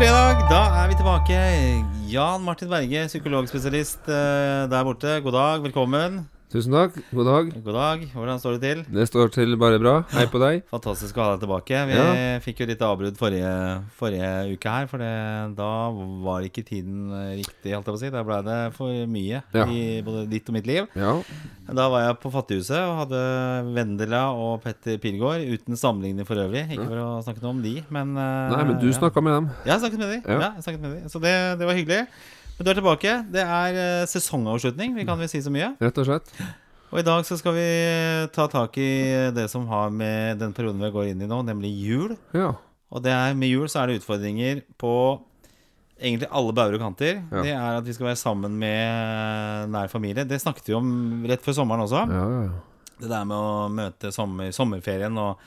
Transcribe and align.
fredag, 0.00 0.38
da 0.48 0.60
er 0.80 0.86
vi 0.88 0.94
tilbake. 0.96 1.38
Jan 2.08 2.40
Martin 2.40 2.70
Berge, 2.72 3.02
psykologspesialist 3.10 4.08
eh, 4.08 4.64
der 4.72 4.84
borte. 4.88 5.18
God 5.20 5.34
dag, 5.36 5.60
velkommen. 5.60 6.22
Tusen 6.50 6.72
takk. 6.74 6.96
God 7.14 7.28
dag. 7.28 7.50
God 7.62 7.76
dag. 7.76 8.00
Hvordan 8.10 8.38
står 8.42 8.56
det 8.56 8.60
til? 8.64 8.78
Det 8.90 9.04
står 9.06 9.28
til 9.30 9.52
bare 9.60 9.76
bra. 9.78 9.92
Hei 10.10 10.24
på 10.32 10.40
deg. 10.42 10.64
Fantastisk 10.72 11.14
å 11.14 11.22
ha 11.22 11.34
deg 11.36 11.44
tilbake. 11.44 11.82
Vi 11.86 11.94
Ja. 11.94 12.40
fikk 12.42 12.58
jo 12.58 12.66
litt 12.66 12.80
avbrudd 12.82 13.14
forrige, 13.16 13.52
forrige 13.94 14.30
uke 14.56 14.66
her, 14.68 14.88
for 14.90 14.98
det, 14.98 15.54
da 15.54 15.90
var 16.26 16.40
ikke 16.42 16.64
tiden 16.66 17.12
eh, 17.14 17.36
riktig, 17.38 17.70
holdt 17.70 17.86
jeg 17.86 17.94
på 17.94 17.94
å 17.94 18.00
si. 18.02 18.10
Da 18.10 18.24
ble 18.24 18.42
det 18.42 18.74
for 18.74 18.88
mye 19.06 19.44
Ja. 19.54 19.64
i 19.66 20.02
både 20.02 20.28
ditt 20.28 20.48
og 20.48 20.54
mitt 20.54 20.66
liv. 20.66 20.88
Ja. 20.96 21.22
Da 21.72 21.88
var 21.88 22.00
jeg 22.08 22.18
på 22.18 22.32
Fattighuset 22.32 22.82
og 22.82 22.98
hadde 23.06 23.72
Vendela 23.72 24.34
og 24.34 24.60
Petter 24.64 24.98
Pilgaard, 24.98 25.46
uten 25.46 25.76
sammenligning 25.78 26.26
for 26.26 26.34
øvrig. 26.34 26.66
Ikke 26.68 26.88
for 26.88 26.98
å 26.98 27.22
snakke 27.22 27.42
noe 27.42 27.50
om 27.54 27.62
de, 27.62 27.84
men 27.90 28.16
eh, 28.18 28.50
Nei, 28.56 28.64
men 28.64 28.80
du 28.80 28.88
ja. 28.90 28.98
snakka 28.98 29.22
med 29.22 29.34
dem. 29.38 29.50
Jeg 29.66 29.78
snakket 29.78 29.98
med 30.02 30.10
dem. 30.18 30.22
Ja. 30.26 30.40
Ja. 30.40 30.52
jeg 30.58 30.64
snakket 30.66 30.80
med 30.80 30.90
dem. 30.98 31.08
Så 31.14 31.20
det, 31.22 31.58
det 31.60 31.64
var 31.70 31.74
hyggelig. 31.78 32.08
Men 32.60 32.66
du 32.66 32.70
er 32.74 32.76
tilbake. 32.76 33.12
Det 33.32 33.40
er 33.40 33.76
eh, 33.80 34.02
sesongavslutning, 34.04 34.92
vi 34.92 35.06
kan 35.08 35.16
vel 35.16 35.30
si 35.32 35.38
så 35.40 35.48
mye. 35.48 35.70
Rett 35.80 35.96
og 36.02 36.04
slett. 36.04 36.26
Og 36.90 36.98
i 37.00 37.04
dag 37.06 37.22
så 37.24 37.38
skal 37.40 37.54
vi 37.56 37.68
ta 38.34 38.44
tak 38.52 38.76
i 38.76 38.90
det 39.32 39.46
som 39.48 39.64
har 39.70 39.88
med 39.94 40.42
den 40.42 40.52
perioden 40.52 40.82
vi 40.84 40.90
går 40.92 41.08
inn 41.14 41.24
i 41.24 41.28
nå, 41.30 41.38
nemlig 41.48 41.70
jul. 41.72 42.12
Ja. 42.36 42.50
Og 42.92 43.00
det 43.06 43.14
er, 43.16 43.32
med 43.38 43.48
jul 43.48 43.64
så 43.72 43.80
er 43.80 43.88
det 43.88 44.02
utfordringer 44.02 44.60
på 44.76 44.92
egentlig 45.96 46.28
alle 46.28 46.52
bauger 46.52 46.76
og 46.76 46.84
kanter. 46.84 47.22
Ja. 47.22 47.46
Det 47.46 47.54
er 47.54 47.78
at 47.78 47.88
vi 47.88 47.96
skal 47.96 48.10
være 48.10 48.20
sammen 48.20 48.60
med 48.60 49.72
nær 49.72 49.88
familie. 49.88 50.26
Det 50.28 50.42
snakket 50.44 50.68
vi 50.68 50.76
om 50.76 50.90
rett 51.32 51.46
før 51.46 51.62
sommeren 51.62 51.86
også. 51.86 52.04
Ja, 52.12 52.26
ja, 52.34 52.42
ja. 52.50 52.92
Det 53.00 53.08
der 53.08 53.24
med 53.24 53.38
å 53.40 53.68
møte 53.72 54.12
sommer, 54.12 54.52
sommerferien 54.52 55.16
og 55.16 55.40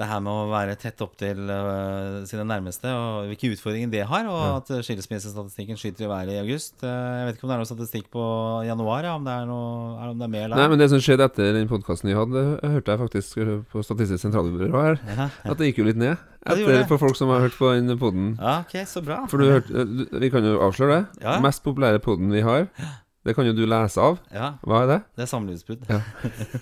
det 0.00 0.08
her 0.08 0.22
med 0.24 0.32
å 0.32 0.48
være 0.50 0.76
tett 0.80 1.02
opptil 1.04 1.50
uh, 1.50 2.22
sine 2.28 2.46
nærmeste, 2.48 2.90
og 2.90 3.28
hvilke 3.30 3.52
utfordringer 3.54 3.92
det 3.92 4.06
har, 4.08 4.28
og 4.30 4.40
at 4.60 4.72
skilsmissestatistikken 4.86 5.78
skyter 5.80 6.06
i 6.06 6.10
været 6.10 6.34
i 6.34 6.40
august. 6.40 6.78
Uh, 6.82 6.88
jeg 6.88 7.28
vet 7.28 7.38
ikke 7.38 7.46
om 7.46 7.52
det 7.52 7.56
er 7.58 7.62
noe 7.62 7.70
statistikk 7.70 8.08
på 8.14 8.24
januar, 8.68 9.06
ja, 9.08 9.14
om 9.18 9.28
det 9.28 9.36
er 9.36 9.46
noe 9.50 9.68
er, 10.00 10.14
om 10.14 10.18
det 10.20 10.26
er 10.26 10.34
mer 10.34 10.46
eller 10.48 10.62
Nei, 10.62 10.70
men 10.72 10.82
det 10.82 10.90
som 10.92 11.04
skjedde 11.04 11.28
etter 11.30 11.52
den 11.58 11.70
podkasten 11.70 12.10
vi 12.10 12.16
hadde, 12.18 12.44
hørte 12.74 12.96
jeg 12.96 13.02
faktisk 13.04 13.44
på 13.70 13.84
Statistisk 13.86 14.24
sentralbyrå 14.24 14.84
her, 14.88 15.00
ja. 15.18 15.30
at 15.44 15.60
det 15.60 15.70
gikk 15.70 15.82
jo 15.84 15.88
litt 15.90 16.00
ned. 16.00 16.16
Ja, 16.40 16.56
Etter, 16.56 16.86
for 16.88 16.96
folk 17.02 17.18
som 17.18 17.28
har 17.28 17.42
hørt 17.44 17.56
på 17.58 17.68
den 17.76 17.92
poden. 18.00 18.32
ja, 18.40 18.62
ok, 18.64 18.78
så 18.88 19.02
bra. 19.04 19.18
For 19.28 19.36
du 19.36 19.50
hørte 19.50 19.84
Vi 20.22 20.30
kan 20.32 20.46
jo 20.46 20.54
avsløre 20.64 20.94
det. 20.94 21.24
Ja. 21.26 21.34
Mest 21.44 21.60
populære 21.66 22.00
poden 22.00 22.32
vi 22.32 22.40
har, 22.46 22.64
det 23.26 23.34
kan 23.36 23.44
jo 23.44 23.52
du 23.52 23.66
lese 23.68 24.00
av. 24.00 24.16
Ja, 24.32 24.54
Hva 24.64 24.84
er 24.84 24.88
det? 24.88 24.98
det 25.18 25.26
er 25.26 25.28
samlivsbrudd. 25.28 25.82
Ja. 25.90 25.98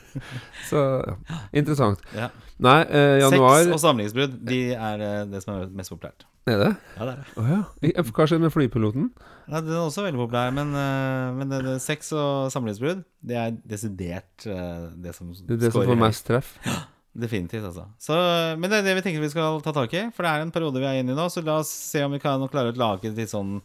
Så 0.71 0.83
ja. 1.07 1.15
interessant. 1.61 2.03
Ja. 2.17 2.33
Nei, 2.59 2.81
eh, 2.91 3.21
januar 3.23 3.61
Sex 3.63 3.77
og 3.77 3.83
samlivsbrudd, 3.85 4.35
de 4.49 4.59
er 4.75 5.05
eh, 5.07 5.21
det 5.31 5.45
som 5.45 5.55
er 5.55 5.71
mest 5.79 5.95
populært. 5.95 6.27
Er 6.49 6.59
det? 6.65 6.73
Ja, 6.97 7.07
det 7.07 7.13
er 7.13 7.21
det. 7.21 7.37
Oh, 7.39 7.53
ja. 7.53 8.05
Hva 8.11 8.27
skjer 8.27 8.43
med 8.43 8.51
flypiloten? 8.51 9.11
Nei, 9.49 9.63
den 9.63 9.77
er 9.77 9.85
også 9.85 10.03
veldig 10.03 10.19
populær, 10.25 10.51
men, 10.57 10.75
uh, 10.75 11.31
men 11.39 11.53
det, 11.53 11.63
det, 11.65 11.79
sex 11.85 12.11
og 12.17 12.51
samlivsbrudd, 12.53 13.05
det 13.25 13.39
er 13.39 13.55
desidert 13.69 14.49
uh, 14.51 14.89
det 14.99 15.15
som 15.17 15.31
Det 15.31 15.61
er 15.61 15.67
det 15.69 15.73
som 15.73 15.87
får 15.87 16.01
mest 16.01 16.27
treff. 16.27 16.57
Ja, 16.67 16.81
Definitivt, 17.19 17.65
altså. 17.65 17.87
Så, 18.03 18.15
men 18.59 18.71
det 18.71 18.81
er 18.81 18.91
det 18.91 18.99
vi 18.99 19.03
tenker 19.07 19.23
vi 19.23 19.31
skal 19.33 19.63
ta 19.65 19.73
tak 19.75 19.95
i. 19.97 20.05
For 20.15 20.27
det 20.27 20.31
er 20.31 20.45
en 20.45 20.53
periode 20.55 20.83
vi 20.83 20.87
er 20.87 21.01
inne 21.01 21.15
i 21.15 21.19
nå, 21.19 21.25
så 21.33 21.43
la 21.43 21.61
oss 21.63 21.71
se 21.71 22.03
om 22.05 22.15
vi 22.15 22.21
kan 22.23 22.43
klare 22.53 22.75
å 22.75 22.79
lage 22.79 23.11
litt 23.15 23.33
sånn 23.33 23.57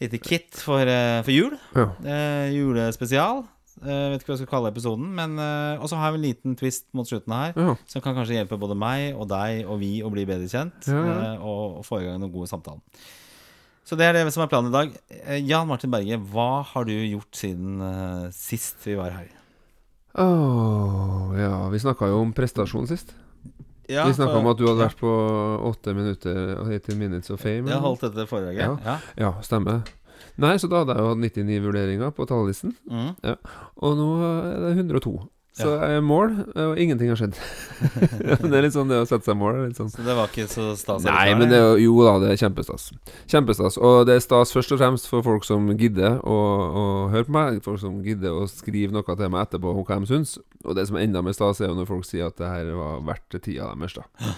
lite 0.00 0.18
kit 0.20 0.54
for, 0.60 0.80
eh, 0.86 1.22
for 1.24 1.32
jul. 1.32 1.54
Ja. 1.74 1.86
Eh, 2.04 2.50
julespesial. 2.56 3.44
Eh, 3.82 4.08
vet 4.12 4.22
ikke 4.22 4.30
hva 4.32 4.36
jeg 4.36 4.42
skal 4.46 4.50
kalle 4.54 4.70
episoden. 4.72 5.08
Men 5.16 5.38
eh, 5.38 5.82
Og 5.82 5.88
så 5.90 5.96
har 6.00 6.12
vi 6.12 6.18
en 6.20 6.24
liten 6.26 6.56
twist 6.56 6.86
mot 6.96 7.06
slutten 7.08 7.32
her, 7.32 7.52
Ja. 7.56 7.74
som 7.86 8.00
kan 8.04 8.14
kanskje 8.16 8.36
hjelpe 8.38 8.58
både 8.60 8.76
meg 8.76 9.14
og 9.16 9.28
deg 9.28 9.66
og 9.68 9.78
vi 9.80 10.00
å 10.02 10.10
bli 10.12 10.24
bedre 10.28 10.48
kjent. 10.48 10.86
Ja, 10.88 11.34
eh, 11.34 11.44
og, 11.44 11.84
få 11.84 12.00
i 12.00 12.04
gang 12.04 12.20
noen 12.20 12.32
gode 12.32 12.48
samtaler. 12.48 12.80
Så 13.86 13.94
det 13.96 14.06
er 14.08 14.12
det 14.24 14.32
som 14.34 14.42
er 14.42 14.48
planen 14.50 14.72
i 14.72 14.76
dag. 14.76 14.96
Eh, 15.26 15.40
Jan 15.46 15.68
Martin 15.68 15.90
Berge, 15.92 16.18
hva 16.18 16.64
har 16.64 16.84
du 16.84 16.92
gjort 16.92 17.30
siden 17.38 18.32
sist 18.32 18.76
vi 18.84 18.96
var 18.96 19.10
her? 19.10 19.28
Åh, 20.16 21.36
ja, 21.38 21.68
vi 21.68 21.78
snakka 21.78 22.08
jo 22.08 22.22
om 22.24 22.32
prestasjon 22.32 22.88
sist. 22.88 23.12
Ja, 23.88 24.06
vi 24.08 24.16
snakka 24.16 24.40
om 24.40 24.48
at 24.50 24.58
du 24.58 24.64
hadde 24.66 24.82
ja. 24.82 24.88
vært 24.88 24.98
på 25.00 25.12
åtte 25.70 25.94
minutter 25.96 26.56
og 26.56 26.72
18 26.74 26.98
minutes 26.98 27.30
of 27.30 27.42
fame. 27.42 27.70
Jeg 27.70 27.82
holdt 27.84 28.02
dette 28.08 28.26
foredraget. 28.30 28.64
Ja. 28.64 28.74
Ja. 28.84 28.96
Ja, 29.26 29.30
stemmer. 29.46 29.86
Nei, 30.40 30.56
så 30.60 30.68
da 30.68 30.82
hadde 30.82 30.96
jeg 30.96 31.04
jo 31.04 31.12
hatt 31.12 31.22
99 31.22 31.62
vurderinger 31.64 32.12
på 32.16 32.26
talerlisten. 32.28 32.74
Mm. 32.90 33.12
Og 33.84 33.96
nå 34.00 34.08
er 34.26 34.64
det 34.66 34.72
102. 34.76 35.14
Så 35.56 35.70
Ja. 35.72 36.00
mål, 36.04 36.34
og 36.52 36.76
ingenting 36.78 37.08
har 37.08 37.16
skjedd. 37.16 37.36
Det 38.44 38.52
er 38.52 38.64
litt 38.66 38.74
sånn 38.74 38.90
det 38.90 38.98
å 39.00 39.06
sette 39.08 39.24
seg 39.24 39.38
mål. 39.40 39.62
Litt 39.68 39.78
sånn. 39.80 39.88
Så 39.88 40.04
det 40.04 40.16
var 40.18 40.28
ikke 40.28 40.44
så 40.52 40.66
stas? 40.76 41.06
Nei, 41.08 41.32
men 41.38 41.48
det 41.48 41.60
jo 41.62 41.70
Jo 41.80 41.94
da, 42.04 42.12
det 42.20 42.34
er 42.34 42.40
kjempestas. 42.42 42.90
Kjempestas. 43.30 43.78
Og 43.80 44.02
det 44.08 44.18
er 44.18 44.24
stas 44.24 44.52
først 44.52 44.74
og 44.76 44.82
fremst 44.82 45.08
for 45.08 45.24
folk 45.24 45.48
som 45.48 45.70
gidder 45.80 46.18
å, 46.20 46.36
å 46.82 46.84
høre 47.14 47.24
på 47.28 47.36
meg. 47.38 47.62
Folk 47.64 47.80
som 47.80 48.02
gidder 48.04 48.36
å 48.36 48.44
skrive 48.50 48.92
noe 48.92 49.02
til 49.16 49.32
meg 49.32 49.46
etterpå 49.46 49.72
om 49.72 49.80
hva 49.84 49.98
de 50.02 50.10
syns. 50.12 50.36
Og 50.64 50.76
det 50.76 50.86
som 50.90 50.98
er 51.00 51.06
enda 51.08 51.24
mer 51.24 51.32
stas, 51.36 51.60
er 51.64 51.72
jo 51.72 51.78
når 51.80 51.88
folk 51.88 52.04
sier 52.04 52.28
at 52.28 52.36
det 52.36 52.52
her 52.52 52.70
var 52.76 53.00
verdt 53.08 53.40
tida 53.40 53.72
deres. 53.72 53.96
da 53.96 54.34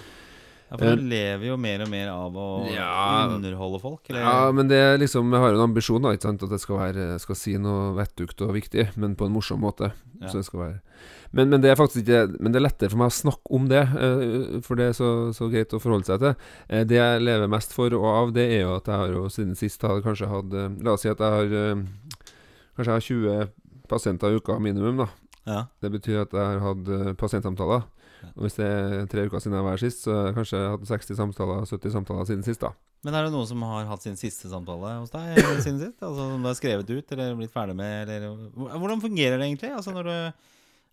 Ja, 0.69 0.77
for 0.77 0.97
du 0.99 1.05
lever 1.09 1.47
jo 1.49 1.56
mer 1.56 1.81
og 1.81 1.89
mer 1.89 2.09
av 2.12 2.34
å 2.37 2.47
Ja. 2.69 3.27
underholde 3.33 3.81
folk? 3.81 4.03
Eller? 4.11 4.21
Ja, 4.21 4.53
men 4.53 4.69
det 4.69 4.77
er 4.77 4.99
liksom 5.01 5.31
Jeg 5.33 5.41
har 5.41 5.55
en 5.56 5.65
ambisjon, 5.71 6.03
da, 6.03 6.12
ikke 6.12 6.27
sant 6.29 6.43
at 6.43 6.51
det 6.51 6.61
skal 6.61 6.77
være 6.79 7.19
Skal 7.21 7.37
si 7.41 7.55
noe 7.56 7.95
vettugt 7.97 8.43
og 8.45 8.53
viktig, 8.53 8.91
men 8.97 9.15
på 9.17 9.25
en 9.27 9.33
morsom 9.33 9.61
måte. 9.65 9.93
Ja. 10.21 10.29
Så 10.29 10.39
jeg 10.43 10.45
skal 10.51 10.61
være 10.61 10.81
men, 11.31 11.51
men 11.51 11.61
det 11.61 11.69
er 11.71 11.77
faktisk 11.77 12.06
ikke 12.06 12.41
Men 12.41 12.53
det 12.53 12.56
er 12.61 12.65
lettere 12.65 12.89
for 12.91 12.97
meg 13.03 13.11
å 13.11 13.17
snakke 13.17 13.53
om 13.53 13.67
det, 13.69 13.83
eh, 13.84 14.61
for 14.65 14.77
det 14.81 14.87
er 14.91 14.93
så, 14.97 15.09
så 15.37 15.49
greit 15.53 15.73
å 15.77 15.81
forholde 15.81 16.06
seg 16.09 16.21
til. 16.21 16.34
Eh, 16.69 16.85
det 16.89 16.97
jeg 16.97 17.21
lever 17.23 17.49
mest 17.53 17.73
for 17.77 17.93
og 17.93 18.05
av, 18.05 18.33
det 18.33 18.47
er 18.59 18.62
jo 18.65 18.77
at 18.77 18.87
jeg 18.89 18.97
har 18.97 19.09
jo 19.12 19.27
siden 19.29 19.55
sist 19.56 19.83
har 19.83 20.00
kanskje 20.05 20.29
hatt 20.29 20.53
eh, 20.56 20.69
La 20.85 20.93
oss 20.97 21.05
si 21.05 21.09
at 21.12 21.19
jeg 21.21 21.33
har 21.33 21.53
eh, 21.53 21.85
Kanskje 22.79 22.93
jeg 22.93 22.97
har 22.97 23.06
20 23.45 23.53
pasienter 23.89 24.31
i 24.33 24.37
uka 24.41 24.59
minimum, 24.61 24.99
da. 25.05 25.09
Ja. 25.49 25.61
Det 25.81 25.91
betyr 25.93 26.23
at 26.27 26.33
jeg 26.37 26.45
har 26.45 26.61
hatt 26.61 26.89
eh, 26.93 27.12
pasientsamtaler. 27.19 27.85
Ja. 28.23 28.29
Og 28.37 28.45
hvis 28.47 28.56
det 28.59 28.67
er 28.69 29.06
tre 29.11 29.25
uker 29.29 29.41
siden 29.45 29.56
jeg 29.59 29.65
var 29.67 29.77
her 29.77 29.83
sist, 29.83 30.03
så 30.05 30.15
har 30.15 30.27
jeg 30.31 30.37
kanskje 30.39 30.61
hatt 30.73 30.87
60 30.91 31.19
samtaler, 31.21 31.65
70 31.71 31.95
samtaler 31.97 32.29
siden 32.29 32.45
sist, 32.47 32.61
da. 32.65 32.73
Men 33.06 33.15
er 33.15 33.29
det 33.29 33.33
noen 33.34 33.47
som 33.47 33.62
har 33.62 33.84
hatt 33.87 34.03
sin 34.03 34.17
siste 34.19 34.51
samtale 34.51 34.97
hos 34.99 35.12
deg 35.15 35.37
eh, 35.39 35.51
siden 35.62 35.79
sist? 35.84 35.99
Altså 36.03 36.29
Som 36.33 36.43
du 36.43 36.49
har 36.51 36.56
skrevet 36.59 36.89
ut 36.91 37.12
eller 37.15 37.37
blitt 37.39 37.53
ferdig 37.55 37.77
med? 37.79 38.11
Eller, 38.11 38.39
hvordan 38.75 39.03
fungerer 39.05 39.39
det 39.39 39.47
egentlig? 39.47 39.71
Altså 39.77 39.95
når 39.95 40.09
du, 40.09 40.15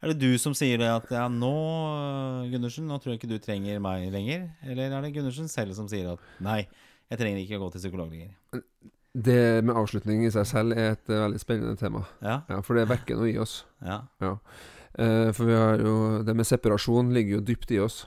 er 0.05 0.11
det 0.13 0.19
du 0.21 0.37
som 0.37 0.53
sier 0.53 0.77
det 0.77 0.91
at 0.91 1.09
ja, 1.15 1.23
nå, 1.31 1.53
Gundersen, 2.51 2.85
nå 2.89 2.99
tror 3.01 3.15
jeg 3.15 3.21
ikke 3.23 3.31
du 3.33 3.39
trenger 3.41 3.81
meg 3.81 4.05
lenger? 4.13 4.45
Eller 4.69 4.93
er 4.93 5.01
det 5.07 5.13
Gundersen 5.15 5.49
selv 5.51 5.73
som 5.77 5.89
sier 5.91 6.11
at 6.13 6.29
nei, 6.45 6.61
jeg 7.09 7.21
trenger 7.21 7.41
ikke 7.41 7.57
å 7.57 7.65
gå 7.65 7.71
til 7.73 7.83
psykolog 7.87 8.13
lenger? 8.13 8.35
Det 9.15 9.63
med 9.63 9.77
avslutning 9.79 10.25
i 10.27 10.31
seg 10.33 10.45
selv 10.49 10.75
er 10.75 10.93
et 10.93 11.09
eh, 11.09 11.21
veldig 11.25 11.39
spennende 11.41 11.77
tema. 11.79 12.01
Ja, 12.21 12.41
Ja, 12.51 12.61
For 12.65 12.75
det 12.77 12.85
vekker 12.91 13.17
noe 13.17 13.31
i 13.31 13.37
oss. 13.41 13.63
ja, 13.85 14.01
Eh, 14.21 14.37
for 14.95 15.43
vi 15.45 15.55
har 15.55 15.81
jo 15.83 16.23
Det 16.23 16.35
med 16.35 16.47
separasjon 16.47 17.13
ligger 17.13 17.39
jo 17.39 17.45
dypt 17.51 17.71
i 17.75 17.79
oss. 17.83 18.05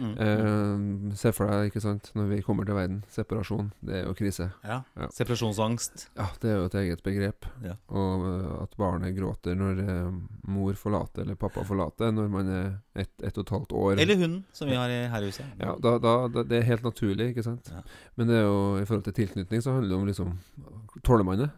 mm. 0.00 1.10
Eh, 1.10 1.14
se 1.16 1.32
for 1.36 1.50
deg, 1.50 1.68
ikke 1.70 1.82
sant, 1.84 2.10
når 2.16 2.28
vi 2.30 2.38
kommer 2.44 2.64
til 2.64 2.76
verden. 2.76 3.02
Separasjon, 3.12 3.70
det 3.84 3.98
er 4.00 4.06
jo 4.08 4.14
krise. 4.16 4.46
ja. 4.64 4.80
ja. 4.96 5.08
Separasjonsangst. 5.12 6.06
Ja, 6.16 6.28
det 6.40 6.50
er 6.50 6.56
jo 6.56 6.68
et 6.70 6.76
eget 6.82 7.02
begrep. 7.04 7.48
Ja. 7.64 7.76
Og 7.92 8.26
eh, 8.30 8.50
at 8.62 8.76
barnet 8.80 9.16
gråter 9.18 9.58
når 9.58 9.82
eh, 9.84 10.10
mor 10.50 10.78
forlater 10.80 11.26
eller 11.26 11.38
pappa 11.40 11.64
forlater, 11.68 12.14
når 12.16 12.32
man 12.32 12.52
er 12.54 12.68
ett 13.04 13.12
et 13.20 13.36
og 13.36 13.44
et 13.44 13.54
halvt 13.56 13.76
år. 13.76 13.92
Eller 14.00 14.16
hunden, 14.16 14.44
som 14.56 14.70
vi 14.70 14.78
har 14.80 14.90
i 14.90 15.02
her 15.12 15.26
i 15.26 15.32
huset. 15.32 15.56
Ja, 15.60 15.76
da, 15.76 15.96
da, 16.00 16.16
det 16.42 16.62
er 16.62 16.68
helt 16.72 16.86
naturlig, 16.86 17.32
ikke 17.34 17.44
sant. 17.46 17.72
Men 18.16 18.30
det 18.30 18.40
er 18.40 18.46
jo 18.48 18.78
i 18.80 18.86
forhold 18.86 19.04
til 19.10 19.20
tilknytning 19.20 19.62
så 19.62 19.76
handler 19.76 19.92
det 19.92 20.00
om 20.00 20.08
liksom 20.08 20.38
Tåler 21.06 21.24
man 21.24 21.38
det? 21.38 21.50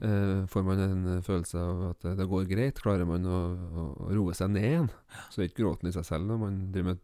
Eh, 0.00 0.46
får 0.52 0.62
man 0.66 0.78
en 0.80 1.02
eh, 1.16 1.22
følelse 1.24 1.56
av 1.60 1.82
at 1.90 2.06
det, 2.18 2.26
går 2.28 2.46
greit? 2.50 2.80
Klarer 2.82 3.06
man 3.08 3.24
å, 3.28 3.40
å, 3.54 3.84
å 4.06 4.12
roe 4.16 4.34
seg 4.36 4.50
ned 4.54 4.64
igjen? 4.68 4.88
Så 5.32 5.40
er 5.42 5.48
ikke 5.50 5.62
gråten 5.64 5.88
i 5.90 5.92
seg 5.94 6.04
selv 6.08 6.28
når 6.28 6.38
man, 6.40 6.54
med, 6.72 7.02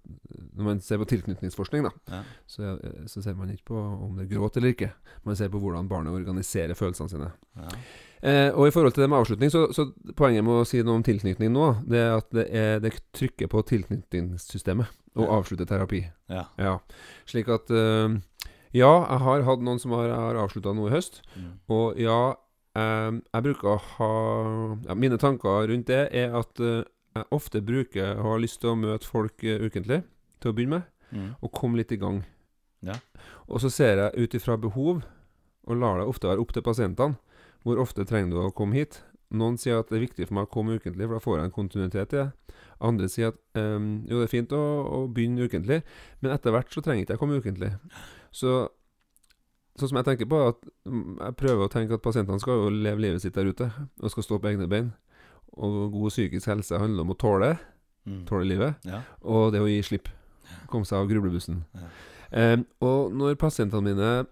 når 0.56 0.64
man 0.68 0.80
ser 0.84 1.00
på 1.02 1.08
tilknytningsforskning. 1.12 1.88
da 1.88 1.92
Ja. 2.16 2.22
så, 2.46 2.76
så 3.08 3.22
ser 3.24 3.34
man 3.38 3.50
ikke 3.52 3.70
på 3.72 3.82
om 4.06 4.16
det 4.16 4.26
er 4.26 4.32
gråt 4.36 4.56
eller 4.60 4.72
ikke. 4.74 4.92
Man 5.24 5.36
ser 5.36 5.52
på 5.52 5.60
hvordan 5.62 5.88
barnet 5.90 6.12
organiserer 6.16 6.74
følelsene 6.78 7.12
sine. 7.12 7.30
Ja. 7.60 7.68
Eh, 8.22 8.50
og 8.54 8.68
i 8.68 8.70
forhold 8.74 8.94
til 8.94 9.02
det 9.02 9.10
med 9.10 9.18
avslutning, 9.18 9.50
så, 9.50 9.64
så 9.74 9.88
poenget 10.14 10.44
med 10.46 10.60
å 10.60 10.66
si 10.68 10.78
noe 10.86 11.00
om 11.00 11.02
tilknytning 11.06 11.50
nå, 11.52 11.64
det 11.90 11.98
er 12.04 12.12
at 12.20 12.28
det, 12.36 12.44
er, 12.54 12.76
det 12.84 12.92
trykker 13.18 13.48
på 13.50 13.64
tilknytningssystemet 13.72 14.86
å 15.18 15.24
Ja. 15.26 15.32
avslutte 15.40 15.66
terapi. 15.68 16.04
Ja. 16.30 16.44
Ja, 16.56 16.76
slik 17.28 17.48
at 17.52 17.68
uh, 17.74 18.14
Ja, 18.72 18.92
jeg 19.04 19.18
har 19.26 19.42
hatt 19.44 19.60
noen 19.60 19.78
som 19.82 19.92
har, 19.92 20.08
har 20.08 20.38
avslutta 20.40 20.72
noe 20.72 20.88
i 20.88 20.94
høst. 20.94 21.18
Mm. 21.36 21.50
Og 21.68 21.98
ja, 22.00 22.20
jeg 22.74 23.44
bruker 23.44 23.68
å 23.68 23.78
ha 23.98 24.10
ja, 24.88 24.94
Mine 24.96 25.18
tanker 25.20 25.66
rundt 25.68 25.90
det 25.90 26.06
er 26.16 26.32
at 26.38 26.60
eh, 26.64 26.84
jeg 27.12 27.26
ofte 27.36 27.60
bruker 27.60 28.14
å 28.16 28.30
ha 28.30 28.36
lyst 28.40 28.62
til 28.62 28.70
å 28.72 28.78
møte 28.80 29.04
folk 29.08 29.44
eh, 29.44 29.60
ukentlig, 29.60 30.02
til 30.40 30.52
å 30.52 30.56
begynne 30.56 30.78
med, 30.80 30.88
Mm. 31.12 31.34
og 31.44 31.50
komme 31.52 31.76
litt 31.76 31.90
i 31.92 31.98
gang. 32.00 32.22
Ja. 32.80 32.94
Og 33.44 33.60
så 33.60 33.68
ser 33.68 33.98
jeg 34.00 34.22
ut 34.24 34.34
ifra 34.38 34.54
behov, 34.56 35.02
og 35.68 35.76
lar 35.76 35.98
det 36.00 36.06
ofte 36.08 36.24
være 36.30 36.40
opp 36.40 36.54
til 36.56 36.64
pasientene, 36.64 37.18
hvor 37.62 37.76
ofte 37.82 38.06
trenger 38.08 38.30
du 38.32 38.38
å 38.40 38.54
komme 38.56 38.78
hit. 38.80 39.02
Noen 39.28 39.58
sier 39.60 39.76
at 39.82 39.90
det 39.92 39.98
er 39.98 40.06
viktig 40.06 40.26
for 40.30 40.38
meg 40.38 40.48
å 40.48 40.52
komme 40.54 40.78
ukentlig, 40.80 41.04
for 41.04 41.18
da 41.18 41.20
får 41.20 41.36
jeg 41.36 41.44
en 41.44 41.52
kontinuitet 41.58 42.14
i 42.16 42.16
det. 42.16 42.56
Andre 42.80 43.10
sier 43.12 43.28
at 43.34 43.36
um, 43.60 43.90
jo, 44.08 44.22
det 44.22 44.24
er 44.24 44.32
fint 44.32 44.56
å, 44.56 44.62
å 44.88 45.02
begynne 45.12 45.44
ukentlig, 45.44 45.82
men 46.24 46.32
etter 46.32 46.56
hvert 46.56 46.72
så 46.72 46.80
trenger 46.80 47.04
ikke 47.04 47.18
jeg 47.18 47.20
komme 47.26 47.38
ukentlig. 47.44 47.70
Så 48.32 48.56
Sånn 49.78 49.88
som 49.88 49.96
jeg 49.96 50.04
tenker 50.04 50.28
på, 50.28 50.38
at 50.52 50.58
jeg 50.84 51.36
prøver 51.40 51.64
å 51.64 51.70
tenke 51.72 51.94
at 51.96 52.02
pasientene 52.04 52.40
skal 52.42 52.58
jo 52.60 52.72
leve 52.74 53.00
livet 53.00 53.22
sitt 53.24 53.34
der 53.34 53.48
ute, 53.48 53.70
og 54.02 54.10
skal 54.12 54.22
stå 54.26 54.38
på 54.42 54.50
egne 54.50 54.68
bein. 54.68 54.90
Og 55.56 55.92
god 55.94 56.10
psykisk 56.12 56.46
helse 56.50 56.78
handler 56.80 57.06
om 57.06 57.14
å 57.14 57.18
tåle, 57.18 57.58
Mm. 58.04 58.24
tåle 58.26 58.44
livet, 58.44 58.74
Ja. 58.84 59.02
og 59.22 59.52
det 59.52 59.60
å 59.62 59.68
gi 59.68 59.80
slipp. 59.82 60.08
Komme 60.66 60.84
seg 60.84 60.98
av 60.98 61.08
grublebussen. 61.08 61.64
Ja. 61.74 61.88
Eh, 62.32 62.56
og 62.82 63.12
når 63.14 63.36
pasientene 63.38 63.82
mine 63.82 64.26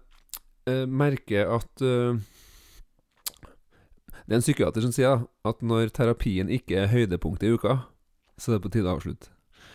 eh, 0.67 0.85
merker 0.85 1.47
at 1.55 1.81
eh, 1.81 2.19
Det 4.27 4.35
er 4.35 4.35
en 4.35 4.41
psykiater 4.41 4.81
som 4.81 4.91
sier 4.91 5.25
at 5.45 5.61
når 5.61 5.89
terapien 5.91 6.47
ikke 6.49 6.77
er 6.83 6.87
høydepunktet 6.87 7.43
i 7.49 7.53
uka, 7.55 7.85
så 8.37 8.51
er 8.53 8.59
det 8.59 8.63
på 8.65 8.71
tide 8.71 8.87
å 8.87 8.97
avslutte. 8.99 9.29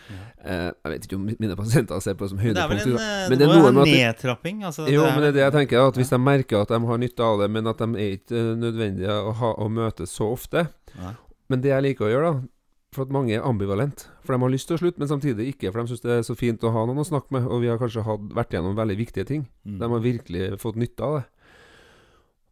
Eh, 0.09 0.71
jeg 0.71 0.91
vet 0.93 1.05
ikke 1.07 1.15
om 1.17 1.25
mine 1.27 1.55
pasienter 1.59 1.99
ser 2.01 2.13
på 2.15 2.23
det 2.23 2.29
som 2.31 2.37
Men 2.39 2.53
det 2.55 2.63
er 2.63 2.67
vel 2.71 2.79
en, 2.79 2.93
eh, 2.95 3.29
Men 3.29 3.37
det 3.37 3.47
det 3.47 3.57
er 3.57 3.71
det- 3.73 3.85
nedtrapping. 3.91 4.61
Altså, 4.63 4.87
Jo, 4.89 5.03
men 5.03 5.19
det 5.21 5.27
er 5.27 5.31
det 5.37 5.43
jeg 5.43 5.53
tenker. 5.53 5.87
At 5.87 5.95
Hvis 5.95 6.09
de 6.09 6.17
merker 6.17 6.61
at 6.61 6.67
de 6.69 6.79
har 6.79 6.97
nytte 6.97 7.19
av 7.19 7.39
det, 7.39 7.49
men 7.51 7.67
at 7.67 7.77
de 7.77 7.83
er 7.95 8.17
ikke 8.17 8.43
nødvendige 8.55 9.09
å, 9.09 9.33
ha, 9.35 9.53
å 9.55 9.67
møtes 9.69 10.09
så 10.15 10.31
ofte 10.31 10.69
Nei. 10.97 11.13
Men 11.49 11.61
det 11.61 11.69
jeg 11.69 11.83
liker 11.83 12.05
å 12.05 12.11
gjøre, 12.11 12.33
da 12.33 12.47
For 12.93 13.01
at 13.03 13.09
mange 13.11 13.35
er 13.35 13.41
ambivalent. 13.43 14.07
For 14.23 14.33
de 14.33 14.39
har 14.39 14.49
lyst 14.49 14.67
til 14.69 14.77
å 14.77 14.79
slutte, 14.79 14.97
men 14.97 15.07
samtidig 15.09 15.53
ikke. 15.53 15.71
For 15.73 15.83
de 15.83 15.91
syns 15.91 16.01
det 16.01 16.11
er 16.11 16.21
så 16.23 16.35
fint 16.37 16.59
å 16.63 16.71
ha 16.71 16.85
noen 16.87 16.97
å 17.03 17.05
snakke 17.05 17.29
med, 17.31 17.43
og 17.45 17.61
vi 17.61 17.67
har 17.67 17.77
kanskje 17.77 18.03
hatt, 18.03 18.29
vært 18.33 18.49
gjennom 18.55 18.75
veldig 18.75 18.97
viktige 18.97 19.25
ting. 19.27 19.47
Mm. 19.67 19.77
De 19.79 19.89
har 19.89 19.99
virkelig 19.99 20.59
fått 20.59 20.77
nytte 20.79 21.01
av 21.03 21.17
det. 21.19 21.25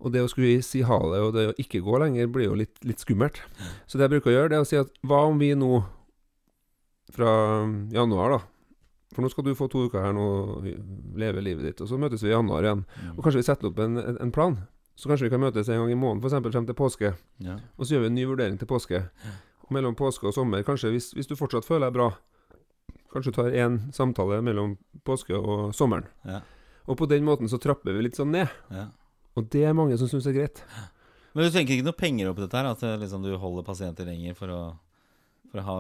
Og 0.03 0.11
det 0.11 0.21
å 0.21 0.29
skulle 0.29 0.61
si 0.61 0.81
ha 0.81 0.99
det, 0.99 1.19
og 1.23 1.33
det 1.33 1.45
å 1.49 1.55
ikke 1.57 1.81
gå 1.81 1.97
lenger, 2.03 2.27
blir 2.27 2.49
jo 2.49 2.53
litt, 2.59 2.75
litt 2.83 2.99
skummelt. 2.99 3.39
Så 3.87 3.97
det 3.97 4.05
jeg 4.09 4.21
bruker 4.21 4.29
å 4.29 4.35
gjøre, 4.35 4.49
det 4.51 4.57
er 4.59 4.65
å 4.65 4.67
si 4.67 4.75
at 4.77 4.91
hva 5.07 5.23
om 5.29 5.39
vi 5.39 5.53
nå, 5.55 5.83
fra 7.13 7.31
um, 7.61 7.75
januar, 7.93 8.37
da 8.37 8.39
For 9.15 9.23
nå 9.23 9.29
skal 9.31 9.45
du 9.45 9.55
få 9.55 9.67
to 9.71 9.85
uker 9.87 10.01
her 10.01 10.15
nå, 10.15 10.27
leve 11.19 11.43
livet 11.43 11.69
ditt, 11.69 11.83
og 11.83 11.89
så 11.91 11.99
møtes 12.01 12.23
vi 12.25 12.31
i 12.31 12.33
januar 12.33 12.65
igjen. 12.65 12.85
Mm. 12.85 13.11
Og 13.15 13.23
kanskje 13.23 13.41
vi 13.43 13.47
setter 13.47 13.69
opp 13.69 13.79
en, 13.79 13.99
en, 14.01 14.17
en 14.25 14.33
plan. 14.35 14.57
Så 14.95 15.11
kanskje 15.11 15.27
vi 15.27 15.33
kan 15.33 15.43
møtes 15.43 15.69
en 15.69 15.81
gang 15.83 15.91
i 15.91 15.99
måneden, 15.99 16.23
f.eks. 16.23 16.51
frem 16.51 16.67
til 16.67 16.77
påske. 16.77 17.11
Ja. 17.43 17.57
Og 17.75 17.85
så 17.85 17.95
gjør 17.95 18.05
vi 18.05 18.11
en 18.11 18.17
ny 18.17 18.25
vurdering 18.27 18.57
til 18.59 18.69
påske. 18.69 19.05
Og 19.67 19.71
mellom 19.75 19.95
påske 19.95 20.27
og 20.27 20.35
sommer, 20.35 20.63
kanskje 20.67 20.91
hvis, 20.93 21.11
hvis 21.15 21.31
du 21.31 21.35
fortsatt 21.39 21.67
føler 21.67 21.87
deg 21.87 21.97
bra, 21.97 22.09
kanskje 23.13 23.31
du 23.31 23.39
tar 23.39 23.55
én 23.55 23.79
samtale 23.95 24.41
mellom 24.43 24.75
påske 25.07 25.35
og 25.35 25.71
sommeren. 25.75 26.07
Ja. 26.27 26.41
Og 26.85 26.99
på 26.99 27.07
den 27.09 27.25
måten 27.27 27.49
så 27.51 27.59
trapper 27.61 27.95
vi 27.95 28.05
litt 28.05 28.19
sånn 28.19 28.33
ned. 28.35 28.51
Ja. 28.71 28.89
Og 29.35 29.47
det 29.51 29.65
er 29.67 29.75
mange 29.75 29.97
som 29.99 30.11
syns 30.11 30.27
er 30.29 30.35
greit. 30.37 30.61
Men 31.35 31.47
du 31.47 31.51
tenker 31.51 31.75
ikke 31.75 31.87
noe 31.89 31.99
penger 31.99 32.29
oppi 32.29 32.45
dette 32.45 32.59
her? 32.59 32.69
At 32.71 32.83
eh, 32.87 32.97
liksom, 33.01 33.25
du 33.25 33.35
holder 33.39 33.65
pasienter 33.67 34.07
lenger 34.07 34.37
for 34.37 34.53
å, 34.53 34.59
for 35.55 35.63
å 35.63 35.65
ha 35.65 35.77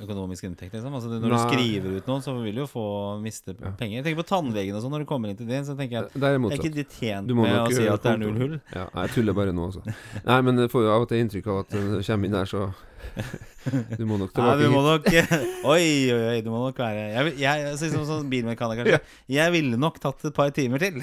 økonomisk 0.00 0.46
inntekt? 0.48 0.72
Liksom? 0.74 0.94
Altså, 0.96 1.10
når 1.12 1.28
Nei. 1.28 1.30
du 1.30 1.44
skriver 1.44 1.96
ut 2.00 2.10
noen, 2.10 2.24
så 2.24 2.34
vil 2.40 2.56
du 2.56 2.62
jo 2.64 2.68
få 2.70 2.84
miste 3.22 3.54
Ja. 3.60 3.72
penger. 3.76 4.00
Jeg 4.00 4.04
tenker 4.08 4.22
på 4.22 4.28
tannlegen 4.32 4.74
og 4.76 4.82
sånn, 4.84 4.94
når 4.96 5.04
du 5.04 5.08
kommer 5.10 5.30
inn 5.30 5.36
til 5.40 5.46
din, 5.50 5.64
så 5.66 5.76
tenker 5.76 5.90
jeg 5.98 6.04
at 6.08 6.12
Det 6.14 6.22
er 6.30 6.38
er 6.40 6.56
ikke 6.58 6.74
de 6.74 6.84
tjent 6.84 7.26
med 7.36 7.56
å 7.60 7.66
si 7.70 7.82
gjøre 7.84 7.94
at 7.98 8.02
det 8.06 8.12
er 8.14 8.22
null 8.24 8.38
hull? 8.40 8.60
Ja, 8.74 8.86
jeg 9.04 9.10
tuller 9.16 9.36
bare 9.36 9.52
nå, 9.52 9.66
altså. 9.70 9.84
Nei, 10.24 10.40
men 10.46 10.56
jeg 10.64 10.70
får 10.72 10.86
jo 10.86 10.94
av 10.94 11.02
og 11.04 11.08
til 11.12 11.20
inntrykk 11.24 11.46
av 11.52 11.58
at 11.64 11.70
når 11.76 11.90
du 12.00 12.02
kommer 12.08 12.24
inn 12.30 12.32
der, 12.38 12.48
så 12.48 12.72
Du 13.98 14.04
må 14.06 14.18
nok 14.20 14.32
tilbake 14.32 14.60
du 14.60 14.70
må 14.72 14.80
nok 14.84 15.06
Oi, 15.72 16.12
oi, 16.12 16.20
oi, 16.30 16.40
du 16.44 16.50
må 16.52 16.60
nok 16.66 16.76
være 16.80 17.00
Jeg, 17.10 17.24
jeg, 17.32 17.38
jeg 17.40 17.64
altså, 17.72 17.88
som 17.92 18.04
sånn 18.08 18.28
bilmekaniker 18.32 18.84
kanskje. 18.84 19.00
Jeg 19.32 19.52
ville 19.56 19.78
nok 19.80 19.98
tatt 20.00 20.24
et 20.28 20.36
par 20.36 20.52
timer 20.56 20.78
til. 20.84 21.00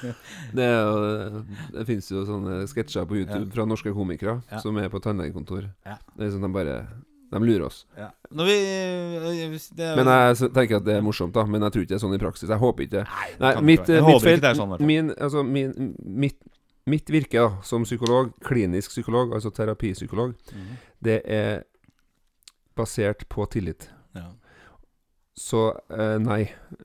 Det, 0.56 0.66
er 0.66 1.40
det 1.72 1.86
finnes 1.88 2.10
jo 2.10 2.24
sånne 2.28 2.60
sketsjer 2.70 3.06
på 3.08 3.18
YouTube 3.22 3.50
fra 3.54 3.66
norske 3.66 3.92
komikere 3.94 4.40
Ja. 4.50 4.60
som 4.62 4.76
er 4.78 4.90
på 4.92 5.00
tannlegekontor. 5.02 5.70
Ja. 5.86 5.96
Det 6.16 6.26
er 6.28 6.34
sånn 6.34 6.46
de 6.46 6.52
bare 6.54 6.76
De 7.30 7.40
lurer 7.42 7.64
oss. 7.66 7.84
Ja. 7.98 8.10
Når 8.30 8.46
vi 8.46 8.56
det, 9.76 9.96
Men 9.96 10.06
jeg 10.06 10.50
tenker 10.54 10.76
at 10.76 10.84
det 10.86 10.94
er 10.96 11.02
morsomt, 11.02 11.32
da. 11.34 11.44
Men 11.44 11.62
jeg 11.66 11.72
tror 11.72 11.82
ikke 11.82 11.88
det 11.94 11.98
er 11.98 12.04
sånn 12.06 12.14
i 12.14 12.20
praksis. 12.22 12.48
Jeg 12.48 12.58
håper 12.62 12.84
ikke 12.86 12.94
det. 13.00 13.06
Nei, 13.10 13.30
Nei, 13.40 13.54
mitt. 13.62 13.88
Jeg 13.88 14.04
mitt 14.06 14.22
felt 14.22 14.44
er 14.44 14.54
sånn. 14.54 14.76
min, 14.86 15.10
altså, 15.16 15.42
min, 15.42 15.94
mitt, 16.04 16.38
mitt 16.86 17.10
virke 17.10 17.40
da, 17.42 17.62
som 17.66 17.82
psykolog, 17.82 18.30
klinisk 18.46 18.90
psykolog, 18.94 19.32
altså 19.34 19.50
terapipsykolog, 19.50 20.34
Mhm. 20.54 20.76
det 21.02 21.22
er 21.26 21.64
basert 22.76 23.26
på 23.28 23.46
tillit. 23.50 23.88
Ja. 24.14 24.30
Så 25.36 25.66
eh, 25.90 26.16
nei. 26.18 26.42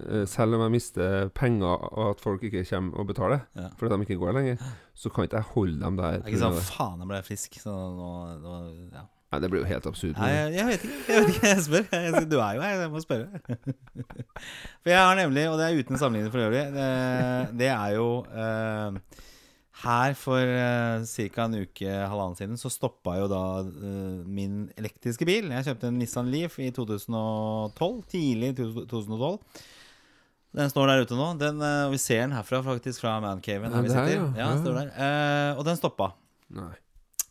Eh, 0.10 0.26
Selv 0.28 0.56
om 0.58 0.62
jeg 0.66 0.72
mister 0.72 1.30
penger 1.30 1.86
og 1.94 2.10
at 2.18 2.20
folk 2.24 2.42
ikke 2.44 2.66
kommer 2.68 3.00
og 3.00 3.08
betaler 3.08 3.46
Ja. 3.56 3.70
fordi 3.78 3.96
de 3.96 4.06
ikke 4.06 4.20
går 4.20 4.34
lenger, 4.34 4.58
så 4.96 5.10
kan 5.14 5.24
ikke 5.26 5.38
jeg 5.40 5.44
holde 5.54 5.80
dem 5.80 5.96
der. 5.98 6.18
Det 6.20 6.26
er 6.26 6.32
ikke 6.34 6.42
sånn 6.44 6.60
faen, 6.60 7.00
jeg 7.00 7.08
ble 7.08 7.22
frisk, 7.24 7.52
så 7.62 7.72
nå, 7.72 8.12
nå 8.42 8.92
ja. 8.94 9.06
Nei, 9.32 9.40
det 9.40 9.48
blir 9.48 9.62
jo 9.62 9.68
helt 9.70 9.86
absurd. 9.88 10.18
Nei, 10.20 10.30
jeg, 10.36 10.54
jeg 10.58 10.68
vet 10.68 10.82
ikke. 10.86 11.02
Jeg 11.08 11.24
vet 11.24 11.30
ikke, 11.32 11.48
jeg 11.48 11.64
spør. 11.64 11.86
Jeg, 11.96 12.24
du 12.28 12.38
er 12.44 12.56
jo 12.58 12.64
her, 12.66 12.82
jeg 12.82 12.92
må 12.92 13.02
spørre. 13.04 13.42
For 14.84 14.92
jeg 14.92 15.00
har 15.00 15.20
nemlig, 15.20 15.46
og 15.48 15.56
det 15.60 15.68
er 15.68 15.80
uten 15.80 16.00
sammenligning 16.02 16.34
for 16.34 16.44
øvrig, 16.44 16.64
det, 16.76 16.88
det 17.62 17.70
er 17.72 17.94
jo 17.96 18.08
eh, 18.28 18.98
Her 19.82 20.18
for 20.20 20.42
uh, 20.42 21.06
ca. 21.08 21.46
en 21.46 21.56
uke, 21.64 21.88
halvannen 22.12 22.38
siden, 22.38 22.60
så 22.60 22.70
stoppa 22.70 23.16
jo 23.22 23.30
da 23.32 23.44
eh, 23.64 24.20
min 24.30 24.66
elektriske 24.78 25.26
bil. 25.26 25.48
Jeg 25.56 25.70
kjøpte 25.70 25.90
en 25.90 25.98
Nissan 26.02 26.30
Leaf 26.34 26.60
i 26.62 26.68
2012. 26.76 28.04
Tidlig 28.12 28.52
i 28.52 28.58
2012. 28.60 29.40
Den 30.60 30.70
står 30.70 30.92
der 30.92 31.06
ute 31.06 31.18
nå. 31.18 31.32
Den, 31.40 31.64
eh, 31.64 31.90
vi 31.94 31.98
ser 32.04 32.26
den 32.26 32.36
herfra, 32.36 32.62
faktisk, 32.66 33.02
fra 33.02 33.16
mancaven. 33.24 33.72
Ja, 33.72 33.80
her 33.80 33.88
vi 33.88 33.96
der, 33.96 34.14
ja. 34.20 34.30
Ja, 34.44 34.54
står 34.60 34.80
der. 34.82 34.92
Eh, 34.92 35.58
og 35.58 35.66
den 35.66 35.80
stoppa. 35.80 36.12
Nei. 36.52 36.74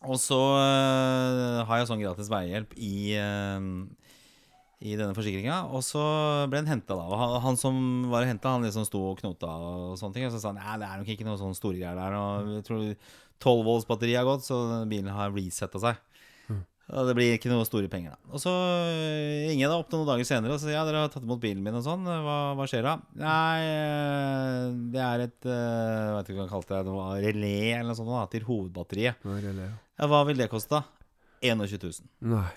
Og 0.01 0.17
så 0.17 0.37
øh, 0.57 1.61
har 1.67 1.77
jeg 1.77 1.89
sånn 1.89 2.01
gratis 2.01 2.29
veihjelp 2.31 2.71
i, 2.73 3.13
øh, 3.21 3.65
i 4.81 4.95
denne 4.97 5.13
forsikringa. 5.13 5.59
Og 5.69 5.83
så 5.85 6.01
ble 6.49 6.63
den 6.63 6.71
henta, 6.71 6.97
da. 6.97 7.05
Og 7.05 7.19
han, 7.21 7.35
han 7.45 7.59
som 7.59 7.81
var 8.09 8.25
henta, 8.25 8.55
han 8.55 8.65
liksom 8.65 8.87
sto 8.87 9.03
og 9.11 9.19
knota 9.21 9.51
og 9.51 9.99
sånne 10.01 10.17
ting. 10.17 10.25
Og 10.25 10.33
så 10.33 10.41
sa 10.41 10.55
han 10.55 10.61
nei, 10.61 10.79
det 10.81 10.89
er 10.89 11.03
nok 11.03 11.11
ikke 11.13 11.27
noe 11.27 11.41
sånn 11.41 11.57
store 11.57 11.77
greier 11.77 11.99
der. 11.99 12.17
Og 12.17 12.55
jeg 12.57 12.65
tror 12.69 12.87
12 13.41 13.67
volts 13.67 13.89
batteri 13.89 14.17
har 14.17 14.25
gått, 14.25 14.47
så 14.47 14.61
bilen 14.89 15.13
har 15.13 15.33
resetta 15.35 15.81
seg. 15.81 16.01
Og 16.91 17.07
det 17.07 17.13
blir 17.15 17.35
ikke 17.37 17.47
noe 17.47 17.63
store 17.63 17.87
penger, 17.91 18.17
da. 18.17 18.31
Og 18.35 18.41
så 18.43 18.51
øh, 18.51 19.45
ringer 19.47 19.63
jeg 19.63 19.71
da 19.71 19.77
opp 19.79 19.93
noen 19.93 20.09
dager 20.09 20.27
senere 20.27 20.57
og 20.57 20.59
sier 20.59 20.75
ja, 20.75 20.81
dere 20.87 21.05
har 21.05 21.11
tatt 21.13 21.23
imot 21.23 21.39
bilen 21.39 21.63
min 21.63 21.77
og 21.79 21.85
sånn. 21.85 22.03
Hva, 22.03 22.37
hva 22.59 22.67
skjer 22.67 22.83
da? 22.83 22.97
Nei, 23.21 23.59
øh, 23.63 24.73
det 24.91 25.03
er 25.05 25.23
et 25.27 25.47
øh, 25.47 25.53
Jeg 25.55 26.17
vet 26.17 26.31
ikke 26.33 26.39
hva 26.41 26.47
han 26.47 26.51
kalte 26.51 26.75
det. 26.75 26.81
Noe 26.91 27.05
relé 27.23 27.53
eller 27.77 27.87
noe 27.93 27.99
sånt 27.99 28.11
da, 28.11 28.25
til 28.33 28.47
hovedbatteriet. 28.49 29.23
Nei, 29.29 29.37
relé, 29.45 29.69
ja. 29.69 29.77
Ja, 30.01 30.09
hva 30.11 30.25
vil 30.27 30.43
det 30.43 30.49
koste? 30.51 30.81
da? 30.81 30.83
21 31.41 31.79
000. 31.79 32.11
Nei. 32.35 32.49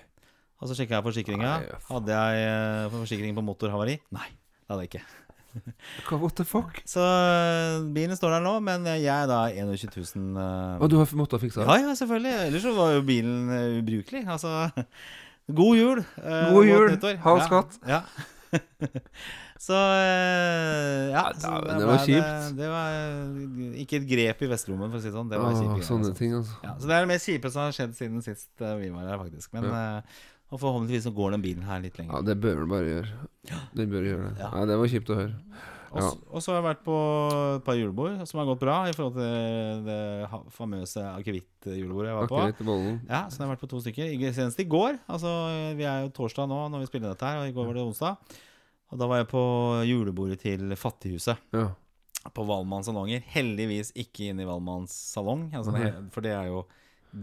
Og 0.61 0.69
så 0.69 0.75
sjekka 0.77 0.97
jeg 0.99 1.05
forsikringa. 1.05 1.53
Hadde 1.89 2.19
jeg 2.19 2.49
eh, 2.49 2.89
forsikring 2.93 3.35
på 3.37 3.43
motorhavari? 3.45 3.99
Nei, 4.15 4.27
det 4.65 4.73
hadde 4.73 4.85
jeg 4.85 4.91
ikke. 4.93 5.24
What 6.23 6.35
the 6.39 6.45
fuck? 6.47 6.81
Så 6.89 7.01
eh, 7.01 7.85
bilen 7.95 8.17
står 8.17 8.37
der 8.37 8.45
nå, 8.45 8.55
men 8.65 8.85
jeg 8.91 9.09
er 9.11 9.27
da 9.29 9.45
21 9.51 9.91
000 10.15 10.37
uh, 10.39 10.77
Og 10.83 10.91
du 10.91 10.97
har 10.99 11.11
måttet 11.17 11.43
fikse 11.43 11.61
den? 11.61 11.69
Ja, 11.69 11.89
ja, 11.89 11.97
selvfølgelig. 11.97 12.35
Ellers 12.49 12.65
så 12.67 12.75
var 12.77 12.95
jo 12.95 13.03
bilen 13.07 13.49
uh, 13.51 13.79
ubrukelig. 13.79 14.23
Altså 14.27 14.69
God 15.59 15.77
jul. 15.77 16.05
Uh, 16.19 16.31
God 16.53 16.71
godt 16.71 16.71
jul. 16.71 16.95
ha 16.95 17.29
Halv 17.29 17.43
Ja, 17.43 17.49
skatt. 17.49 17.77
Ja. 17.87 18.01
så 19.67 19.73
eh, 19.73 21.09
ja. 21.11 21.23
Ja, 21.23 21.23
så 21.39 21.51
dæven, 21.51 21.79
det 21.79 21.87
var 21.87 22.03
kjipt. 22.05 22.57
Det 22.59 22.69
var 22.69 23.79
ikke 23.83 23.99
et 24.01 24.07
grep 24.09 24.43
i 24.45 24.49
vestrommet, 24.51 24.91
for 24.91 24.99
å 24.99 25.03
si 25.03 25.09
det 25.09 25.15
sånn. 25.15 25.31
Det 25.31 25.41
var 25.41 25.51
Åh, 25.55 25.61
kjipt. 25.61 25.87
sånne 25.89 26.09
altså. 26.09 26.19
ting, 26.19 26.35
altså. 26.37 26.59
Ja, 26.63 26.75
så 26.79 26.89
det 26.89 26.97
er 26.97 27.05
det 27.05 27.11
mest 27.13 27.31
kjipe 27.31 27.51
som 27.53 27.65
har 27.65 27.75
skjedd 27.77 27.97
siden 27.97 28.25
sist 28.25 28.49
eh, 28.63 28.77
vi 28.81 28.91
var 28.93 29.09
her, 29.09 29.21
faktisk. 29.23 29.51
Men 29.57 29.69
eh, 29.71 30.23
og 30.55 30.61
forhåpentligvis 30.63 31.05
så 31.09 31.13
går 31.15 31.35
den 31.35 31.43
bilen 31.45 31.67
her 31.67 31.83
litt 31.83 31.97
lenger. 31.99 32.15
Ja, 32.15 32.25
det 32.31 32.37
bør 32.43 32.61
den 32.63 32.71
bare 32.71 32.89
gjøre. 32.89 33.15
Den 33.75 33.89
bør 33.91 34.05
gjøre 34.09 34.27
det. 34.29 34.35
Ja. 34.41 34.51
Nei, 34.55 34.65
det 34.71 34.77
var 34.81 34.93
kjipt 34.95 35.11
å 35.11 35.17
høre. 35.19 35.35
Ja. 35.95 36.09
Og 36.35 36.41
så 36.43 36.51
har 36.51 36.57
jeg 36.59 36.65
vært 36.65 36.81
på 36.83 36.95
et 37.55 37.63
par 37.63 37.77
julebord 37.79 38.17
som 38.27 38.41
har 38.41 38.47
gått 38.49 38.59
bra, 38.65 38.73
i 38.89 38.95
forhold 38.97 39.15
til 39.15 39.85
det 39.85 39.99
famøse 40.51 41.03
akevittjulebordet 41.21 42.09
jeg 42.11 42.17
var 42.17 42.31
på. 42.33 42.41
Ja, 43.07 43.21
så 43.31 43.37
jeg 43.39 43.45
har 43.45 43.53
vært 43.53 43.63
på 43.63 43.69
to 43.71 43.79
stykker. 43.85 44.25
Senest 44.35 44.59
i 44.59 44.67
går. 44.67 44.97
Altså, 45.07 45.31
vi 45.79 45.87
er 45.87 46.03
jo 46.03 46.11
torsdag 46.17 46.49
nå 46.51 46.57
når 46.73 46.83
vi 46.83 46.89
spiller 46.89 47.13
dette 47.13 47.29
her, 47.29 47.39
og 47.43 47.47
i 47.47 47.55
går 47.55 47.69
var 47.69 47.79
det 47.79 47.85
onsdag. 47.85 48.35
Og 48.91 48.99
da 49.01 49.07
var 49.07 49.21
jeg 49.21 49.29
på 49.31 49.43
julebordet 49.87 50.39
til 50.43 50.75
Fattighuset 50.77 51.39
Ja. 51.55 51.69
på 52.35 52.43
Valmanns 52.49 52.89
salonger. 52.91 53.23
Heldigvis 53.31 53.93
ikke 53.95 54.31
inne 54.33 54.43
i 54.43 54.49
Valmanns 54.51 54.91
salong, 55.15 55.47
altså, 55.55 55.71
for 56.11 56.21
det 56.27 56.35
er 56.35 56.51
jo 56.51 56.65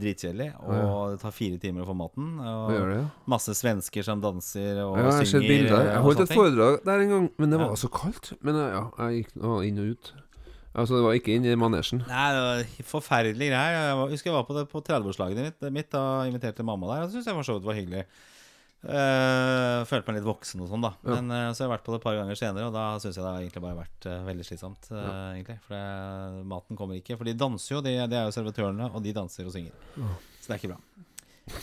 dritkjedelig. 0.00 0.48
Og 0.64 1.12
det 1.12 1.20
tar 1.22 1.34
fire 1.36 1.58
timer 1.62 1.84
å 1.84 1.88
få 1.90 1.94
maten. 1.98 2.30
Og 2.40 2.72
det? 2.72 2.96
Ja, 2.96 3.04
masse 3.28 3.54
svensker 3.58 4.02
som 4.06 4.20
danser 4.24 4.80
og 4.86 4.96
ja 4.98 5.04
jeg 5.04 5.08
har 5.10 5.18
sett 5.20 5.32
synger. 5.34 5.48
bilder. 5.52 5.84
Jeg 5.88 5.96
og 6.00 6.06
holdt 6.08 6.24
et 6.24 6.34
foredrag 6.36 6.78
der 6.88 7.04
en 7.04 7.12
gang, 7.14 7.30
men 7.38 7.50
det 7.54 7.58
var 7.60 7.72
Ja. 7.74 7.78
så 7.82 7.90
kaldt. 7.92 8.32
Men 8.42 8.56
eh, 8.56 8.72
ja, 8.76 8.84
jeg 9.08 9.24
gikk 9.24 9.36
nå 9.42 9.60
inn 9.68 9.78
og 9.84 9.90
ut. 9.96 10.12
Altså, 10.72 10.96
det 10.96 11.04
var 11.04 11.12
ikke 11.18 11.34
inn 11.36 11.44
i 11.44 11.54
manesjen. 11.60 12.00
Nei, 12.08 12.28
det 12.32 12.42
var 12.42 12.84
forferdelige 12.88 13.50
greier. 13.52 13.74
Jeg 13.90 14.12
husker 14.14 14.30
jeg 14.30 14.36
var 14.38 14.46
på 14.48 14.54
det 14.56 14.68
på 14.72 14.80
30-årslaget 14.80 15.36
mitt. 15.44 15.66
mitt. 15.72 15.90
Da 15.92 16.24
inviterte 16.24 16.64
mamma 16.64 16.88
der. 16.94 17.02
Og 17.02 17.10
det 17.10 17.18
syns 17.18 17.26
jeg 17.28 17.34
for 17.36 17.44
så 17.44 17.58
vidt 17.58 17.66
var 17.68 17.76
hyggelig. 17.76 18.04
Eh, 18.82 19.80
følte 19.86 20.10
meg 20.10 20.16
litt 20.18 20.26
voksen 20.26 20.62
og 20.64 20.70
sånn, 20.72 20.82
da. 20.82 20.90
Ja. 21.06 21.14
Men 21.14 21.30
uh, 21.30 21.52
så 21.54 21.62
har 21.62 21.68
jeg 21.68 21.72
vært 21.76 21.84
på 21.86 21.94
det 21.94 22.00
et 22.00 22.06
par 22.08 22.16
ganger 22.18 22.38
senere, 22.38 22.66
og 22.66 22.74
da 22.74 22.86
syns 22.98 23.14
jeg 23.14 23.22
det 23.22 23.30
har 23.30 23.44
egentlig 23.44 23.62
bare 23.62 23.78
vært 23.78 24.08
uh, 24.10 24.16
veldig 24.26 24.46
slitsomt. 24.48 24.90
Ja. 24.90 25.12
egentlig 25.36 25.58
For 25.66 25.76
det, 25.76 25.82
maten 26.50 26.78
kommer 26.80 26.98
ikke. 26.98 27.18
For 27.20 27.28
de 27.28 27.36
danser 27.38 27.76
jo, 27.76 27.82
de, 27.86 27.94
de 28.10 28.18
er 28.18 28.26
jo 28.26 28.34
servitørene, 28.34 28.90
og 28.90 29.04
de 29.04 29.14
danser 29.14 29.46
og 29.46 29.54
synger. 29.54 29.76
Ja. 29.94 30.10
Så 30.40 30.50
det 30.50 30.56
er 30.56 30.62
ikke 30.62 30.74
bra. 30.74 30.82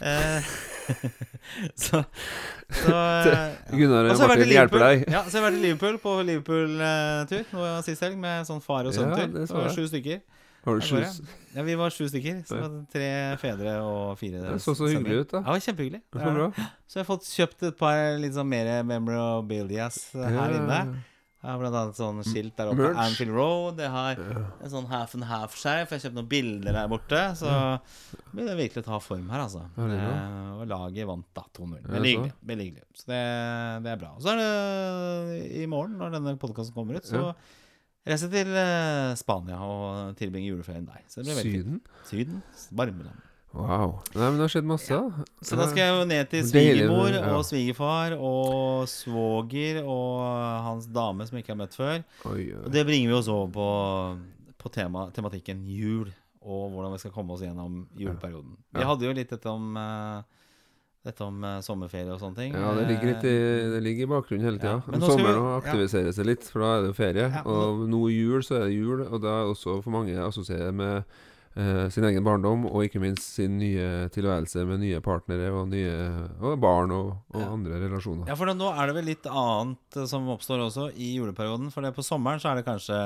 Så 1.79 2.01
så 2.83 2.95
Gunnar 3.71 4.09
Og 4.11 4.19
har 4.19 4.27
Martin 4.27 4.51
hjelper 4.51 4.83
deg. 4.83 5.05
Ja, 5.07 5.21
så 5.23 5.37
har 5.37 5.39
jeg 5.39 5.45
vært 5.45 5.57
i 5.57 5.61
Liverpool 5.63 5.95
på 6.03 6.15
Liverpool-tur 6.27 7.79
sist 7.87 8.03
helg 8.03 8.19
med 8.19 8.47
sånn 8.49 8.59
far 8.61 8.89
og 8.89 8.93
sønn-tur. 8.93 9.31
det 9.31 9.45
det 9.47 9.55
var 9.55 9.71
sju 9.73 9.87
stykker. 9.87 10.19
Har 10.69 10.79
det 10.79 10.87
sju. 10.87 11.27
Ja, 11.57 11.63
vi 11.65 11.75
var 11.81 11.89
sju 11.93 12.05
stykker. 12.11 12.39
Så 12.47 12.59
var 12.61 12.69
det 12.77 12.81
tre 12.93 13.09
fedre 13.41 13.75
og 13.81 14.15
fire 14.21 14.43
Det 14.45 14.57
så 14.63 14.75
så 14.77 14.87
hyggelig 14.91 15.23
ut, 15.25 15.31
da. 15.33 15.41
Ja, 15.41 15.45
det 15.49 15.57
var 15.57 15.65
kjempehyggelig. 15.67 16.01
Det 16.13 16.23
var 16.25 16.39
bra. 16.39 16.49
Så 16.85 16.99
jeg 16.99 17.03
har 17.05 17.09
fått 17.09 17.29
kjøpt 17.33 17.69
et 17.71 17.77
par 17.79 18.01
litt 18.21 18.35
sånn 18.37 18.49
mer 18.51 18.69
memorabilias 18.87 20.03
her 20.13 20.53
inne. 20.59 20.81
Jeg 21.39 21.47
har 21.53 21.59
blant 21.61 21.75
annet 21.79 21.95
sånn 21.95 22.17
skilt 22.27 22.51
der 22.59 22.67
oppe. 22.67 22.81
Merch. 22.83 22.97
Anfield 22.99 23.31
Road. 23.31 23.77
Jeg 23.79 23.91
har 23.93 24.17
en 24.19 24.71
sånn 24.73 24.89
half 24.91 25.13
and 25.15 25.23
half-skjerf. 25.29 25.87
Jeg 25.87 25.95
har 25.95 26.01
kjøpt 26.03 26.17
noen 26.17 26.27
bilder 26.33 26.75
der 26.75 26.89
borte. 26.91 27.21
Så 27.39 27.47
det 27.47 28.33
begynner 28.33 28.57
virkelig 28.59 28.83
ta 28.89 28.99
form 28.99 29.29
her, 29.31 29.45
altså. 29.45 29.61
Eh, 29.79 30.49
og 30.57 30.65
laget 30.67 31.07
vant 31.07 31.23
da 31.39 31.45
2-0. 31.55 31.77
Ja, 31.79 31.93
Veldig 31.95 32.11
så. 32.11 32.17
hyggelig. 32.17 32.33
Veldig 32.51 32.65
hyggelig. 32.67 32.83
Så 32.99 33.07
det, 33.13 33.21
det 33.87 33.93
er 33.93 34.01
bra. 34.03 34.11
Og 34.19 34.25
så 34.27 34.33
er 34.35 34.41
det 34.43 35.39
i 35.61 35.65
morgen, 35.71 35.95
når 36.01 36.17
denne 36.17 36.35
podkasten 36.43 36.75
kommer 36.75 36.99
ut, 36.99 37.07
så 37.07 37.23
Jeg 38.07 38.29
til 38.31 38.53
eh, 38.57 39.15
Spania 39.19 39.57
og 39.59 40.13
tilbringer 40.17 40.53
juleferien 40.53 40.85
der. 40.87 41.01
Så 41.07 41.19
det 41.19 41.27
blir 41.27 41.41
veldig 41.41 41.57
fint. 41.57 41.89
Syden? 42.07 42.37
Syden. 42.53 42.77
Varmeland. 42.77 43.25
Wow. 43.49 43.95
Nei, 44.13 44.27
men 44.27 44.37
det 44.37 44.45
har 44.45 44.51
skjedd 44.53 44.67
masse, 44.69 44.93
da. 44.93 45.25
Så 45.41 45.57
da 45.57 45.65
skal 45.71 45.81
jeg 45.81 45.93
jo 45.95 46.01
ned 46.09 46.27
til 46.29 46.43
deilig, 46.45 46.51
svigermor 46.51 47.15
ja. 47.15 47.21
og 47.33 47.45
svigerfar 47.47 48.13
og 48.15 48.89
svoger 48.91 49.79
og 49.81 50.19
hans 50.67 50.85
dame 50.93 51.25
som 51.25 51.37
jeg 51.37 51.45
ikke 51.45 51.55
har 51.55 51.61
møtt 51.63 51.77
før. 51.77 52.03
Oi, 52.29 52.43
Og 52.53 52.67
oi. 52.67 52.73
det 52.75 52.83
bringer 52.85 53.09
vi 53.09 53.17
oss 53.17 53.29
over 53.33 53.49
på, 53.55 53.69
på 54.61 54.73
tema, 54.75 55.07
tematikken 55.15 55.63
jul, 55.65 56.11
og 56.45 56.69
hvordan 56.75 56.93
vi 56.93 57.01
skal 57.01 57.15
komme 57.15 57.33
oss 57.33 57.41
gjennom 57.45 57.81
juleperioden. 57.97 58.53
Vi 58.77 58.85
hadde 58.91 59.09
jo 59.09 59.17
litt 59.17 59.33
dette 59.33 59.49
om, 59.49 59.73
eh, 59.81 60.38
dette 61.09 61.25
om 61.27 61.43
eh, 61.43 61.59
sommerferie 61.65 62.11
og 62.13 62.19
sånne 62.21 62.39
ting. 62.39 62.53
Ja, 62.57 62.73
det 62.77 62.85
ligger, 62.89 63.11
litt 63.13 63.25
i, 63.29 63.37
det 63.75 63.81
ligger 63.85 64.07
i 64.07 64.11
bakgrunnen 64.15 64.45
hele 64.47 64.61
tida. 64.61 64.75
Ja, 64.79 64.83
men 64.87 64.95
Om 64.95 65.01
nå 65.01 65.07
skal 65.09 65.17
vi- 65.17 65.25
sommeren 65.25 65.49
aktiviserer 65.63 66.13
seg 66.15 66.29
litt, 66.29 66.45
for 66.49 66.63
da 66.65 66.69
er 66.77 66.85
det 66.85 66.91
jo 66.93 66.99
ferie. 67.01 67.25
Ja, 67.33 67.41
og 67.49 67.83
nå 67.89 68.03
i 68.09 68.19
jul 68.21 68.45
så 68.45 68.61
er 68.61 68.67
det 68.69 68.77
jul, 68.79 69.03
og 69.09 69.19
da 69.25 69.41
er 69.41 69.51
også 69.55 69.79
for 69.83 69.91
mange 69.97 70.15
assosierer 70.23 70.71
med 70.71 71.03
eh, 71.59 71.89
sin 71.91 72.05
egen 72.07 72.23
barndom, 72.23 72.67
og 72.69 72.85
ikke 72.85 73.01
minst 73.03 73.33
sin 73.35 73.57
nye 73.59 74.07
tilværelse 74.13 74.61
med 74.69 74.79
nye 74.85 75.01
partnere 75.03 75.49
og 75.51 75.67
nye 75.73 75.91
og 76.39 76.59
barn 76.61 76.93
og, 76.95 77.09
og 77.33 77.41
Ja. 77.41 77.49
andre 77.57 77.79
relasjoner. 77.81 78.29
Ja, 78.29 78.35
for 78.39 78.45
nå 78.53 78.69
er 78.71 78.87
det 78.87 78.95
vel 78.99 79.09
litt 79.09 79.25
annet 79.27 79.97
eh, 79.97 80.05
som 80.07 80.29
oppstår 80.29 80.61
også 80.69 80.91
i 80.95 81.15
juleperioden. 81.17 81.71
For 81.73 81.81
det 81.83 81.95
på 81.97 82.05
sommeren 82.05 82.39
så 82.39 82.51
er 82.53 82.61
det 82.61 82.65
kanskje 82.69 83.01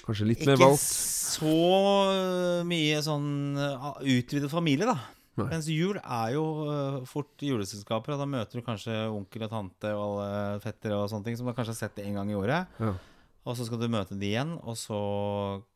Kanskje 0.00 0.26
litt 0.30 0.46
mer 0.48 0.56
valgt. 0.56 0.80
ikke 0.80 1.36
så 1.36 2.64
mye 2.66 3.00
sånn 3.04 3.28
eh, 3.60 3.88
utvidet 4.16 4.48
familie, 4.52 4.86
da. 4.88 4.96
Nei. 5.38 5.46
Mens 5.52 5.68
jul 5.70 5.96
er 6.02 6.32
jo 6.34 6.42
uh, 6.66 6.96
fort 7.08 7.38
juleselskaper, 7.46 8.12
og 8.16 8.18
da 8.20 8.26
møter 8.28 8.58
du 8.60 8.64
kanskje 8.66 8.96
onkel 9.14 9.44
og 9.46 9.52
tante 9.52 9.92
og 9.94 10.02
alle 10.20 10.58
fettere 10.64 10.98
og 10.98 11.06
sånne 11.12 11.28
ting 11.28 11.38
som 11.38 11.46
du 11.46 11.54
kanskje 11.54 11.72
har 11.76 11.78
sett 11.84 12.00
en 12.02 12.18
gang 12.18 12.32
i 12.32 12.36
året. 12.36 12.66
Ja. 12.82 12.92
Og 13.48 13.56
så 13.56 13.64
skal 13.64 13.80
du 13.80 13.86
møte 13.88 14.18
de 14.20 14.26
igjen, 14.34 14.56
og 14.60 14.76
så 14.76 14.98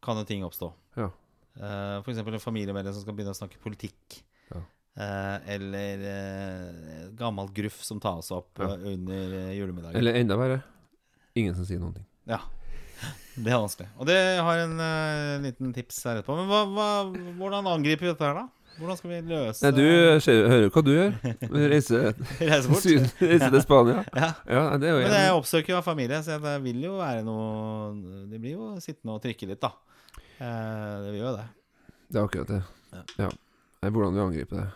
kan 0.04 0.18
jo 0.20 0.26
ting 0.28 0.42
oppstå. 0.44 0.68
Ja. 0.98 1.08
Uh, 1.54 2.02
for 2.02 2.10
eksempel 2.12 2.34
en 2.36 2.42
familiemedlem 2.42 2.92
som 2.96 3.06
skal 3.06 3.14
begynne 3.16 3.32
å 3.32 3.38
snakke 3.38 3.62
politikk. 3.62 4.18
Ja. 4.50 4.60
Eh, 4.94 5.38
eller 5.56 6.02
uh, 6.06 7.06
gammelt 7.18 7.54
gruff 7.56 7.80
som 7.82 7.98
tas 8.02 8.28
opp 8.34 8.60
Ja. 8.62 8.68
eh, 8.76 8.84
under 8.92 9.32
eh, 9.40 9.54
julemiddagen. 9.56 9.96
Eller 9.98 10.20
enda 10.20 10.36
verre 10.38 10.60
ingen 11.34 11.54
som 11.56 11.66
sier 11.66 11.80
noen 11.82 11.96
ting. 11.96 12.04
Ja. 12.30 12.38
Det 13.34 13.50
er 13.50 13.58
vanskelig. 13.58 13.88
Og 13.98 14.06
det 14.06 14.14
har 14.38 14.60
en 14.62 14.76
eh, 14.78 15.40
liten 15.48 15.72
tips 15.74 15.96
her 16.06 16.20
etterpå. 16.20 16.36
Men 16.38 16.46
hva, 16.46 16.60
hva, 16.70 16.86
hvordan 17.40 17.66
angriper 17.72 18.06
vi 18.06 18.12
dette 18.12 18.22
her, 18.28 18.38
da? 18.38 18.63
Hvordan 18.78 18.98
skal 18.98 19.10
vi 19.12 19.18
løse 19.30 19.64
Nei, 19.64 19.70
du 19.76 20.20
skjer, 20.24 20.40
hører 20.50 20.64
jo 20.66 20.70
hva 20.74 20.82
du 20.84 20.92
gjør. 20.92 21.16
Reise, 21.72 22.00
Reise 22.40 22.70
bort? 22.72 22.82
syd, 22.82 23.08
reise 23.22 23.50
til 23.54 23.62
Spania. 23.64 24.04
Ja. 24.24 24.30
Ja, 24.50 24.62
det 24.80 24.90
er 24.90 24.96
jo 24.96 25.02
Men 25.04 25.16
jeg 25.18 25.34
oppsøker 25.38 25.76
jo 25.76 25.82
familie, 25.86 26.22
så 26.26 26.38
det 26.42 26.54
vil 26.64 26.82
jo 26.86 26.96
være 26.98 27.24
noe 27.26 28.22
De 28.30 28.40
blir 28.42 28.56
jo 28.56 28.70
sittende 28.82 29.16
og 29.18 29.22
trykke 29.24 29.50
litt, 29.52 29.62
da. 29.62 29.72
Eh, 30.38 30.94
det 31.04 31.12
vil 31.14 31.20
jo 31.22 31.34
det. 31.36 31.46
Det 32.08 32.20
er 32.20 32.24
akkurat 32.28 32.54
det. 32.56 32.62
Ja. 32.94 33.04
Ja. 33.26 33.30
Nei, 33.84 33.92
hvordan 33.92 34.16
vi 34.16 34.24
angriper 34.24 34.62
det. 34.62 34.70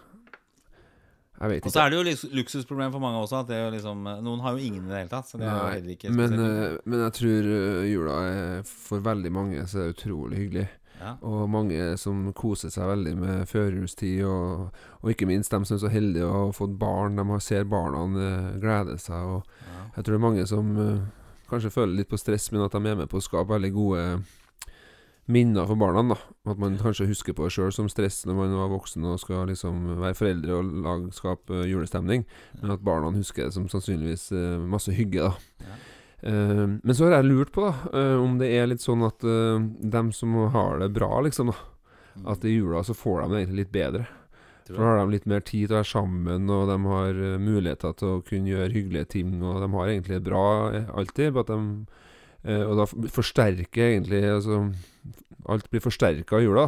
Jeg 1.38 1.50
vet 1.52 1.60
ikke. 1.60 1.70
Og 1.70 1.74
så 1.74 1.82
er 1.84 1.92
det 1.92 1.98
jo 1.98 2.30
luksusproblem 2.34 2.94
for 2.94 3.02
mange 3.02 3.20
også. 3.22 3.42
At 3.44 3.50
det 3.50 3.58
er 3.58 3.66
jo 3.68 3.74
liksom, 3.76 4.08
noen 4.26 4.40
har 4.42 4.56
jo 4.56 4.64
ingen 4.68 4.88
i 4.88 4.90
det 4.90 5.02
hele 5.04 5.12
tatt. 5.12 5.28
Så 5.30 5.38
det 5.38 5.46
er 5.46 5.54
jo 5.54 5.68
Nei, 5.86 5.94
ikke 5.94 6.10
Men, 6.14 6.34
eh, 6.34 6.78
men 6.84 7.04
jeg 7.06 7.14
tror 7.20 7.50
eh, 7.54 7.84
jula 7.92 8.16
er 8.26 8.64
for 8.66 9.04
veldig 9.06 9.32
mange 9.34 9.66
så 9.70 9.84
er 9.84 9.90
det 9.90 9.94
utrolig 9.98 10.40
hyggelig. 10.42 10.66
Ja. 11.00 11.12
Og 11.22 11.48
mange 11.50 11.96
som 12.00 12.32
koser 12.36 12.70
seg 12.74 12.88
veldig 12.90 13.14
med 13.18 13.48
førjulstid, 13.48 14.24
og, 14.26 14.72
og 15.02 15.10
ikke 15.12 15.28
minst 15.30 15.50
dem 15.54 15.64
som 15.64 15.76
er 15.76 15.84
så 15.84 15.92
heldige 15.92 16.26
å 16.26 16.32
ha 16.32 16.48
fått 16.56 16.74
barn. 16.78 17.16
De 17.20 17.40
ser 17.44 17.64
barna 17.70 18.02
eh, 18.18 18.50
glede 18.62 18.98
seg. 18.98 19.22
Og 19.38 19.44
Ja. 19.68 19.84
jeg 19.96 20.04
tror 20.04 20.12
det 20.14 20.18
er 20.20 20.26
mange 20.26 20.46
som 20.46 20.74
uh, 20.76 21.06
kanskje 21.50 21.70
føler 21.74 21.96
litt 22.00 22.10
på 22.10 22.18
stress, 22.20 22.50
men 22.52 22.62
at 22.66 22.72
de 22.72 22.82
er 22.84 22.96
med 22.96 23.08
på 23.08 23.18
å 23.18 23.24
skape 23.24 23.52
veldig 23.54 23.72
gode 23.72 24.04
minner 25.28 25.66
for 25.68 25.76
barna. 25.76 26.02
da 26.14 26.50
At 26.50 26.58
man 26.58 26.78
kanskje 26.80 27.06
husker 27.08 27.34
på 27.36 27.44
det 27.44 27.52
sjøl 27.52 27.72
som 27.72 27.88
stress 27.92 28.22
når 28.26 28.34
man 28.34 28.54
var 28.56 28.70
voksen 28.72 29.04
og 29.04 29.20
skal 29.20 29.46
liksom 29.50 30.00
være 30.00 30.16
foreldre 30.16 30.56
og 30.56 30.72
lag, 30.86 31.06
skape 31.12 31.66
julestemning, 31.68 32.24
men 32.62 32.70
at 32.72 32.80
barna 32.84 33.10
husker 33.12 33.44
det 33.48 33.54
som 33.54 33.68
sannsynligvis 33.68 34.30
uh, 34.32 34.58
masse 34.64 34.92
hygge. 34.92 35.28
da 35.28 35.68
Ja. 35.68 35.78
Eh, 36.22 36.66
men 36.82 36.94
så 36.94 37.06
har 37.06 37.18
jeg 37.18 37.28
lurt 37.30 37.52
på 37.54 37.62
da 37.62 37.74
eh, 37.94 38.16
om 38.18 38.38
det 38.40 38.50
er 38.56 38.70
litt 38.70 38.82
sånn 38.82 39.04
at 39.06 39.22
uh, 39.22 39.60
dem 39.62 40.08
som 40.10 40.34
har 40.54 40.80
det 40.82 40.88
bra, 40.96 41.20
liksom 41.22 41.52
da 41.52 41.58
At 42.32 42.42
i 42.42 42.56
jula 42.56 42.82
så 42.82 42.96
får 42.98 43.20
de 43.20 43.28
det 43.30 43.40
egentlig 43.42 43.60
litt 43.62 43.74
bedre. 43.76 44.06
For 44.68 44.82
da 44.82 44.90
har 44.90 44.98
de 45.00 45.14
litt 45.14 45.28
mer 45.28 45.40
tid 45.44 45.68
til 45.68 45.74
å 45.76 45.80
være 45.80 45.88
sammen, 45.88 46.50
og 46.52 46.68
de 46.68 46.76
har 46.84 47.22
eh, 47.24 47.40
muligheter 47.40 47.94
til 47.96 48.10
å 48.10 48.20
kunne 48.26 48.52
gjøre 48.52 48.74
hyggelige 48.74 49.10
ting, 49.16 49.38
og 49.40 49.62
de 49.62 49.68
har 49.72 49.92
egentlig 49.92 50.18
det 50.18 50.26
bra 50.28 50.44
eh, 50.76 50.90
alltid. 50.92 51.38
De, 51.48 51.58
eh, 52.44 52.64
og 52.66 52.82
da 52.82 52.86
forsterker 53.14 53.94
egentlig 53.94 54.22
altså, 54.28 54.66
Alt 55.48 55.70
blir 55.72 55.80
forsterka 55.80 56.42
i 56.42 56.44
jula. 56.44 56.66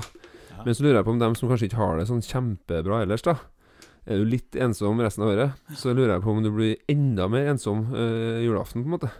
Ja. 0.48 0.62
Men 0.64 0.76
så 0.76 0.84
lurer 0.86 1.00
jeg 1.00 1.08
på 1.10 1.12
om 1.12 1.20
dem 1.20 1.34
som 1.36 1.50
kanskje 1.50 1.68
ikke 1.68 1.80
har 1.82 1.98
det 1.98 2.06
sånn 2.08 2.24
kjempebra 2.24 3.02
ellers, 3.04 3.26
da. 3.26 3.36
Er 4.08 4.22
du 4.22 4.30
litt 4.30 4.56
ensom 4.56 5.02
resten 5.04 5.26
av 5.26 5.34
året, 5.34 5.58
så 5.76 5.92
lurer 5.92 6.14
jeg 6.14 6.24
på 6.24 6.32
om 6.32 6.40
du 6.40 6.48
blir 6.54 6.78
enda 6.88 7.26
mer 7.28 7.50
ensom 7.52 7.90
eh, 7.92 8.40
julaften, 8.46 8.86
på 8.86 8.88
en 8.88 8.96
måte. 8.96 9.10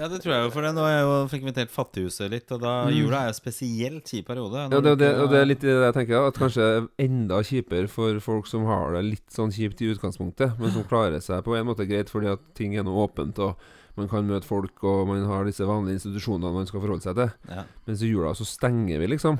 Ja, 0.00 0.08
det 0.08 0.22
tror 0.24 0.32
jeg 0.32 0.44
jo. 0.46 0.50
For 0.54 0.64
det. 0.64 0.70
nå 0.74 0.84
har 0.86 0.92
jeg 0.94 1.02
jo 1.04 1.16
frekventert 1.28 1.72
Fattighuset 1.74 2.30
litt, 2.32 2.50
og 2.56 2.62
da 2.62 2.74
Mm. 2.88 2.94
jula 2.96 3.18
er 3.22 3.30
jo 3.30 3.36
spesielt 3.36 4.04
kjip 4.08 4.26
periode. 4.30 4.62
Ja, 4.72 4.80
det, 4.80 4.94
det, 4.98 5.10
og 5.20 5.28
det 5.30 5.40
er 5.42 5.48
litt 5.50 5.60
det 5.60 5.74
jeg 5.76 5.94
tenker, 5.98 6.26
at 6.30 6.38
kanskje 6.40 6.88
enda 6.98 7.42
kjipere 7.44 7.88
for 7.92 8.18
folk 8.24 8.46
som 8.48 8.64
har 8.64 8.94
det 8.96 9.04
litt 9.10 9.28
sånn 9.36 9.52
kjipt 9.52 9.82
i 9.84 9.90
utgangspunktet, 9.92 10.56
men 10.58 10.72
som 10.72 10.84
klarer 10.88 11.20
seg 11.20 11.44
på 11.44 11.54
en 11.58 11.66
måte 11.68 11.86
greit 11.86 12.08
fordi 12.08 12.32
at 12.32 12.40
ting 12.56 12.74
er 12.80 12.82
nå 12.88 12.94
åpent, 13.04 13.38
og 13.44 13.56
man 13.98 14.08
kan 14.08 14.24
møte 14.26 14.46
folk, 14.48 14.72
og 14.86 15.06
man 15.10 15.26
har 15.28 15.44
disse 15.44 15.66
vanlige 15.66 15.98
institusjonene 16.00 16.54
man 16.54 16.66
skal 16.66 16.80
forholde 16.80 17.02
seg 17.04 17.14
til. 17.20 17.30
ja. 17.50 17.64
Mens 17.86 18.00
i 18.02 18.08
jula 18.08 18.32
så 18.38 18.46
stenger 18.48 18.98
vi, 19.02 19.06
liksom. 19.12 19.36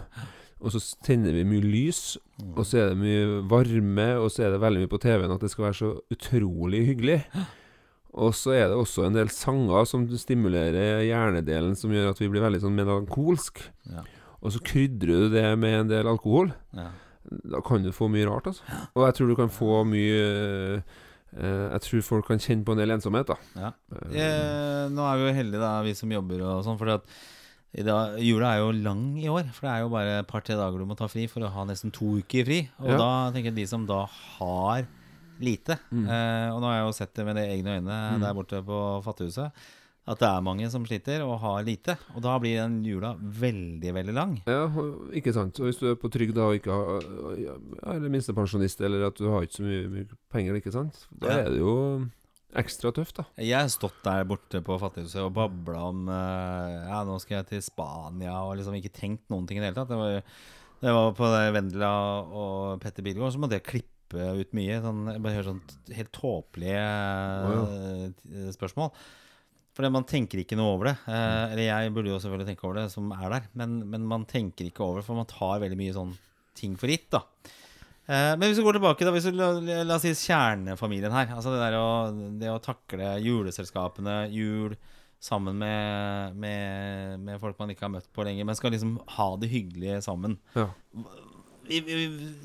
Og 0.60 0.74
så 0.74 0.80
tenner 1.06 1.32
vi 1.32 1.44
mye 1.48 1.62
lys, 1.64 2.18
og 2.52 2.66
så 2.68 2.82
er 2.82 2.88
det 2.90 2.98
mye 3.00 3.38
varme, 3.48 4.08
og 4.20 4.28
så 4.28 4.44
er 4.44 4.50
det 4.52 4.60
veldig 4.60 4.82
mye 4.82 4.90
på 4.92 5.00
TV-en 5.00 5.32
at 5.32 5.40
det 5.40 5.48
skal 5.54 5.64
være 5.70 5.78
så 5.78 5.92
utrolig 6.12 6.82
hyggelig. 6.90 7.22
Og 8.14 8.32
så 8.34 8.50
er 8.56 8.68
det 8.72 8.76
også 8.80 9.04
en 9.06 9.14
del 9.14 9.28
sanger 9.30 9.84
som 9.86 10.06
stimulerer 10.18 11.04
hjernedelen, 11.06 11.76
som 11.78 11.92
gjør 11.94 12.10
at 12.10 12.18
vi 12.22 12.28
blir 12.32 12.42
veldig 12.42 12.60
sånn 12.64 12.74
melankolsk. 12.74 13.60
Ja. 13.86 14.02
Og 14.40 14.54
så 14.54 14.62
krydrer 14.64 15.28
du 15.28 15.34
det 15.36 15.44
med 15.60 15.76
en 15.84 15.88
del 15.92 16.08
alkohol. 16.10 16.50
Ja. 16.74 16.88
Da 17.52 17.60
kan 17.62 17.84
du 17.84 17.92
få 17.94 18.08
mye 18.10 18.26
rart, 18.26 18.48
altså. 18.50 18.64
Og 18.96 19.04
jeg 19.06 19.14
tror 19.18 19.28
du 19.30 19.36
kan 19.38 19.52
få 19.52 19.82
mye 19.86 20.22
eh, 20.80 21.66
Jeg 21.76 21.82
tror 21.84 22.02
folk 22.02 22.26
kan 22.26 22.40
kjenne 22.42 22.64
på 22.66 22.74
en 22.74 22.80
del 22.80 22.90
ensomhet, 22.96 23.28
da. 23.30 23.36
Ja. 23.60 23.70
Eh, 24.10 24.88
nå 24.90 25.04
er 25.06 25.20
vi 25.20 25.28
jo 25.28 25.36
heldige, 25.36 25.60
da, 25.62 25.74
vi 25.86 25.94
som 25.94 26.10
jobber 26.10 26.42
og 26.48 26.64
sånn. 26.66 26.80
For 26.80 26.96
i 27.70 27.84
dag, 27.86 28.16
jula 28.18 28.56
er 28.56 28.64
jo 28.64 28.72
lang 28.82 29.04
i 29.22 29.28
år. 29.30 29.46
For 29.54 29.68
det 29.68 29.74
er 29.76 29.84
jo 29.84 29.92
bare 29.92 30.16
et 30.24 30.30
par-tre 30.32 30.56
dager 30.58 30.80
du 30.82 30.88
må 30.90 30.96
ta 30.98 31.06
fri 31.12 31.28
for 31.30 31.46
å 31.46 31.52
ha 31.54 31.66
nesten 31.68 31.92
to 31.94 32.16
uker 32.18 32.48
fri. 32.48 32.64
Og 32.82 32.90
Ja. 32.90 32.98
da 32.98 33.10
tenker 33.30 33.52
jeg 33.52 33.60
de 33.60 33.66
som 33.70 33.84
da 33.86 34.00
har 34.40 34.88
lite 35.40 35.78
Mm. 35.90 36.06
eh, 36.08 36.48
Og 36.54 36.60
nå 36.62 36.66
har 36.70 36.78
jeg 36.80 36.86
jo 36.88 36.96
sett 36.98 37.14
det 37.14 37.24
med 37.26 37.36
de 37.36 37.42
egne 37.48 37.78
øyne 37.80 37.98
Mm. 38.16 38.20
der 38.20 38.34
borte 38.34 38.62
på 38.64 38.80
Fattighuset. 39.04 39.52
At 40.08 40.18
det 40.18 40.26
er 40.26 40.40
mange 40.42 40.68
som 40.72 40.82
sliter 40.84 41.20
og 41.22 41.38
har 41.40 41.62
lite. 41.62 41.96
Og 42.16 42.22
da 42.22 42.38
blir 42.40 42.56
den 42.56 42.82
jula 42.82 43.14
veldig, 43.20 43.92
veldig 43.94 44.14
lang. 44.14 44.42
Ja, 44.48 44.66
ikke 45.14 45.32
sant. 45.32 45.60
Og 45.60 45.66
hvis 45.68 45.78
du 45.78 45.90
er 45.90 45.94
på 46.00 46.10
trygd 46.10 46.34
da 46.34 46.48
og 46.48 46.56
ikke 46.58 46.72
har 46.72 47.94
Eller 47.94 48.08
minstepensjonist, 48.10 48.80
eller 48.80 49.06
at 49.06 49.14
du 49.20 49.28
har 49.30 49.42
ikke 49.42 49.60
så 49.60 49.62
mye, 49.62 49.88
mye 49.92 50.08
penger, 50.32 50.54
ikke 50.58 50.72
sant. 50.72 51.06
Da 51.16 51.28
Ja. 51.28 51.36
er 51.44 51.50
det 51.50 51.58
jo 51.60 52.08
ekstra 52.56 52.90
tøft, 52.92 53.14
da. 53.20 53.24
Jeg 53.38 53.54
har 53.60 53.68
stått 53.68 54.02
der 54.02 54.24
borte 54.24 54.60
på 54.64 54.80
Fattighuset 54.80 55.22
og 55.22 55.32
babla 55.34 55.78
om 55.90 56.08
eh, 56.08 56.88
Ja, 56.88 57.04
nå 57.04 57.20
skal 57.20 57.36
jeg 57.44 57.46
til 57.46 57.62
Spania, 57.62 58.32
og 58.42 58.56
liksom 58.58 58.74
ikke 58.74 58.90
tenkt 58.92 59.28
noen 59.30 59.46
ting 59.46 59.58
i 59.58 59.60
det 59.60 59.68
hele 59.74 59.84
tatt. 59.84 59.88
Det 59.88 59.96
var, 60.00 60.22
det 60.80 60.90
var 60.96 61.12
på 61.12 61.52
Vendela 61.54 61.92
og 62.32 62.80
Petter 62.80 63.02
Bilgaard, 63.02 63.32
så 63.32 63.38
måtte 63.38 63.52
jeg 63.60 63.62
klippe 63.64 63.86
ut 64.14 64.52
mye. 64.56 64.80
Sånn, 64.84 65.06
jeg 65.12 65.22
bare 65.24 65.38
hører 65.38 65.48
sånn 65.52 65.94
helt 65.96 66.12
tåpelige 66.16 66.84
eh, 66.84 68.50
spørsmål. 68.56 68.92
Fordi 69.76 69.90
man 69.94 70.06
tenker 70.08 70.42
ikke 70.42 70.58
noe 70.58 70.74
over 70.74 70.90
det. 70.90 70.96
Eh, 71.08 71.44
eller 71.54 71.64
jeg 71.68 71.94
burde 71.94 72.12
jo 72.12 72.18
selvfølgelig 72.22 72.50
tenke 72.50 72.66
over 72.66 72.80
det, 72.82 72.88
som 72.92 73.12
er 73.14 73.26
der. 73.36 73.48
Men, 73.60 73.80
men 73.92 74.06
man 74.10 74.26
tenker 74.28 74.66
ikke 74.66 74.84
over 74.84 75.00
det, 75.00 75.06
for 75.06 75.20
man 75.20 75.30
tar 75.30 75.62
veldig 75.62 75.78
mye 75.78 75.96
sånn 75.96 76.14
ting 76.58 76.74
for 76.78 76.90
gitt, 76.90 77.08
da. 77.14 77.22
Eh, 78.10 78.32
men 78.34 78.48
hvis 78.48 78.58
vi 78.58 78.66
går 78.66 78.80
tilbake, 78.80 79.06
da 79.06 79.14
hvis 79.14 79.28
vi, 79.30 79.34
la, 79.38 79.52
la 79.86 79.96
oss 79.96 80.04
si 80.06 80.14
kjernefamilien 80.26 81.14
her. 81.14 81.30
Altså 81.36 81.54
det 81.54 81.68
å, 81.78 81.90
det 82.40 82.50
å 82.50 82.62
takle 82.64 83.14
juleselskapene, 83.22 84.24
jul 84.34 84.74
sammen 85.20 85.58
med, 85.60 86.36
med, 86.40 87.20
med 87.20 87.40
folk 87.42 87.58
man 87.60 87.70
ikke 87.70 87.84
har 87.84 87.92
møtt 87.92 88.08
på 88.16 88.24
lenger, 88.24 88.46
men 88.48 88.56
skal 88.56 88.72
liksom 88.72 88.94
ha 89.18 89.26
det 89.38 89.50
hyggelig 89.52 89.98
sammen. 90.06 90.38
Ja. 90.56 90.70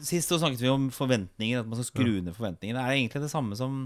Sist 0.05 0.29
så 0.29 0.39
snakket 0.39 0.61
vi 0.61 0.71
om 0.71 0.89
forventninger, 0.93 1.61
at 1.61 1.69
man 1.69 1.79
skal 1.79 1.89
skru 1.89 2.17
ned 2.21 2.35
forventningene. 2.37 2.81
Er 2.81 2.93
det 2.93 2.99
egentlig 2.99 3.23
det 3.25 3.31
samme 3.33 3.57
som 3.57 3.85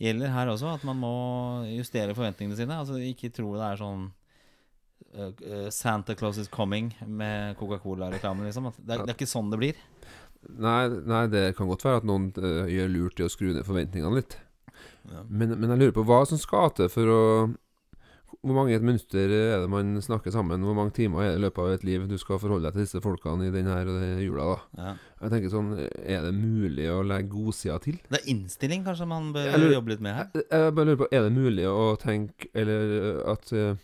gjelder 0.00 0.32
her 0.34 0.52
også? 0.52 0.74
At 0.76 0.86
man 0.88 1.00
må 1.00 1.12
justere 1.72 2.16
forventningene 2.16 2.58
sine? 2.58 2.80
Altså 2.80 3.00
ikke 3.00 3.32
tro 3.34 3.54
det 3.56 3.66
er 3.66 3.80
sånn 3.80 4.06
uh, 5.16 5.30
uh, 5.30 5.68
Santa 5.72 6.16
Claus 6.18 6.40
is 6.40 6.50
coming 6.52 6.92
med 7.06 7.56
Coca-Cola-reklamen, 7.60 8.48
liksom. 8.48 8.70
Det, 8.76 8.84
er, 8.94 9.04
det 9.04 9.14
er 9.14 9.18
ikke 9.18 9.30
sånn 9.30 9.52
det 9.52 9.60
blir. 9.62 9.80
Nei, 10.48 10.84
nei, 10.88 11.24
det 11.32 11.50
kan 11.56 11.68
godt 11.68 11.84
være 11.84 12.00
at 12.00 12.06
noen 12.08 12.30
eh, 12.40 12.70
gjør 12.72 12.94
lurt 12.94 13.20
i 13.20 13.26
å 13.26 13.32
skru 13.32 13.50
ned 13.52 13.66
forventningene 13.66 14.16
litt. 14.16 14.38
Ja. 15.10 15.24
Men, 15.28 15.52
men 15.58 15.74
jeg 15.74 15.82
lurer 15.82 15.96
på 15.98 16.04
hva 16.08 16.22
som 16.28 16.40
skal 16.40 16.72
til 16.76 16.88
for 16.92 17.12
å 17.12 17.24
Hvor 18.40 18.56
mange 18.56 18.72
et 18.72 18.84
mønster 18.86 19.28
er 19.28 19.60
det 19.60 19.68
man 19.68 19.90
snakker 20.00 20.32
sammen? 20.32 20.62
Hvor 20.64 20.72
mange 20.76 20.94
timer 20.96 21.20
er 21.26 21.34
det 21.34 21.40
i 21.40 21.42
løpet 21.44 21.60
av 21.60 21.72
et 21.74 21.82
liv 21.84 22.06
du 22.08 22.14
skal 22.16 22.38
forholde 22.40 22.64
deg 22.70 22.78
til 22.78 22.86
disse 22.86 23.02
folkene 23.04 23.50
i 23.50 23.52
denne 23.52 23.74
denne 23.84 24.22
jula? 24.24 24.46
da 24.76 24.84
Ja. 24.86 24.94
Jeg 25.20 25.30
tenker 25.34 25.52
sånn 25.52 25.68
Er 26.00 26.22
det 26.24 26.32
mulig 26.38 26.86
å 26.88 27.02
legge 27.04 27.28
godsida 27.34 27.76
til? 27.84 27.98
Det 28.08 28.22
er 28.22 28.30
innstilling 28.32 28.82
kanskje 28.86 29.06
man 29.10 29.32
bør 29.34 29.50
lurer- 29.58 29.74
jobbe 29.76 29.92
litt 29.92 30.00
med 30.00 30.14
her. 30.16 30.30
Jeg, 30.34 30.44
jeg 30.50 30.74
bare 30.74 30.86
lurer 30.88 31.02
på 31.02 31.08
Er 31.12 31.22
det 31.28 31.32
mulig 31.36 31.66
å 31.68 31.84
tenke 32.00 32.48
Eller 32.54 32.96
eh, 33.00 33.30
at 33.34 33.52
eh, 33.52 33.76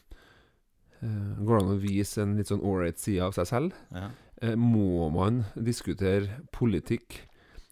eh, 1.02 1.44
Går 1.44 1.52
det 1.58 1.62
an 1.66 1.74
å 1.76 1.80
vise 1.84 2.22
en 2.24 2.36
litt 2.40 2.48
sånn 2.48 2.64
ålreit 2.64 2.98
side 2.98 3.20
av 3.28 3.36
seg 3.36 3.46
selv? 3.52 3.72
Ja. 3.92 4.08
Uh, 4.42 4.52
må 4.56 5.08
man 5.12 5.44
diskutere 5.56 6.40
politikk, 6.52 7.22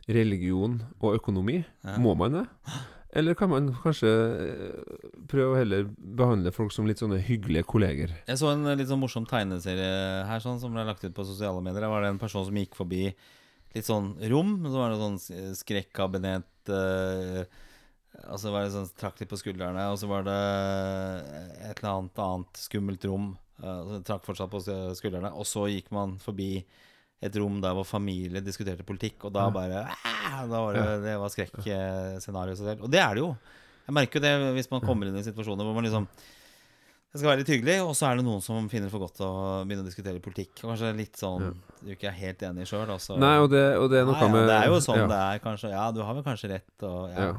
religion 0.08 0.82
og 1.00 1.16
økonomi? 1.18 1.62
Ja. 1.84 1.96
Må 2.00 2.14
man 2.16 2.32
det? 2.42 2.44
Eller 3.14 3.36
kan 3.38 3.50
man 3.52 3.68
kanskje 3.82 4.10
eh, 4.10 5.10
prøve 5.30 5.52
å 5.54 5.58
heller 5.60 5.84
behandle 6.18 6.50
folk 6.54 6.72
som 6.74 6.88
litt 6.88 6.98
sånne 6.98 7.20
hyggelige 7.22 7.66
kolleger? 7.70 8.10
Jeg 8.26 8.40
så 8.40 8.50
en 8.50 8.66
eh, 8.66 8.74
litt 8.80 8.90
sånn 8.90 9.02
morsom 9.02 9.26
tegneserie 9.30 10.24
her 10.26 10.42
sånn, 10.42 10.58
som 10.62 10.74
ble 10.74 10.82
lagt 10.88 11.04
ut 11.06 11.14
på 11.14 11.26
sosiale 11.28 11.62
medier. 11.62 11.84
Der 11.86 11.92
var 11.92 12.02
det 12.02 12.10
en 12.14 12.18
person 12.22 12.46
som 12.48 12.58
gikk 12.58 12.74
forbi 12.78 13.04
litt 13.74 13.86
sånn 13.86 14.14
rom. 14.32 14.56
Så 14.66 14.74
var 14.80 14.90
det 14.94 14.98
sånn 15.02 15.20
s- 15.22 15.62
skrekkabinett 15.62 16.74
eh, 16.74 17.44
Og 18.30 18.38
så 18.38 18.50
var 18.54 18.62
det 18.66 18.74
sånn 18.74 18.90
trakk 18.98 19.18
litt 19.22 19.30
på 19.30 19.38
skuldrene. 19.40 19.86
Og 19.94 19.98
så 20.02 20.10
var 20.10 20.26
det 20.26 20.40
et 21.70 21.78
eller 21.80 21.92
annet 21.92 22.20
annet 22.26 22.60
skummelt 22.66 23.06
rom. 23.10 23.32
eh, 23.62 23.80
så 23.92 24.00
trakk 24.06 24.26
fortsatt 24.26 24.50
på 24.50 24.60
skuldrene. 24.98 25.30
Og 25.38 25.46
så 25.46 25.68
gikk 25.70 25.90
man 25.94 26.18
forbi 26.22 26.64
et 27.24 27.36
rom 27.40 27.58
der 27.64 27.74
hvor 27.76 27.86
familie 27.88 28.42
diskuterte 28.44 28.86
politikk, 28.86 29.26
og 29.28 29.34
da 29.34 29.48
bare! 29.54 29.86
Da 30.34 30.60
var 30.60 30.76
det, 30.76 30.86
det 31.04 31.18
var 31.20 31.30
skrekkscenario 31.32 32.54
i 32.54 32.58
seg 32.58 32.72
selv. 32.72 32.86
Og 32.86 32.90
det 32.90 33.00
er 33.00 33.16
det 33.16 33.22
jo. 33.22 33.28
Jeg 33.84 33.94
merker 33.96 34.18
jo 34.18 34.24
det 34.24 34.54
hvis 34.56 34.70
man 34.72 34.82
kommer 34.84 35.08
inn 35.08 35.18
i 35.20 35.24
situasjoner 35.24 35.66
hvor 35.66 35.76
man 35.76 35.86
liksom 35.86 36.08
det 37.14 37.20
skal 37.20 37.28
være 37.30 37.42
litt 37.44 37.50
hyggelig, 37.52 37.74
og 37.86 37.92
så 37.94 38.08
er 38.08 38.18
det 38.18 38.24
noen 38.26 38.40
som 38.42 38.64
finner 38.66 38.88
det 38.88 38.90
for 38.90 39.04
godt 39.04 39.20
å 39.22 39.28
begynne 39.62 39.84
å 39.84 39.86
diskutere 39.86 40.18
politikk. 40.18 40.64
Og 40.64 40.72
kanskje 40.72 40.88
litt 40.98 41.20
sånn 41.20 41.44
du 41.78 41.92
ikke 41.94 42.08
er 42.10 42.16
helt 42.18 42.40
enig 42.42 42.66
sjøl. 42.66 42.90
Nei, 43.22 43.36
og 43.38 43.52
det, 43.52 43.60
og 43.78 43.86
det 43.92 44.00
er 44.00 44.08
noe 44.08 44.16
Nei, 44.16 44.24
ja, 44.24 44.30
med 44.32 44.48
Det 44.50 44.56
er 44.56 44.72
jo 44.72 44.80
sånn 44.82 44.98
ja, 44.98 45.04
det 45.12 45.20
er, 45.20 45.42
kanskje. 45.44 45.70
Ja, 45.70 45.84
du 45.94 46.00
har 46.02 46.16
vel 46.18 46.24
kanskje 46.26 46.50
rett, 46.56 46.72
og 46.82 47.12
ja, 47.12 47.28
Ja, 47.28 47.36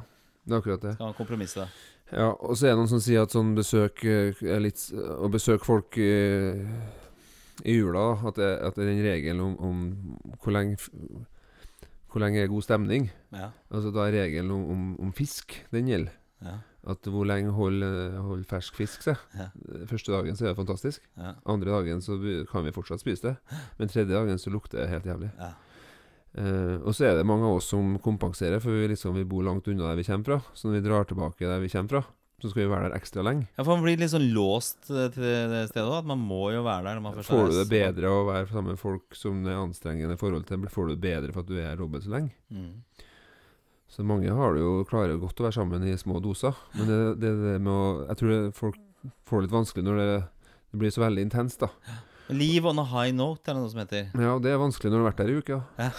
det 0.48 0.56
er 0.56 0.62
akkurat 0.62 0.86
det. 0.86 0.94
skal 0.96 1.10
man 1.10 1.18
kompromisse. 1.18 1.68
Ja, 2.14 2.30
og 2.32 2.56
så 2.56 2.70
er 2.70 2.72
det 2.72 2.80
noen 2.86 2.94
som 2.94 3.04
sier 3.04 3.28
at 3.28 3.36
sånn 3.36 3.52
besøk 3.58 4.06
eh, 4.08 4.40
er 4.48 4.64
litt 4.64 4.80
Å 4.94 5.28
besøke 5.34 5.68
folk 5.68 6.00
eh, 6.00 6.64
i 7.64 7.78
jula, 7.78 8.18
at 8.28 8.36
det, 8.36 8.50
at 8.68 8.76
det 8.76 8.84
er 8.84 8.92
den 8.92 9.04
regelen 9.06 9.42
om, 9.42 9.56
om 9.60 10.36
hvor 10.44 10.52
lenge 10.52 10.78
Hvor 12.12 12.20
lenge 12.24 12.40
er 12.44 12.48
god 12.48 12.62
stemning. 12.64 13.10
Ja, 13.36 13.50
Altså 13.72 13.92
Da 13.92 14.06
er 14.08 14.12
regelen 14.24 14.52
om, 14.52 14.70
om, 14.72 15.00
om 15.00 15.12
fisk, 15.14 15.66
den 15.72 15.88
gjelder. 15.88 16.12
ja, 16.42 16.58
At 16.88 17.02
hvor 17.12 17.26
lenge 17.26 17.52
holder 17.52 18.20
hold 18.22 18.46
fersk 18.46 18.76
fisk 18.76 19.02
seg. 19.04 19.18
Ja. 19.36 19.48
Første 19.90 20.12
dagen 20.14 20.36
så 20.36 20.46
er 20.46 20.54
det 20.54 20.60
fantastisk. 20.60 21.02
Andre 21.46 21.72
dagen 21.72 22.02
så 22.02 22.16
kan 22.52 22.64
vi 22.66 22.72
fortsatt 22.72 23.00
spise 23.04 23.28
det. 23.32 23.36
Men 23.80 23.88
tredje 23.92 24.14
dagen 24.16 24.38
så 24.40 24.50
lukter 24.54 24.80
det 24.84 24.90
helt 24.90 25.06
jævlig. 25.06 25.32
ja. 25.40 25.54
Eh, 26.36 26.82
og 26.84 26.92
så 26.96 27.06
er 27.08 27.16
det 27.16 27.26
mange 27.26 27.46
av 27.48 27.56
oss 27.62 27.70
som 27.72 27.94
kompenserer, 28.04 28.60
for 28.60 28.72
vi 28.76 28.90
liksom 28.92 29.16
vi 29.16 29.24
bor 29.24 29.44
langt 29.44 29.68
unna 29.72 29.88
der 29.88 29.96
vi 29.96 30.04
kommer 30.04 30.26
fra. 30.26 30.42
Så 30.54 30.68
når 30.68 30.74
vi 30.82 30.82
drar 30.90 31.04
tilbake 31.08 31.48
der 31.48 31.60
vi 31.64 31.70
kommer 31.72 31.90
fra, 31.90 32.02
så 32.42 32.52
skal 32.52 32.66
vi 32.66 32.72
være 32.72 32.90
der 32.90 32.98
ekstra 32.98 33.24
lenge. 33.24 33.48
Ja, 33.56 33.64
for 33.64 33.78
man 33.78 33.86
blir 33.86 34.00
litt 34.00 34.12
sånn 34.12 34.28
låst 34.36 34.90
eh, 34.92 35.08
til 35.14 35.24
det 35.24 35.62
stedet 35.70 35.88
òg. 35.88 36.02
At 36.02 36.10
man 36.10 36.22
må 36.22 36.50
jo 36.52 36.66
være 36.66 36.84
der. 36.84 36.98
Når 36.98 37.06
man 37.06 37.18
først 37.18 37.32
Får 37.32 37.52
du 37.52 37.58
det 37.62 37.68
bedre 37.72 38.12
å 38.12 38.26
være 38.28 38.50
sammen 38.52 38.76
med 38.76 38.82
folk 38.82 39.18
som 39.18 39.44
det 39.46 39.54
er 39.54 39.62
anstrengende 39.62 40.18
forhold 40.20 40.48
til? 40.50 40.68
Får 40.72 40.90
du 40.90 40.96
det 40.96 41.04
bedre 41.06 41.36
for 41.36 41.46
at 41.46 41.52
du 41.52 41.60
er 41.62 41.80
dobbelt 41.80 42.06
så 42.06 42.16
lenge? 42.18 42.36
Mm. 42.52 42.74
Så 43.96 44.04
mange 44.04 44.34
har 44.36 44.56
det 44.56 44.66
jo 44.66 44.82
klarer 44.90 45.22
godt 45.22 45.40
å 45.40 45.48
være 45.48 45.56
sammen 45.62 45.86
i 45.88 45.96
små 46.00 46.20
doser. 46.24 46.58
Men 46.76 46.92
det, 46.92 47.00
det, 47.24 47.32
det 47.40 47.56
med 47.64 47.72
å 47.72 47.86
Jeg 48.10 48.20
tror 48.22 48.52
folk 48.58 48.82
får 49.30 49.40
det 49.40 49.48
litt 49.48 49.56
vanskelig 49.56 49.88
når 49.88 50.02
det, 50.02 50.12
det 50.74 50.82
blir 50.82 50.94
så 50.94 51.06
veldig 51.06 51.26
intenst, 51.30 51.64
da. 51.64 51.72
Leave 52.30 52.66
on 52.66 52.80
a 52.82 52.86
high 52.90 53.14
note, 53.14 53.44
er 53.46 53.54
det 53.54 53.62
noe 53.62 53.70
som 53.70 53.82
heter. 53.84 54.08
Ja, 54.18 54.32
og 54.34 54.42
det 54.42 54.50
er 54.50 54.58
vanskelig 54.58 54.90
når 54.90 54.98
du 54.98 55.04
har 55.04 55.12
vært 55.12 55.20
der 55.22 55.30
i 55.30 55.38
uke. 55.38 55.60
Ja. 55.78 55.90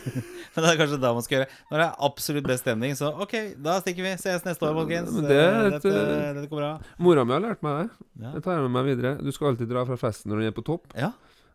Men 0.54 0.62
det 0.62 0.70
er 0.70 0.78
kanskje 0.78 1.00
da 1.02 1.10
man 1.16 1.24
skal 1.26 1.36
gjøre 1.40 1.48
Når 1.72 1.80
det 1.80 1.86
er 1.86 2.04
absolutt 2.08 2.46
best 2.46 2.62
stemning, 2.62 2.94
så 2.98 3.10
OK, 3.24 3.34
da 3.64 3.80
stikker 3.82 4.06
vi. 4.06 4.14
Ses 4.22 4.46
neste 4.46 4.68
år, 4.68 4.76
folkens. 4.78 5.10
Men 5.16 5.26
det 5.26 5.40
er 5.40 5.60
et, 5.64 5.76
dette, 5.80 5.94
eh, 5.98 6.30
dette 6.38 6.50
går 6.52 6.62
bra. 6.62 6.72
Mora 7.02 7.26
mi 7.26 7.34
har 7.34 7.42
lært 7.42 7.64
meg 7.66 7.82
det. 7.82 8.08
Ja. 8.22 8.36
Jeg 8.36 8.46
tar 8.46 8.62
med 8.62 8.74
meg 8.76 8.90
videre. 8.92 9.16
Du 9.18 9.34
skal 9.34 9.50
alltid 9.52 9.72
dra 9.74 9.82
fra 9.88 9.98
festen 9.98 10.30
når 10.30 10.44
den 10.44 10.52
er 10.52 10.58
på 10.58 10.66
topp. 10.70 10.94
ja. 10.98 11.14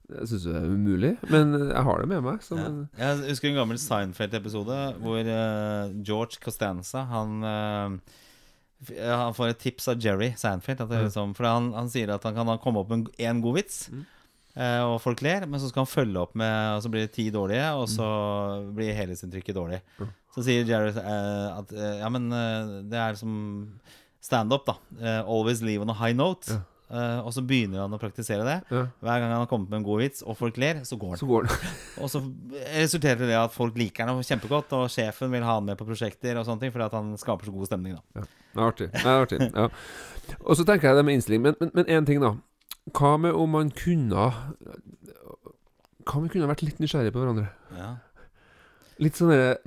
Jeg 0.10 0.26
syns 0.32 0.46
det 0.48 0.54
er 0.58 0.64
umulig, 0.66 1.12
men 1.30 1.52
jeg 1.54 1.82
har 1.86 2.00
det 2.02 2.08
med 2.10 2.24
meg. 2.26 2.46
Ja. 2.50 2.70
Jeg 2.98 3.18
husker 3.30 3.52
en 3.52 3.60
gammel 3.60 3.78
Seinfeld-episode 3.78 4.78
hvor 5.04 5.20
uh, 5.22 5.92
George 6.02 6.42
Costanza 6.42 7.04
han, 7.12 7.36
eh, 7.46 7.94
ja, 7.94 8.29
han 8.88 9.34
får 9.36 9.50
et 9.50 9.60
tips 9.60 9.88
av 9.92 10.00
Jerry 10.00 10.34
Sandfield. 10.38 10.86
Liksom, 10.90 11.34
for 11.36 11.44
han, 11.50 11.74
han 11.74 11.90
sier 11.92 12.10
at 12.16 12.24
han 12.24 12.36
kan 12.36 12.58
komme 12.64 12.80
opp 12.80 12.90
med 12.90 13.00
en- 13.20 13.26
en 13.36 13.42
god 13.42 13.56
vits, 13.56 13.90
Mm. 13.92 14.06
eh, 14.56 14.82
og 14.88 15.02
folk 15.02 15.22
ler. 15.22 15.46
Men 15.46 15.60
så 15.60 15.68
skal 15.70 15.86
han 15.86 15.92
følge 16.06 16.18
opp 16.22 16.36
med 16.36 16.78
Og 16.78 16.84
så 16.84 16.90
blir 16.90 17.02
det 17.08 17.14
ti 17.14 17.30
dårlige, 17.30 17.68
og 17.76 17.88
så 17.90 18.74
blir 18.74 18.94
helhetsinntrykket 18.96 19.56
dårlig. 19.56 19.82
Mm. 20.00 20.10
Så 20.36 20.44
sier 20.46 20.64
Jerry 20.66 20.90
eh, 20.96 21.58
at 21.60 21.72
eh, 21.74 22.00
ja, 22.00 22.10
men 22.10 22.32
eh, 22.32 22.82
det 22.90 22.98
er 22.98 23.16
som 23.16 23.80
standup, 24.22 24.66
da. 24.66 24.76
Eh, 25.02 25.22
always 25.28 25.62
leave 25.62 25.82
on 25.82 25.90
a 25.90 25.94
high 25.94 26.14
note. 26.14 26.48
Ja. 26.52 26.62
Eh, 26.90 27.20
og 27.22 27.30
så 27.36 27.44
begynner 27.46 27.84
han 27.84 27.94
å 27.94 28.00
praktisere 28.02 28.46
det. 28.48 28.56
Ja, 28.74 28.88
Hver 29.06 29.22
gang 29.22 29.30
han 29.30 29.44
har 29.44 29.50
kommet 29.52 29.70
med 29.70 29.82
en 29.82 29.86
god 29.86 30.02
vits, 30.02 30.24
og 30.26 30.38
folk 30.40 30.58
ler, 30.58 30.82
så 30.90 30.98
går 30.98 31.14
han. 31.14 31.22
så 31.22 31.30
går 31.30 31.46
det. 31.46 31.58
Og 32.04 32.10
så 32.10 32.22
resulterer 32.74 33.22
det 33.26 33.34
i 33.36 33.38
at 33.38 33.54
folk 33.54 33.78
liker 33.78 34.08
han 34.08 34.22
kjempegodt, 34.24 34.72
og 34.78 34.88
sjefen 34.90 35.34
vil 35.34 35.44
ha 35.44 35.58
han 35.58 35.66
med 35.68 35.78
på 35.78 35.86
prosjekter 35.86 36.38
og 36.40 36.46
sånne 36.48 36.64
ting, 36.64 36.72
fordi 36.72 36.86
at 36.88 36.96
han 36.96 37.12
skaper 37.20 37.50
så 37.50 37.54
god 37.54 37.68
stemning, 37.68 37.98
da. 38.00 38.24
Det 38.24 38.62
er 38.62 38.66
artig. 38.66 38.88
Det 38.94 39.04
er 39.04 39.26
artig. 39.26 39.40
Ja. 39.52 39.66
Og 40.40 40.56
så 40.58 40.66
tenker 40.66 40.90
jeg 40.90 40.98
det 41.00 41.04
med 41.06 41.20
innstilling. 41.20 41.44
Men, 41.44 41.58
men, 41.60 41.74
men 41.76 41.92
én 41.92 42.08
ting, 42.08 42.24
da. 42.24 42.34
Hva 42.96 43.18
med 43.22 43.36
om 43.38 43.52
man 43.54 43.70
kunne 43.76 44.30
Hva 46.08 46.16
om 46.18 46.24
vi 46.26 46.32
kunne 46.34 46.50
vært 46.50 46.64
litt 46.66 46.80
nysgjerrige 46.82 47.14
på 47.14 47.22
hverandre? 47.22 47.50
Ja. 47.78 47.92
Litt 49.04 49.20
sånn 49.20 49.30
derre 49.30 49.60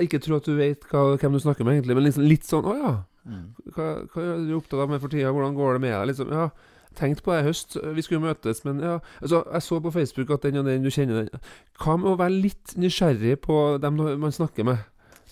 Ikke 0.00 0.20
tro 0.22 0.38
at 0.38 0.48
du 0.48 0.54
vet 0.56 0.86
hva, 0.88 1.02
hvem 1.20 1.36
du 1.36 1.42
snakker 1.42 1.66
med, 1.66 1.76
egentlig, 1.80 1.98
men 1.98 2.06
liksom 2.06 2.24
litt 2.24 2.46
sånn 2.48 2.64
Å 2.70 2.76
ja, 2.78 2.92
Mm. 3.26 3.46
hva, 3.76 3.86
hva 4.14 4.22
er 4.24 4.44
du 4.48 4.54
opptatt 4.56 4.80
av 4.80 4.88
med 4.92 5.00
for 5.02 5.12
tida? 5.12 5.32
Hvordan 5.34 5.56
går 5.58 5.74
det 5.76 5.80
med 5.84 5.92
deg? 5.96 6.06
Liksom, 6.12 6.30
ja, 6.32 6.50
Tenkt 6.98 7.20
på 7.22 7.30
det 7.30 7.44
i 7.44 7.46
høst. 7.46 7.76
Vi 7.94 8.02
skulle 8.02 8.24
møtes, 8.24 8.64
men 8.66 8.80
ja 8.82 8.96
altså, 9.20 9.44
Jeg 9.52 9.62
så 9.62 9.76
på 9.84 9.92
Facebook 9.94 10.32
at 10.34 10.42
den 10.42 10.56
og 10.58 10.64
den, 10.66 10.82
du 10.82 10.90
kjenner 10.90 11.20
den 11.20 11.44
Hva 11.78 11.94
med 12.00 12.08
å 12.10 12.16
være 12.18 12.34
litt 12.48 12.72
nysgjerrig 12.82 13.36
på 13.44 13.58
dem 13.78 14.00
man 14.18 14.34
snakker 14.34 14.66
med? 14.66 14.80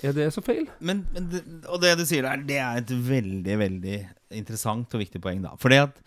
Er 0.07 0.15
det 0.15 0.29
så 0.37 0.45
feil? 0.47 0.69
Men, 0.79 1.01
men 1.17 1.27
det, 1.33 1.41
og 1.67 1.81
det 1.83 1.97
du 1.99 2.05
sier 2.07 2.23
der, 2.23 2.45
det 2.47 2.61
er 2.63 2.79
et 2.85 2.93
veldig, 3.09 3.57
veldig 3.59 3.97
interessant 4.39 4.95
og 4.95 5.03
viktig 5.03 5.19
poeng, 5.25 5.41
da. 5.43 5.57
Fordi 5.59 5.81
at 5.83 5.99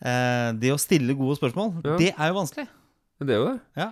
eh, 0.00 0.48
det 0.56 0.72
å 0.72 0.80
stille 0.80 1.12
gode 1.18 1.36
spørsmål, 1.36 1.74
Ja. 1.84 1.98
det 2.00 2.14
er 2.14 2.30
jo 2.32 2.38
vanskelig. 2.38 2.64
Det 3.20 3.34
er 3.34 3.42
jo 3.42 3.50
det. 3.50 3.58
Ja. 3.76 3.90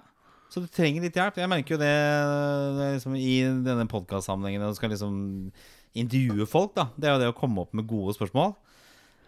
Så 0.48 0.62
du 0.64 0.70
trenger 0.72 1.04
litt 1.04 1.18
hjelp. 1.20 1.36
Jeg 1.42 1.50
merker 1.52 1.74
jo 1.76 1.80
det, 1.82 1.92
liksom, 2.96 3.16
i 3.20 3.42
denne 3.66 3.84
podkast-sammenhengen. 3.90 4.64
du 4.70 4.78
skal 4.78 4.94
liksom 4.94 5.16
intervjue 5.98 6.46
folk. 6.48 6.74
da 6.76 6.88
Det 6.96 7.08
er 7.08 7.16
jo 7.16 7.22
det 7.24 7.32
å 7.32 7.36
komme 7.36 7.64
opp 7.64 7.74
med 7.76 7.88
gode 7.88 8.14
spørsmål. 8.16 8.54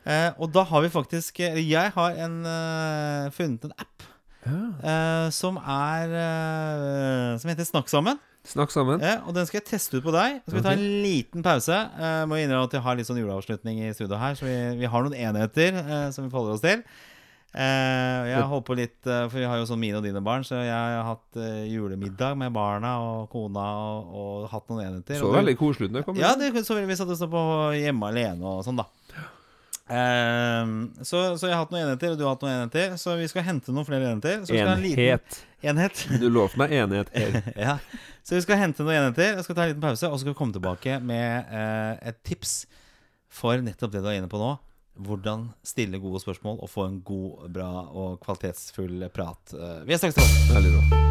Eh, 0.09 0.31
og 0.39 0.53
da 0.55 0.63
har 0.65 0.85
vi 0.85 0.89
faktisk 0.89 1.41
Jeg 1.43 1.91
har 1.93 2.15
en, 2.25 2.39
uh, 2.47 3.29
funnet 3.35 3.67
en 3.67 3.75
app 3.77 4.07
Ja. 4.47 4.61
eh, 4.81 5.31
som 5.35 5.59
er 5.59 6.15
uh, 6.15 7.39
Som 7.39 7.51
heter 7.51 7.67
Snakk 7.67 7.91
sammen. 7.93 8.19
Snakk 8.49 8.73
sammen. 8.73 9.03
Ja, 9.05 9.19
og 9.27 9.35
den 9.35 9.45
skal 9.45 9.59
jeg 9.61 9.67
teste 9.69 9.99
ut 9.99 10.07
på 10.07 10.15
deg. 10.15 10.39
Så 10.47 10.55
skal 10.55 10.61
vi 10.63 10.65
ta 10.65 10.73
en 10.73 11.03
liten 11.05 11.43
pause. 11.45 11.75
Uh, 11.99 12.25
må 12.31 12.39
innrømme 12.39 12.65
at 12.71 12.73
jeg 12.79 12.81
har 12.87 12.97
litt 12.97 13.09
sånn 13.11 13.19
juleavslutning 13.21 13.83
i 13.85 13.93
studio 13.93 14.17
her, 14.17 14.39
så 14.39 14.47
vi, 14.47 14.55
vi 14.79 14.89
har 14.89 15.05
noen 15.05 15.19
enheter 15.19 15.77
som 16.15 16.25
vi 16.25 16.33
forholder 16.33 16.57
oss 16.57 16.65
til. 16.65 16.81
Eh, 17.57 18.27
jeg 18.29 18.45
holdt 18.51 18.67
på 18.69 18.75
litt 18.77 19.07
eh, 19.09 19.23
For 19.33 19.41
vi 19.41 19.47
har 19.49 19.57
jo 19.57 19.65
sånn 19.67 19.81
mine 19.81 19.97
og 19.97 20.05
dine 20.05 20.21
barn, 20.21 20.45
så 20.45 20.59
jeg 20.61 20.69
har 20.69 21.07
hatt 21.07 21.39
eh, 21.41 21.65
julemiddag 21.73 22.37
med 22.37 22.53
barna 22.53 22.99
og 23.01 23.31
kona 23.33 23.65
og, 23.81 24.13
og 24.21 24.45
hatt 24.53 24.69
noen 24.69 24.85
enheter. 24.85 25.17
Så 25.23 25.33
veldig 25.33 25.57
koselig 25.59 25.89
ut 25.89 25.99
jeg 25.99 26.07
kom 26.07 26.21
Ja, 26.21 26.35
det 26.37 26.53
så 26.61 26.77
vi 26.77 26.99
satt 26.99 27.09
og 27.09 27.19
så 27.19 27.31
på 27.33 27.43
hjemme 27.79 28.13
alene 28.13 28.53
og 28.59 28.61
sånn, 28.67 28.83
da. 28.83 28.89
Ehm, 29.89 30.91
så, 31.01 31.39
så 31.41 31.49
jeg 31.49 31.57
har 31.57 31.63
hatt 31.63 31.73
noen 31.73 31.87
enheter, 31.87 32.13
og 32.13 32.21
du 32.21 32.27
har 32.27 32.35
hatt 32.37 32.45
noen 32.45 32.57
enheter. 32.59 32.97
Så 33.01 33.17
vi 33.19 33.29
skal 33.31 33.47
hente 33.47 33.73
noen 33.75 33.89
flere 33.89 34.11
enheter. 34.11 34.43
Så 34.43 34.53
skal 34.53 34.69
ha 34.69 34.77
en 34.77 34.85
liten 34.85 35.01
Enhet. 35.05 35.41
enhet. 35.65 36.05
Du 36.21 36.29
lovte 36.29 36.61
meg 36.61 36.75
enhet 36.77 37.13
her. 37.17 37.41
ja. 37.69 37.79
Så 38.21 38.37
vi 38.37 38.45
skal 38.45 38.61
hente 38.61 38.85
noen 38.85 39.07
enheter, 39.07 39.39
jeg 39.39 39.47
skal 39.47 39.57
ta 39.57 39.65
en 39.65 39.73
liten 39.73 39.85
pause, 39.85 40.11
og 40.11 40.19
så 40.19 40.23
skal 40.23 40.35
vi 40.35 40.39
komme 40.43 40.57
tilbake 40.57 40.99
med 41.01 41.49
eh, 41.49 42.11
et 42.13 42.21
tips 42.29 42.59
for 43.33 43.61
nettopp 43.65 43.95
det 43.95 44.05
du 44.05 44.11
er 44.11 44.19
inne 44.21 44.29
på 44.29 44.41
nå. 44.41 44.53
Hvordan 44.99 45.49
stille 45.67 46.01
gode 46.03 46.21
spørsmål 46.23 46.59
og 46.65 46.71
få 46.73 46.89
en 46.89 47.01
god, 47.07 47.49
bra 47.55 47.69
og 47.87 48.19
kvalitetsfull 48.25 49.07
prat. 49.15 49.55
Eh, 49.55 49.85
vi 49.87 49.95
er 49.95 50.01
straks 50.01 50.19
tilbake. 50.19 51.07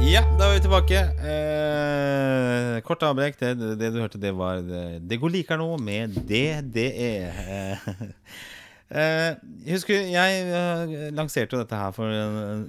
Ja, 0.00 0.22
da 0.38 0.48
er 0.48 0.56
vi 0.56 0.62
tilbake. 0.64 1.00
Eh, 1.30 2.80
kort 2.86 3.02
avbrekk. 3.04 3.36
Det, 3.38 3.76
det 3.78 3.92
du 3.94 4.00
hørte, 4.00 4.18
det 4.18 4.32
var 4.34 4.62
Det, 4.64 5.02
det 5.06 5.20
går 5.20 5.34
liker 5.36 5.60
nå 5.60 5.76
med 5.78 6.16
DDE. 6.26 7.12
Eh, 7.30 7.88
eh, 8.90 9.34
husker 9.68 10.08
jeg 10.10 10.44
eh, 10.48 11.10
lanserte 11.14 11.54
jo 11.54 11.62
dette 11.62 11.78
her 11.78 11.92
for 11.94 12.10
eh, 12.10 12.64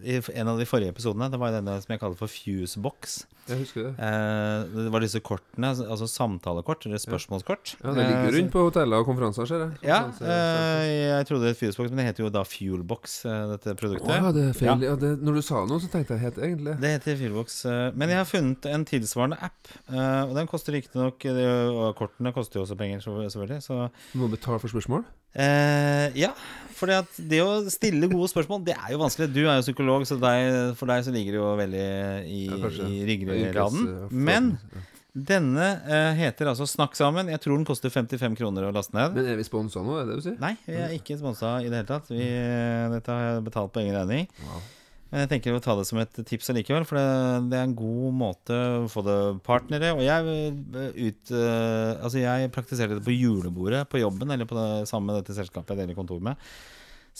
i 0.00 0.18
en 0.34 0.50
av 0.50 0.58
de 0.60 0.66
forrige 0.68 0.92
episodene. 0.92 1.30
Det 1.32 1.40
var 1.40 1.54
denne 1.54 1.78
som 1.80 1.94
jeg 1.94 2.02
kaller 2.02 2.18
for 2.18 2.32
Fusebox. 2.32 3.22
Jeg 3.50 3.58
husker 3.64 3.82
det. 3.88 3.92
Eh, 3.98 4.64
det 4.86 4.92
var 4.94 5.00
disse 5.04 5.20
kortene, 5.20 5.70
altså 5.74 6.06
samtalekort, 6.08 6.86
eller 6.86 7.02
spørsmålskort. 7.02 7.74
Ja, 7.82 7.92
Det 7.92 8.04
ligger 8.06 8.28
Eh, 8.30 8.34
rundt 8.38 8.52
på 8.54 8.64
hoteller 8.68 9.02
og 9.02 9.06
konferanser, 9.10 9.46
ser 9.50 9.64
jeg. 9.66 9.72
Ja, 9.90 10.00
eh, 10.22 10.86
jeg 11.18 11.26
trodde 11.28 11.42
det 11.48 11.54
het 11.56 11.60
Fusebox, 11.60 11.90
men 11.90 11.98
det 12.02 12.06
heter 12.10 12.24
jo 12.24 12.30
da 12.30 12.42
Fuelbox, 12.44 13.24
eh, 13.26 13.46
dette 13.54 13.74
Å 13.74 13.78
produktet. 13.82 14.08
ja, 14.14 14.32
det 14.32 14.44
er 14.48 14.52
feil. 14.56 14.84
Ja. 14.86 14.94
det, 14.96 15.12
når 15.20 15.34
du 15.34 15.42
sa 15.42 15.64
noe, 15.66 15.80
så 15.82 15.90
tenkte 15.90 16.14
jeg 16.16 16.24
helt 16.24 16.38
egentlig 16.38 16.80
Det 16.80 16.90
heter 16.96 17.16
Fuelbox. 17.20 17.64
eh, 17.66 17.90
Men 17.94 18.08
jeg 18.08 18.18
har 18.18 18.24
funnet 18.30 18.66
en 18.66 18.84
tilsvarende 18.84 19.38
app. 19.42 19.68
Og 19.90 20.34
den 20.34 20.46
koster 20.46 20.72
riktignok 20.72 21.18
kortene 21.98 22.32
koster 22.34 22.60
jo 22.60 22.66
også 22.66 22.76
penger, 22.78 23.00
selvfølgelig. 23.00 23.62
Så 23.62 23.90
Du 24.12 24.18
må 24.18 24.30
betale 24.30 24.58
for 24.60 24.68
spørsmål. 24.68 25.04
eh, 25.34 26.10
ja. 26.14 26.32
For 26.74 26.86
det 26.86 27.40
å 27.44 27.68
stille 27.68 28.08
gode 28.08 28.28
spørsmål, 28.32 28.64
det 28.64 28.72
er 28.74 28.92
jo 28.94 28.98
vanskelig. 29.02 29.28
Du 29.34 29.42
er 29.44 29.58
jo 29.60 29.64
psykolog, 29.66 30.02
så 30.08 30.16
deg, 30.18 30.74
for 30.76 30.86
deg 30.88 31.04
så 31.04 31.12
ligger 31.12 31.32
det 31.36 31.40
jo 31.40 31.50
veldig 31.60 31.84
i, 32.24 32.40
Ja, 32.48 32.70
i, 32.88 33.02
i 33.02 33.04
ryggraden. 33.40 33.90
Eh, 33.90 34.16
Men 34.30 34.50
denne 35.10 35.68
uh, 35.82 36.12
heter 36.14 36.52
altså 36.52 36.68
Snakk 36.70 36.94
sammen. 36.98 37.30
Jeg 37.32 37.42
tror 37.42 37.58
den 37.58 37.66
koster 37.66 37.90
55 37.90 38.36
kroner 38.38 38.68
å 38.68 38.74
laste 38.74 38.94
ned. 38.94 39.16
Men 39.16 39.30
er 39.32 39.40
vi 39.40 39.46
sponsa 39.48 39.82
nå, 39.82 39.96
er 39.98 40.10
det 40.10 40.20
du 40.20 40.26
sier? 40.28 40.36
Nei, 40.42 40.54
vi 40.68 40.76
er 40.78 40.94
ikke 40.94 41.18
sponsa 41.18 41.56
i 41.64 41.70
det 41.70 41.80
hele 41.80 41.90
tatt. 41.90 42.12
Vi, 42.12 42.28
dette 42.94 43.16
har 43.16 43.26
jeg 43.26 43.48
betalt 43.48 43.74
på 43.74 43.82
egen 43.82 43.98
regning. 43.98 44.30
Wow. 44.46 44.68
Men 45.10 45.24
jeg 45.24 45.30
tenker 45.32 45.56
å 45.56 45.62
ta 45.62 45.74
det 45.74 45.88
som 45.88 45.98
et 45.98 46.20
tips 46.22 46.52
allikevel, 46.52 46.84
for 46.86 46.94
det, 47.00 47.06
det 47.50 47.58
er 47.58 47.66
en 47.66 47.74
god 47.74 48.12
måte 48.14 48.58
å 48.78 48.90
få 48.90 49.02
det 49.02 49.18
partnere. 49.46 49.90
Og 49.96 50.04
jeg, 50.06 50.34
eh, 50.78 51.00
ut, 51.08 51.32
uh, 51.34 51.98
altså 51.98 52.22
jeg 52.22 52.52
praktiserte 52.54 53.00
det 53.00 53.06
på 53.06 53.16
julebordet 53.16 53.88
på 53.90 54.04
jobben, 54.04 54.30
eller 54.30 54.46
på 54.46 54.54
det 54.54 54.68
sammen 54.90 55.10
med 55.10 55.18
dette 55.18 55.34
selskapet 55.34 55.74
jeg 55.74 55.82
deler 55.82 55.98
kontor 55.98 56.22
med. 56.22 56.38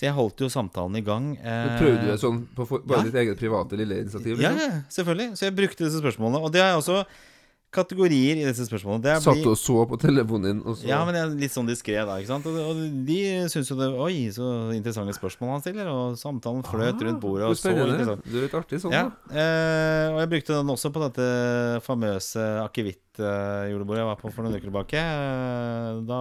Så 0.00 0.06
jeg 0.06 0.14
holdt 0.16 0.40
jo 0.40 0.46
samtalen 0.48 0.94
i 0.96 1.02
gang. 1.04 1.34
Men 1.36 1.74
eh, 1.74 1.74
Prøvde 1.76 1.98
du 2.06 2.06
det 2.08 2.20
sånn 2.22 2.38
på 2.56 2.64
bare 2.88 3.02
ja. 3.02 3.08
ditt 3.10 3.16
eget 3.20 3.36
private 3.36 3.76
lille 3.76 3.98
initiativ? 4.00 4.38
Liksom? 4.40 4.62
ja, 4.64 4.78
selvfølgelig. 4.96 5.34
Så 5.36 5.44
jeg 5.44 5.56
brukte 5.58 5.84
disse 5.84 6.00
spørsmålene. 6.00 6.40
Og 6.40 6.54
det 6.54 6.62
er 6.64 6.78
også 6.78 7.02
kategorier 7.70 8.40
i 8.40 8.46
disse 8.48 8.64
spørsmålene. 8.66 9.02
Det 9.04 9.12
Satt 9.22 9.42
du 9.44 9.50
og 9.52 9.58
så 9.60 9.84
på 9.86 9.98
telefonen 10.00 10.46
din, 10.48 10.62
og 10.66 10.78
så 10.80 10.88
Ja, 10.88 11.02
men 11.06 11.14
jeg 11.14 11.22
er 11.28 11.36
litt 11.44 11.52
sånn 11.54 11.68
diskré 11.68 12.00
da, 12.00 12.16
ikke 12.18 12.30
sant. 12.32 12.48
Og, 12.48 12.80
de 13.06 13.18
syns 13.52 13.68
jo 13.70 13.76
det 13.78 13.90
Oi, 13.92 14.16
så 14.34 14.48
interessante 14.74 15.14
spørsmål 15.14 15.52
han 15.58 15.62
stiller. 15.66 15.92
Og 15.92 16.16
samtalen 16.18 16.64
fløt 16.66 16.96
Ah, 16.96 17.04
rundt 17.06 17.20
bordet, 17.22 17.46
og 17.52 17.60
så 17.60 17.70
interessant. 17.76 18.24
Du 18.24 18.40
er 18.40 18.48
litt 18.48 18.56
artig 18.58 18.80
sånn, 18.82 18.96
Ja, 18.96 19.04
da. 19.12 19.36
eh, 19.36 20.08
og 20.16 20.18
jeg 20.24 20.32
brukte 20.32 20.56
den 20.56 20.74
også 20.74 20.90
på 20.96 21.04
dette 21.04 21.28
famøse 21.84 22.48
akevitt-julebordet 22.64 24.00
jeg 24.02 24.10
var 24.10 24.20
på 24.24 24.32
for 24.32 24.42
noen 24.48 24.56
uker 24.56 24.70
tilbake. 24.72 25.04
Eh, 25.04 26.02
Da, 26.10 26.20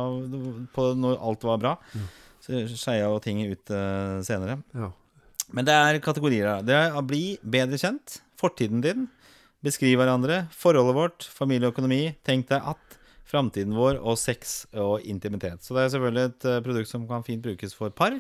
på, 0.76 0.92
når 1.00 1.18
alt 1.32 1.48
var 1.48 1.58
bra. 1.63 1.78
Mm. 1.96 2.10
Så 2.50 2.80
skeia 2.82 3.12
og 3.14 3.22
ting 3.26 3.44
ut 3.46 3.72
uh, 3.72 4.20
senere. 4.26 4.58
Ja. 4.74 4.90
Men 5.54 5.66
det 5.68 5.76
er 5.76 6.02
kategorier 6.04 6.50
her. 6.50 6.66
Det 6.66 6.76
er 6.76 6.98
å 6.98 7.06
bli 7.06 7.38
bedre 7.42 7.78
kjent. 7.82 8.20
Fortiden 8.40 8.84
din. 8.86 9.08
Beskriv 9.66 9.98
hverandre. 10.00 10.44
Forholdet 10.56 10.98
vårt. 10.98 11.28
Familie 11.36 11.70
og 11.70 11.76
økonomi. 11.76 12.04
Tenk 12.26 12.50
deg 12.52 12.66
at. 12.74 13.00
Framtiden 13.30 13.76
vår 13.78 14.00
og 14.02 14.18
sex 14.18 14.64
og 14.74 15.04
intimitet. 15.06 15.62
Så 15.62 15.76
det 15.78 15.84
er 15.84 15.92
selvfølgelig 15.94 16.24
et 16.32 16.46
eh, 16.50 16.62
produkt 16.66 16.90
som 16.90 17.04
kan 17.06 17.22
fint 17.28 17.44
brukes 17.46 17.76
for 17.78 17.94
par. 17.94 18.16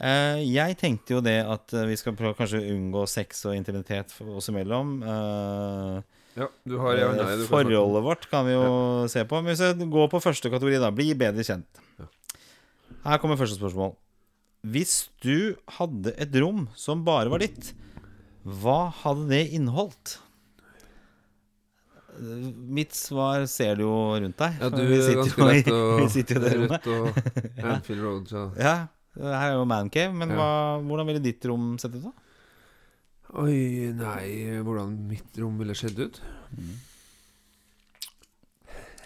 Eh, 0.00 0.42
jeg 0.46 0.76
tenkte 0.78 1.16
jo 1.16 1.22
det 1.24 1.40
at 1.42 1.74
eh, 1.74 1.88
vi 1.90 1.96
skal 1.98 2.14
prøve 2.16 2.36
kanskje 2.38 2.62
unngå 2.72 3.02
sex 3.10 3.42
og 3.50 3.56
intimitet 3.58 4.14
oss 4.22 4.48
imellom. 4.52 4.94
Eh, 5.02 6.20
ja, 6.38 6.46
du 6.62 6.76
har 6.78 6.94
ja, 6.96 7.10
nei. 7.18 7.34
Forholdet 7.50 8.06
vårt 8.06 8.28
kan 8.30 8.46
vi 8.46 8.54
jo 8.54 8.70
se 9.10 9.26
på. 9.26 9.42
Men 9.42 9.52
hvis 9.52 9.64
jeg 9.66 9.90
går 9.96 10.08
på 10.12 10.22
første 10.22 10.52
kategori, 10.52 10.78
da. 10.78 10.92
Bli 10.94 11.10
bedre 11.18 11.44
kjent. 11.46 11.82
Ja. 11.98 12.06
Her 13.04 13.18
kommer 13.22 13.38
første 13.40 13.56
spørsmål. 13.58 13.94
Hvis 14.70 15.08
du 15.24 15.54
hadde 15.78 16.12
et 16.20 16.34
rom 16.42 16.66
som 16.76 17.04
bare 17.06 17.30
var 17.32 17.40
ditt, 17.40 17.70
hva 18.44 18.90
hadde 19.02 19.28
det 19.30 19.42
inneholdt? 19.56 20.18
Eh, 22.20 22.50
Mitt 22.76 22.92
svar 22.96 23.46
ser 23.48 23.76
du 23.80 23.86
jo 23.86 23.94
rundt 24.20 24.36
deg. 24.40 24.58
Ja, 24.60 24.68
du 24.68 24.82
vi 24.84 24.98
er 24.98 25.06
sitter 25.06 25.22
ganske 25.22 25.40
jo 25.40 25.48
i- 25.48 25.62
å 25.72 26.00
Vi 26.02 26.08
sitter 26.12 26.34
jo 26.34 26.40
i 26.40 26.44
det 26.44 26.56
rommet. 26.58 26.86
Og 26.86 27.64
Anfield 27.72 28.02
Road, 28.04 28.28
så 28.28 28.42
Ja, 28.58 28.74
her 29.16 29.48
er 29.48 29.52
jo 29.56 29.64
mancave, 29.64 30.12
men 30.14 30.28
Ja. 30.28 30.36
hva, 30.36 30.50
hvordan 30.84 31.06
ville 31.06 31.22
ditt 31.24 31.44
rom 31.48 31.78
sett 31.78 31.94
ut, 31.94 32.02
da? 32.02 32.12
Oi, 33.40 33.92
nei, 33.94 34.60
hvordan 34.60 35.06
mitt 35.08 35.36
rom 35.38 35.56
ville 35.58 35.74
sett 35.74 35.96
ut? 35.98 36.20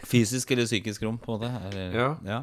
Fysisk 0.04 0.50
eller 0.50 0.64
psykisk 0.66 1.02
rom, 1.06 1.18
på 1.18 1.34
en 1.34 1.40
måte? 1.40 1.50
Er, 1.70 2.16
Ja. 2.24 2.42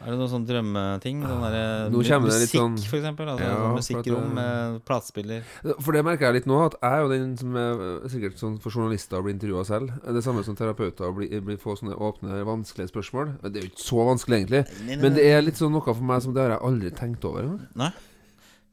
Er 0.00 0.08
det 0.08 0.16
noen 0.18 0.30
sånn 0.32 0.44
drømmeting? 0.48 1.18
Sånn 1.22 1.32
kommer 1.36 1.52
det 1.52 1.64
litt 1.92 2.24
musikk, 2.24 2.54
sånn- 2.56 2.78
for 2.88 2.96
eksempel? 2.98 3.28
Altså, 3.28 3.44
Ja, 3.44 3.56
sånn 3.60 3.76
musikkrom 3.76 4.30
med 4.34 4.78
platespiller. 4.88 5.42
For 5.84 5.92
det 5.92 6.02
merker 6.04 6.26
jeg 6.26 6.34
litt 6.40 6.46
nå, 6.48 6.60
at 6.64 6.76
jeg 6.80 6.92
er 6.92 7.02
jo 7.02 7.08
den 7.12 7.36
som 7.36 7.56
er 7.60 8.08
sikkert 8.08 8.38
sånn 8.40 8.56
for 8.60 8.70
journalister 8.72 9.20
å 9.20 9.22
bli 9.26 9.34
intervjua 9.36 9.64
selv. 9.68 9.92
Det 10.02 10.22
samme 10.24 10.42
som 10.44 10.56
terapeuter 10.56 11.04
å 11.06 11.14
bli, 11.14 11.28
bli, 11.40 11.56
få 11.60 11.76
sånne 11.76 11.94
åpne, 11.94 12.40
vanskelige 12.48 12.88
spørsmål. 12.90 13.36
Det 13.42 13.56
er 13.60 13.66
jo 13.66 13.70
ikke 13.70 13.84
så 13.84 14.06
vanskelig, 14.08 14.40
egentlig. 14.40 14.98
Men 15.04 15.14
det 15.14 15.26
er 15.28 15.42
litt 15.44 15.60
sånn 15.60 15.72
noe 15.76 15.84
for 15.84 16.02
meg 16.02 16.22
som 16.22 16.32
det 16.32 16.40
har 16.42 16.56
jeg 16.56 16.64
aldri 16.72 16.90
tenkt 16.96 17.24
over. 17.28 17.60
Nei. 17.76 17.92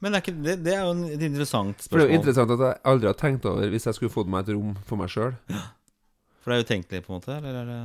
Men 0.01 0.13
det 0.13 0.17
er, 0.21 0.23
ikke, 0.31 0.43
det, 0.43 0.63
det 0.63 0.73
er 0.73 0.85
jo 0.87 0.93
et 1.11 1.19
interessant 1.27 1.75
spørsmål. 1.75 1.89
For 1.91 1.97
det 1.99 2.05
er 2.07 2.13
jo 2.13 2.19
interessant 2.21 2.51
at 2.55 2.59
jeg 2.63 2.81
aldri 2.85 3.07
har 3.11 3.17
tenkt 3.19 3.45
over 3.45 3.67
hvis 3.67 3.83
jeg 3.89 3.93
skulle 3.99 4.13
fått 4.15 4.29
meg 4.31 4.47
et 4.47 4.55
rom 4.55 4.77
for 4.87 4.95
meg 4.95 5.09
sjøl. 5.11 5.33
For 6.39 6.53
det 6.53 6.55
er 6.55 6.63
utenkelig, 6.63 7.01
på 7.03 7.11
en 7.11 7.19
måte? 7.19 7.35
Eller 7.35 7.57
er 7.59 7.65
det 7.67 7.81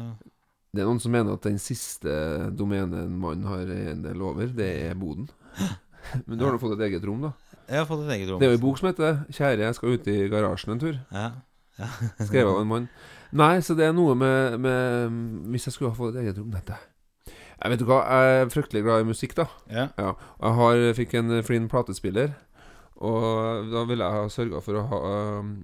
Det 0.75 0.83
er 0.83 0.89
noen 0.89 1.01
som 1.03 1.13
mener 1.15 1.37
at 1.37 1.47
den 1.47 1.61
siste 1.63 2.13
domenen 2.59 3.15
man 3.23 3.45
har 3.47 3.69
en 3.71 4.03
del 4.03 4.23
over, 4.27 4.49
det 4.51 4.71
er 4.89 4.99
boden. 4.99 5.29
Men 6.27 6.39
du 6.39 6.45
har 6.45 6.55
nå 6.55 6.61
fått 6.61 6.77
et 6.77 6.89
eget 6.89 7.05
rom, 7.07 7.23
da. 7.25 7.33
Jeg 7.69 7.81
har 7.81 7.87
fått 7.89 8.03
et 8.05 8.15
eget 8.17 8.31
rom. 8.33 8.41
Det 8.43 8.49
er 8.49 8.53
jo 8.53 8.59
en 8.59 8.65
bok 8.65 8.81
som 8.81 8.91
heter 8.91 9.21
'Kjære, 9.31 9.65
jeg 9.65 9.77
skal 9.79 9.95
ut 9.95 10.09
i 10.11 10.17
garasjen 10.29 10.75
en 10.75 10.81
tur'. 10.83 10.99
Ja. 11.13 11.31
Ja. 11.79 11.89
Skrevet 12.27 12.51
av 12.51 12.61
en 12.61 12.71
mann. 12.71 12.89
Nei, 13.35 13.59
så 13.67 13.75
det 13.75 13.87
er 13.89 13.95
noe 13.95 14.15
med, 14.15 14.61
med 14.63 15.15
Hvis 15.51 15.67
jeg 15.67 15.75
skulle 15.75 15.91
ha 15.91 15.99
fått 15.99 16.15
et 16.15 16.21
eget 16.23 16.37
rom 16.39 16.53
Dette 16.55 16.77
Jeg 17.27 17.73
vet 17.73 17.81
du 17.81 17.87
hva, 17.89 17.97
jeg 18.07 18.37
er 18.45 18.53
fryktelig 18.53 18.83
glad 18.85 19.03
i 19.03 19.09
musikk, 19.09 19.35
da. 19.35 19.49
ja. 19.73 19.89
Ja, 19.99 20.13
jeg 20.39 20.59
har, 20.61 20.83
fikk 20.95 21.15
en 21.19 21.43
flin 21.43 21.67
platespiller, 21.73 22.35
og 22.95 23.71
da 23.73 23.83
ville 23.89 24.07
jeg 24.07 24.21
ha 24.21 24.31
sørga 24.31 24.61
for 24.63 24.79
å 24.79 24.85
ha 24.91 25.01
um, 25.41 25.55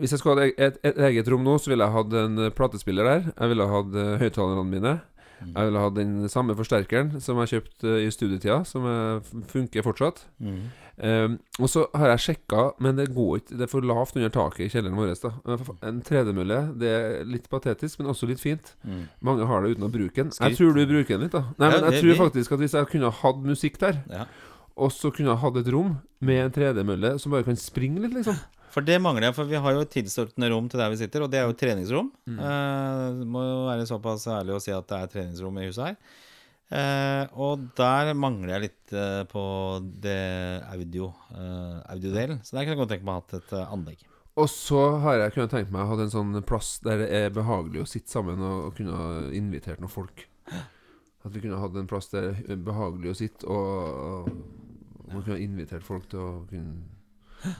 Hvis 0.00 0.16
jeg 0.16 0.22
skulle 0.22 0.40
hatt 0.40 0.58
et, 0.58 0.80
et, 0.84 0.98
eget 1.10 1.28
rom 1.30 1.44
nå, 1.46 1.58
så 1.60 1.72
ville 1.72 1.86
jeg 1.86 1.96
hatt 1.96 2.18
en 2.22 2.44
platespiller 2.56 3.08
der. 3.08 3.30
Jeg 3.30 3.52
ville 3.52 3.70
hatt 3.70 3.96
uh, 3.96 4.18
høyttalerne 4.20 4.66
mine. 4.68 4.98
Jeg 5.40 5.70
ville 5.70 5.82
hatt 5.82 5.96
den 5.96 6.28
samme 6.28 6.54
forsterkeren 6.56 7.14
som 7.22 7.38
jeg 7.40 7.54
kjøpte 7.54 7.96
i 8.04 8.10
studietida, 8.12 8.60
som 8.68 8.84
eh, 8.88 9.30
funker 9.48 9.84
fortsatt. 9.86 10.20
Mm. 10.42 10.58
Um, 11.00 11.36
og 11.64 11.70
så 11.72 11.86
har 11.96 12.10
jeg 12.12 12.24
sjekka, 12.26 12.64
men 12.84 12.98
det 12.98 13.06
går 13.14 13.40
ikke. 13.40 13.56
Det 13.56 13.64
er 13.64 13.70
for 13.72 13.86
lavt 13.88 14.18
under 14.18 14.32
taket 14.34 14.66
i 14.66 14.68
kjelleren 14.74 14.98
vår. 15.00 15.14
da 15.22 15.56
En 15.88 16.02
tredemølle, 16.04 16.60
det 16.80 16.92
er 16.92 17.24
litt 17.24 17.48
patetisk, 17.52 18.02
men 18.02 18.12
også 18.12 18.28
litt 18.28 18.42
fint. 18.42 18.74
Mm. 18.84 19.06
Mange 19.24 19.48
har 19.48 19.64
det 19.64 19.74
uten 19.76 19.88
å 19.88 19.92
bruke 19.92 20.20
den. 20.20 20.34
Skryt. 20.34 20.50
Jeg 20.50 20.60
tror 20.60 20.76
du 20.76 20.84
bruker 20.92 21.16
den 21.16 21.24
litt, 21.24 21.36
da. 21.36 21.44
Nei, 21.56 21.70
Ja, 21.70 21.80
men 21.80 21.88
jeg 21.88 21.96
det- 21.96 22.04
tror 22.04 22.22
faktisk 22.26 22.52
at 22.52 22.64
hvis 22.66 22.76
jeg 22.76 22.92
kunne 22.92 23.10
hatt 23.22 23.42
musikk 23.42 23.80
der, 23.80 24.04
ja. 24.12 24.26
og 24.76 24.92
så 24.92 25.08
kunne 25.10 25.32
jeg 25.32 25.40
hatt 25.40 25.56
et 25.56 25.72
rom 25.72 26.00
med 26.20 26.44
en 26.44 26.52
tredemølle 26.52 27.18
som 27.18 27.32
bare 27.32 27.48
kan 27.48 27.56
springe 27.56 28.04
litt, 28.04 28.12
liksom. 28.12 28.36
For 28.70 28.86
det 28.86 29.00
mangler 29.02 29.28
jeg, 29.28 29.36
for 29.36 29.50
vi 29.50 29.58
har 29.58 29.74
jo 29.74 29.82
et 29.84 29.92
tilstøtende 29.92 30.50
rom 30.52 30.68
til 30.70 30.80
der 30.80 30.92
vi 30.92 30.98
sitter, 31.00 31.24
og 31.24 31.30
det 31.32 31.40
er 31.40 31.48
jo 31.48 31.54
et 31.54 31.60
treningsrom. 31.60 32.10
Mm. 32.30 32.40
Eh, 32.46 33.22
må 33.26 33.42
jo 33.42 33.62
være 33.66 33.86
såpass 33.88 34.28
ærlig 34.30 34.54
å 34.56 34.60
si 34.62 34.74
at 34.74 34.86
det 34.90 34.98
er 34.98 35.14
treningsrom 35.14 35.58
i 35.58 35.66
huset 35.66 35.88
her. 35.88 35.96
Eh, 36.70 37.24
og 37.42 37.64
der 37.74 38.12
mangler 38.14 38.54
jeg 38.54 38.68
litt 38.68 38.92
eh, 38.94 39.24
på 39.30 39.42
det 39.82 40.62
audio 40.70 41.08
uh, 41.34 41.80
audiodelen. 41.90 42.38
Så 42.46 42.54
der 42.54 42.62
kunne 42.62 42.76
jeg 42.76 42.82
godt 42.84 42.92
tenke 42.94 43.08
meg 43.08 43.16
å 43.16 43.18
ha 43.18 43.24
hatt 43.24 43.36
et 43.40 43.54
eh, 43.58 43.72
anlegg. 43.74 44.04
Og 44.38 44.46
så 44.52 44.84
har 45.02 45.18
jeg 45.18 45.34
kunnet 45.34 45.54
tenkt 45.56 45.74
meg 45.74 45.82
å 45.82 45.90
ha 45.90 46.04
en 46.04 46.12
sånn 46.12 46.38
plass 46.46 46.76
der 46.86 47.02
det 47.02 47.08
er 47.18 47.34
behagelig 47.34 47.82
å 47.82 47.88
sitte 47.90 48.14
sammen 48.14 48.38
og, 48.38 48.68
og 48.68 48.78
kunne 48.78 49.00
ha 49.00 49.10
invitert 49.34 49.82
noen 49.82 49.92
folk. 49.92 50.22
At 50.46 51.34
vi 51.34 51.42
kunne 51.42 51.58
hatt 51.60 51.74
en 51.76 51.90
plass 51.90 52.08
der 52.14 52.30
det 52.38 52.54
er 52.54 52.62
behagelig 52.70 53.10
å 53.10 53.18
sitte, 53.18 53.50
og, 53.50 54.30
og 54.30 55.10
man 55.10 55.24
kunne 55.26 55.34
ha 55.34 55.42
invitert 55.42 55.84
folk 55.84 56.06
til 56.12 56.22
å 56.22 56.30
kunne 56.48 56.99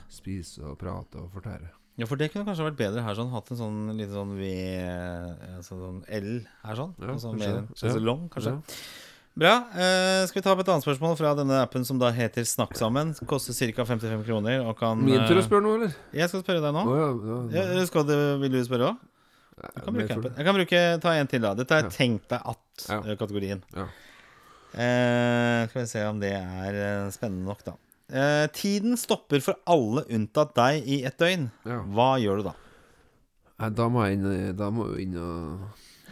spise 0.09 0.63
og 0.65 0.77
prate 0.81 1.21
og 1.21 1.29
fortære. 1.35 1.69
Ja, 1.99 2.07
for 2.07 2.17
det 2.17 2.31
kunne 2.31 2.47
kanskje 2.47 2.65
vært 2.69 2.79
bedre 2.79 3.03
her, 3.05 3.15
sånn. 3.17 3.29
Hatt 3.33 3.51
en 3.51 3.59
sånn 3.59 3.79
liten 3.97 4.15
sånn 4.15 4.33
V 4.39 4.47
altså 5.57 5.77
sånn 5.77 6.01
L 6.07 6.29
her, 6.63 6.75
sånn. 6.79 6.93
Ja, 6.97 7.09
altså 7.13 7.31
kanskje 7.33 7.47
mer 7.51 7.57
det. 7.59 7.79
sjeselong, 7.81 8.27
kanskje. 8.33 8.53
Ja. 8.57 8.77
Bra. 9.41 9.51
Eh, 9.79 10.21
skal 10.27 10.41
vi 10.41 10.43
ta 10.43 10.51
opp 10.51 10.59
et 10.63 10.69
annet 10.73 10.83
spørsmål 10.83 11.13
fra 11.15 11.29
denne 11.39 11.61
appen 11.63 11.85
som 11.87 11.99
da 12.01 12.09
heter 12.11 12.43
Snakk 12.47 12.73
sammen? 12.79 13.13
Koster 13.29 13.55
ca. 13.71 13.85
55 13.87 14.25
kroner 14.27 14.65
og 14.65 14.75
kan 14.79 14.99
Min 14.99 15.23
tur 15.23 15.37
å 15.37 15.43
eh, 15.43 15.45
spørre 15.45 15.63
nå, 15.63 15.75
eller? 15.79 15.93
Jeg 16.17 16.31
skal 16.31 16.43
spørre 16.43 16.63
deg 16.65 16.75
nå. 16.75 16.81
Oh, 16.83 16.97
ja, 16.99 17.37
ja, 17.55 17.63
Ja, 17.79 17.85
skal 17.87 18.07
du, 18.09 18.15
vil 18.43 18.57
du 18.57 18.59
spørre 18.67 18.89
òg? 18.91 19.07
Jeg 19.61 19.83
kan 19.85 19.93
bruke 19.95 20.15
appen. 20.17 20.33
Jeg 20.35 20.47
kan 20.47 20.57
bruke, 20.57 20.81
ta 21.03 21.13
en 21.15 21.29
til, 21.31 21.43
da. 21.45 21.53
Dette 21.59 21.77
er 21.77 21.85
Ja. 21.87 21.93
Tenk 21.93 22.27
deg 22.31 22.49
at-kategorien. 22.55 23.61
Ja. 23.77 23.85
Eh, 24.71 25.67
skal 25.69 25.81
vi 25.83 25.87
se 25.91 26.03
om 26.07 26.19
det 26.19 26.31
er 26.35 26.81
eh, 26.81 27.09
spennende 27.13 27.45
nok, 27.47 27.63
da. 27.67 27.75
Eh, 28.11 28.47
tiden 28.51 28.97
stopper 28.99 29.39
for 29.43 29.55
alle 29.71 30.03
unntatt 30.11 30.51
deg 30.57 30.83
i 30.87 30.97
et 31.07 31.15
døgn. 31.21 31.45
Ja. 31.65 31.77
Hva 31.95 32.09
gjør 32.19 32.41
du 32.41 32.49
da? 32.49 32.53
Nei, 33.61 33.69
da 33.77 33.85
må 33.93 34.03
jeg 34.07 34.17
inn 34.17 34.55
Da 34.57 34.71
må 34.73 34.87
vi 34.89 35.03
inn 35.05 35.15
og 35.21 35.67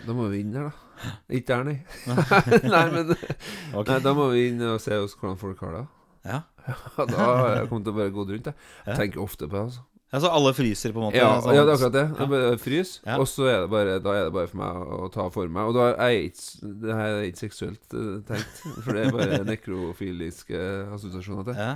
Da 0.06 0.14
må 0.16 0.28
vi 0.30 0.44
inn 0.44 0.54
her, 0.56 0.70
da. 0.70 1.12
Ikke 1.36 1.56
der, 1.58 1.64
nei. 1.66 1.78
nei, 2.76 2.84
men 2.94 3.12
okay. 3.16 3.90
nei, 3.96 4.00
Da 4.06 4.14
må 4.16 4.30
vi 4.36 4.46
inn 4.52 4.62
og 4.70 4.80
se 4.84 4.96
oss 5.02 5.16
hvordan 5.20 5.40
folk 5.42 5.60
har 5.66 5.76
det. 5.80 5.86
Ja. 6.30 6.40
Da 7.10 7.18
har 7.18 7.56
jeg 7.58 7.70
til 7.72 7.92
å 7.92 7.96
bare 7.98 8.14
gå 8.14 8.26
rundt. 8.30 8.52
Jeg 8.54 8.56
Ja. 8.86 8.96
tenker 9.00 9.24
ofte 9.24 9.48
på 9.50 9.56
det. 9.58 9.64
altså 9.68 9.82
Altså 10.10 10.30
alle 10.34 10.52
fryser, 10.58 10.90
på 10.96 10.98
en 11.04 11.06
måte? 11.12 11.20
Ja, 11.22 11.36
sånn- 11.42 11.54
ja, 11.54 11.64
det 11.68 11.70
er 11.70 11.78
akkurat 11.78 11.94
det. 11.94 12.06
Ja. 12.18 12.50
Jeg 12.50 12.60
frys, 12.64 12.92
Ja. 13.06 13.18
og 13.22 13.28
så 13.30 13.46
er 13.46 13.60
det 13.62 13.70
bare 13.70 14.00
Da 14.02 14.10
er 14.18 14.24
det 14.26 14.34
bare 14.34 14.48
for 14.48 14.58
meg 14.58 14.74
å 14.98 15.12
ta 15.14 15.30
for 15.30 15.48
meg. 15.48 15.64
Og 15.70 15.74
da 15.76 15.94
er 15.94 16.10
jeg 16.16 16.32
ikke 16.32 16.82
Det 16.82 16.96
her 16.96 17.10
er 17.20 17.24
ikke 17.30 17.44
seksuelt 17.46 17.94
eh, 17.94 18.16
tenkt, 18.26 18.56
for 18.84 18.94
det 18.94 19.06
er 19.06 19.12
bare 19.12 19.44
nekrofiliske 19.54 20.58
assosiasjoner 20.96 21.46
til. 21.46 21.56
Ja. 21.62 21.76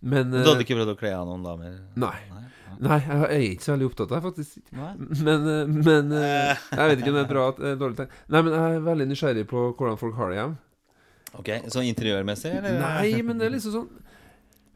Men 0.00 0.30
Du 0.30 0.38
hadde 0.38 0.56
eh, 0.60 0.64
ikke 0.64 0.76
prøvd 0.80 0.94
å 0.94 0.98
kle 0.98 1.12
av 1.16 1.26
noen 1.28 1.44
damer? 1.44 1.76
Nei. 1.96 2.16
Nei. 2.32 2.42
Nei, 2.80 2.98
jeg 2.98 3.22
er 3.22 3.42
ikke 3.54 3.62
så 3.68 3.72
veldig 3.76 3.86
opptatt 3.92 4.10
av 4.10 4.16
det, 4.16 4.24
faktisk. 4.26 4.72
Men, 4.72 5.44
eh, 5.46 5.66
men 5.66 6.12
eh, 6.12 6.56
Jeg 6.78 6.88
vet 6.90 6.98
ikke 7.04 7.12
om 7.12 7.18
det 7.20 7.24
er 7.26 7.30
bra 7.34 7.44
eller 7.52 7.76
dårlig 7.84 7.96
tegn. 8.00 8.08
Nei, 8.28 8.40
men 8.42 8.52
jeg 8.56 8.78
er 8.80 8.80
veldig 8.88 9.06
nysgjerrig 9.12 9.44
på 9.52 9.66
hvordan 9.76 10.00
folk 10.00 10.16
har 10.18 10.32
det 10.32 10.40
hjemme. 10.40 10.56
Ok, 11.34 11.48
Sånn 11.68 11.86
interiørmessig, 11.90 12.50
eller? 12.60 12.76
Nei, 12.80 13.22
men 13.26 13.38
det 13.40 13.48
er 13.48 13.54
liksom 13.56 13.72
sånn 13.74 13.88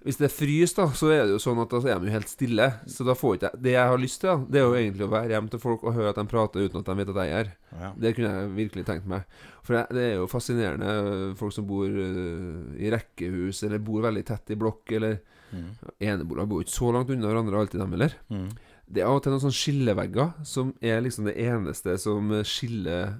Hvis 0.09 0.17
det 0.17 0.31
fryser, 0.33 0.49
frys, 0.49 0.75
da, 0.79 0.87
så 0.97 1.11
er 1.13 1.27
det 1.27 1.35
jo 1.35 1.41
sånn 1.43 1.61
at 1.61 1.73
da 1.75 1.79
er 1.85 2.01
de 2.01 2.09
jo 2.09 2.15
helt 2.15 2.31
stille. 2.33 2.69
Så 2.89 3.05
da 3.05 3.13
får 3.19 3.37
ikke 3.37 3.51
jeg 3.51 3.63
Det 3.67 3.75
jeg 3.75 3.93
har 3.93 4.01
lyst 4.01 4.23
til, 4.23 4.31
da, 4.31 4.49
det 4.49 4.61
er 4.61 4.65
jo 4.65 4.77
egentlig 4.79 5.05
å 5.05 5.13
være 5.13 5.35
hjemme 5.35 5.53
til 5.53 5.61
folk 5.61 5.85
og 5.85 5.97
høre 5.99 6.15
at 6.15 6.21
de 6.21 6.25
prater 6.31 6.65
uten 6.65 6.81
at 6.81 6.89
de 6.89 6.97
vet 7.01 7.13
at 7.13 7.21
jeg 7.21 7.35
er 7.35 7.37
her. 7.43 7.51
Ja. 7.83 7.91
Det 8.05 8.15
kunne 8.17 8.31
jeg 8.33 8.55
virkelig 8.57 8.87
tenkt 8.89 9.11
meg. 9.11 9.41
For 9.67 9.77
det, 9.93 10.05
er 10.07 10.15
jo 10.17 10.31
fascinerende 10.33 10.95
øh, 11.03 11.37
folk 11.37 11.53
som 11.53 11.67
bor 11.69 11.85
øh, 11.85 12.73
i 12.81 12.89
rekkehus, 12.95 13.61
eller 13.69 13.85
bor 13.85 14.07
veldig 14.09 14.25
tett 14.33 14.55
i 14.55 14.59
blokk, 14.61 14.97
eller 14.97 15.21
Mm. 15.49 15.71
Eneboere 16.05 16.47
bor 16.49 16.65
ikke 16.65 16.75
så 16.75 16.91
langt 16.93 17.11
unna 17.13 17.31
hverandre 17.31 17.63
alltid, 17.63 17.81
dem 17.81 17.95
heller. 17.97 18.17
Mm. 18.33 18.49
Det 18.89 19.03
er 19.03 19.11
av 19.11 19.19
og 19.19 19.25
til 19.25 19.35
noen 19.35 19.45
sånne 19.45 19.59
skillevegger 19.59 20.31
som 20.49 20.73
er 20.85 21.03
liksom 21.05 21.29
det 21.29 21.37
eneste 21.45 21.95
som 22.01 22.33
skiller 22.49 23.19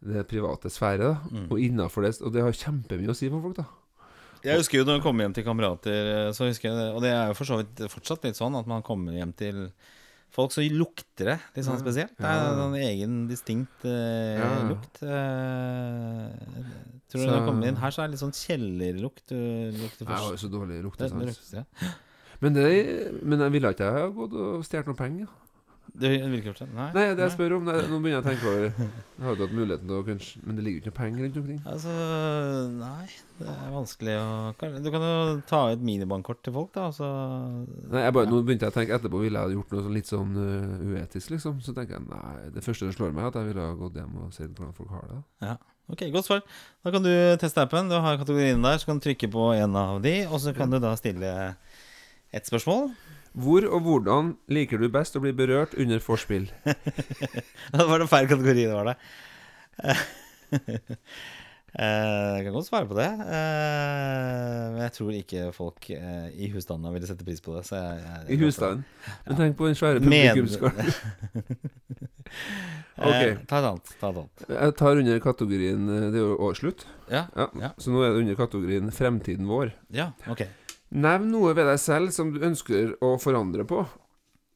det 0.00 0.24
private 0.30 0.70
sfære, 0.72 1.10
da. 1.10 1.30
Mm. 1.30 1.48
Og 1.50 1.60
innafor 1.60 2.06
det 2.06 2.14
Og 2.24 2.32
det 2.32 2.44
har 2.44 2.56
kjempemye 2.56 3.12
å 3.12 3.16
si 3.16 3.28
for 3.28 3.44
folk, 3.44 3.58
da. 3.58 3.66
Jeg 4.44 4.60
husker 4.60 4.80
jo 4.80 4.86
når 4.88 4.98
jeg 4.98 5.04
kom 5.04 5.20
hjem 5.20 5.34
til 5.36 5.44
kamerater, 5.46 6.10
så 6.36 6.48
husker 6.48 6.70
jeg 6.70 6.92
og 6.94 7.00
det 7.04 7.10
er 7.12 7.32
jo 7.32 7.38
for 7.38 7.48
så 7.48 7.58
vidt 7.60 7.82
fortsatt 7.92 8.24
litt 8.24 8.38
sånn 8.38 8.56
at 8.58 8.68
man 8.70 8.84
kommer 8.86 9.16
hjem 9.16 9.34
til 9.36 9.66
folk, 10.32 10.54
så 10.54 10.62
lukter 10.64 11.32
det 11.32 11.36
litt 11.56 11.66
sånn 11.66 11.80
spesielt. 11.80 12.14
Det 12.16 12.28
er 12.28 12.44
en 12.46 12.60
sånn 12.62 12.76
egen 12.78 13.16
distinkt 13.30 13.84
eh, 13.88 14.44
lukt. 14.70 15.02
Eh, 15.02 16.30
tror 17.10 17.20
du 17.20 17.26
når 17.26 17.34
jeg 17.36 17.48
kommer 17.48 17.72
inn 17.72 17.80
her, 17.82 17.94
så 17.94 18.04
er 18.04 18.08
det 18.08 18.14
litt 18.16 18.22
sånn 18.22 18.36
kjellerlukt. 18.38 19.26
du 19.28 19.80
lukter 19.80 20.06
Jeg 20.06 20.14
har 20.14 20.30
jo 20.30 20.40
så 20.40 20.52
dårlig 20.52 20.80
luktesans. 20.86 21.42
ja. 21.58 21.66
Men, 22.40 22.56
det, 22.56 22.68
men 23.20 23.42
jeg 23.44 23.52
ville 23.52 23.74
ikke 23.74 23.88
jeg 23.90 24.06
ha 24.06 24.12
gått 24.16 24.36
og 24.40 24.62
stjålet 24.64 24.88
noen 24.88 25.00
penger. 25.02 25.32
Det 25.90 26.10
Nei. 26.76 26.88
Nei, 26.94 27.04
det 27.16 27.24
jeg 27.24 27.32
spør 27.34 27.56
om 27.56 27.66
det, 27.66 27.74
Nå 27.90 27.98
begynner 27.98 28.20
jeg 28.20 28.22
å 28.22 28.26
tenke 28.26 28.50
over 28.50 28.66
Jeg 28.68 29.24
har 29.24 29.34
jo 29.34 29.46
hatt 29.46 29.54
muligheten 29.56 29.88
til 29.90 29.96
å 29.96 30.04
kanskje 30.06 30.42
Men 30.44 30.58
det 30.58 30.64
ligger 30.64 30.78
jo 30.78 30.82
ikke 30.82 30.90
noe 30.92 30.98
penger 30.98 31.24
rundt 31.24 31.38
omkring. 31.40 31.58
Altså, 31.72 31.94
nei, 32.76 33.08
det 33.40 33.54
er 33.54 33.74
vanskelig 33.74 34.14
å 34.20 34.28
Du 34.84 34.90
kan 34.94 35.06
jo 35.06 35.16
ta 35.50 35.62
ut 35.72 35.82
minibankkort 35.90 36.42
til 36.46 36.54
folk, 36.56 36.70
da. 36.76 36.86
Så, 36.94 37.08
Nei, 37.90 38.04
jeg 38.06 38.16
bare, 38.16 38.30
Nå 38.30 38.42
begynte 38.46 38.68
jeg 38.68 38.74
å 38.74 38.78
tenke 38.78 38.96
etterpå 38.98 39.24
Ville 39.24 39.42
jeg 39.42 39.58
gjort 39.58 39.74
noe 39.74 39.84
sånn 39.86 39.98
litt 39.98 40.12
sånn 40.12 40.38
uh, 40.38 40.86
uetisk, 40.94 41.34
liksom. 41.34 41.60
Så 41.64 41.74
tenker 41.76 41.98
jeg 41.98 42.06
nei 42.06 42.48
Det 42.54 42.64
første 42.64 42.86
som 42.86 42.96
slår 42.96 43.14
meg, 43.16 43.26
er 43.26 43.32
at 43.32 43.40
jeg 43.42 43.50
ville 43.50 43.66
ha 43.66 43.76
gått 43.82 44.00
hjem 44.00 44.16
og 44.22 44.32
sett 44.36 44.54
hvordan 44.54 44.76
folk 44.78 44.94
har 44.94 45.06
det. 45.10 45.20
ok, 45.90 46.06
godt 46.14 46.30
svar. 46.30 46.42
Da 46.86 46.94
kan 46.94 47.04
du 47.04 47.12
teste 47.42 47.66
appen. 47.66 47.90
Du 47.90 47.98
har 47.98 48.18
kategorien 48.20 48.62
der, 48.62 48.78
så 48.78 48.88
kan 48.88 49.00
du 49.00 49.06
trykke 49.08 49.30
på 49.32 49.52
en 49.56 49.78
av 49.78 49.98
de, 50.04 50.20
og 50.30 50.38
så 50.42 50.54
kan 50.56 50.70
du 50.70 50.78
da 50.82 50.94
stille 50.98 51.32
et 52.30 52.46
spørsmål. 52.46 52.92
Hvor 53.34 53.62
og 53.70 53.80
hvordan 53.86 54.32
liker 54.50 54.78
du 54.82 54.88
best 54.90 55.14
å 55.16 55.20
bli 55.22 55.30
berørt 55.36 55.74
under 55.78 56.00
vorspiel? 56.02 56.48
det 57.76 57.86
var 57.86 58.02
det 58.02 58.08
feil 58.10 58.26
kategori, 58.30 58.64
det 58.66 58.74
var 58.74 58.90
det. 58.90 58.96
Eh, 61.70 62.34
Jeg 62.34 62.42
kan 62.48 62.54
godt 62.56 62.66
svare 62.66 62.88
på 62.90 62.96
det. 62.98 63.06
Eh, 63.06 64.64
Men 64.74 64.80
jeg 64.82 64.92
tror 64.96 65.12
ikke 65.14 65.44
folk 65.54 65.86
eh, 65.94 66.26
i 66.34 66.48
husstanden 66.50 66.90
ville 66.96 67.06
sette 67.06 67.22
pris 67.26 67.38
på 67.44 67.54
det. 67.54 67.62
Så 67.68 67.78
jeg, 67.78 68.00
jeg, 68.02 68.34
I 68.34 68.40
husstanden? 68.42 68.82
Men 69.28 69.38
tenk 69.38 69.56
på 69.60 69.68
den 69.70 69.78
svære 69.78 70.02
publikumsskaren. 70.02 70.90
Eh, 73.00 73.38
Ta 73.48 73.58
et 73.58 73.64
annet. 73.64 73.88
Ta 73.98 74.10
et 74.12 74.18
annet. 74.20 74.42
Jeg 74.52 74.74
tar 74.76 74.98
under 75.00 75.20
kategorien 75.24 75.86
Det 75.88 76.18
er 76.18 76.20
jo 76.20 76.34
årsslutt. 76.50 76.82
Ja, 77.10 77.22
Ja. 77.34 77.46
Ja. 77.58 77.70
Så 77.80 77.90
nå 77.94 78.02
er 78.04 78.12
det 78.12 78.20
under 78.26 78.36
kategorien 78.36 78.90
Fremtiden 78.92 79.48
vår. 79.48 79.70
ja, 79.96 80.10
ok. 80.30 80.42
Nevn 80.90 81.30
noe 81.30 81.52
ved 81.54 81.68
deg 81.70 81.78
selv 81.78 82.10
som 82.14 82.32
du 82.34 82.40
ønsker 82.42 82.96
å 83.04 83.12
forandre 83.22 83.62
på. 83.68 83.84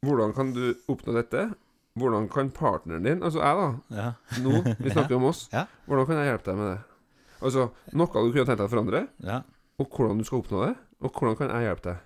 Hvordan 0.05 0.33
kan 0.35 0.51
du 0.57 0.75
oppnå 0.91 1.15
dette? 1.15 1.45
Hvordan 1.99 2.27
kan 2.29 2.49
partneren 2.51 3.05
din, 3.07 3.21
altså 3.23 3.39
jeg 3.39 3.55
da, 3.61 3.69
Ja. 3.95 4.09
nå, 4.43 4.63
vi 4.83 4.91
snakker 4.95 5.15
om 5.17 5.29
oss, 5.31 5.45
Ja. 5.53 5.67
hvordan 5.87 6.07
kan 6.09 6.17
jeg 6.19 6.33
hjelpe 6.33 6.51
deg 6.51 6.57
med 6.59 6.71
det? 6.73 6.81
Altså, 7.45 7.69
noe 7.95 8.07
du 8.09 8.33
kunne 8.33 8.47
tenkt 8.49 8.59
deg 8.59 8.67
å 8.67 8.73
forandre, 8.73 9.05
ja. 9.23 9.43
og 9.79 9.89
hvordan 9.95 10.19
du 10.19 10.25
skal 10.27 10.43
oppnå 10.43 10.65
det, 10.67 10.75
og 11.05 11.13
hvordan 11.15 11.37
kan 11.39 11.53
jeg 11.55 11.69
hjelpe 11.69 11.87
deg? 11.93 12.03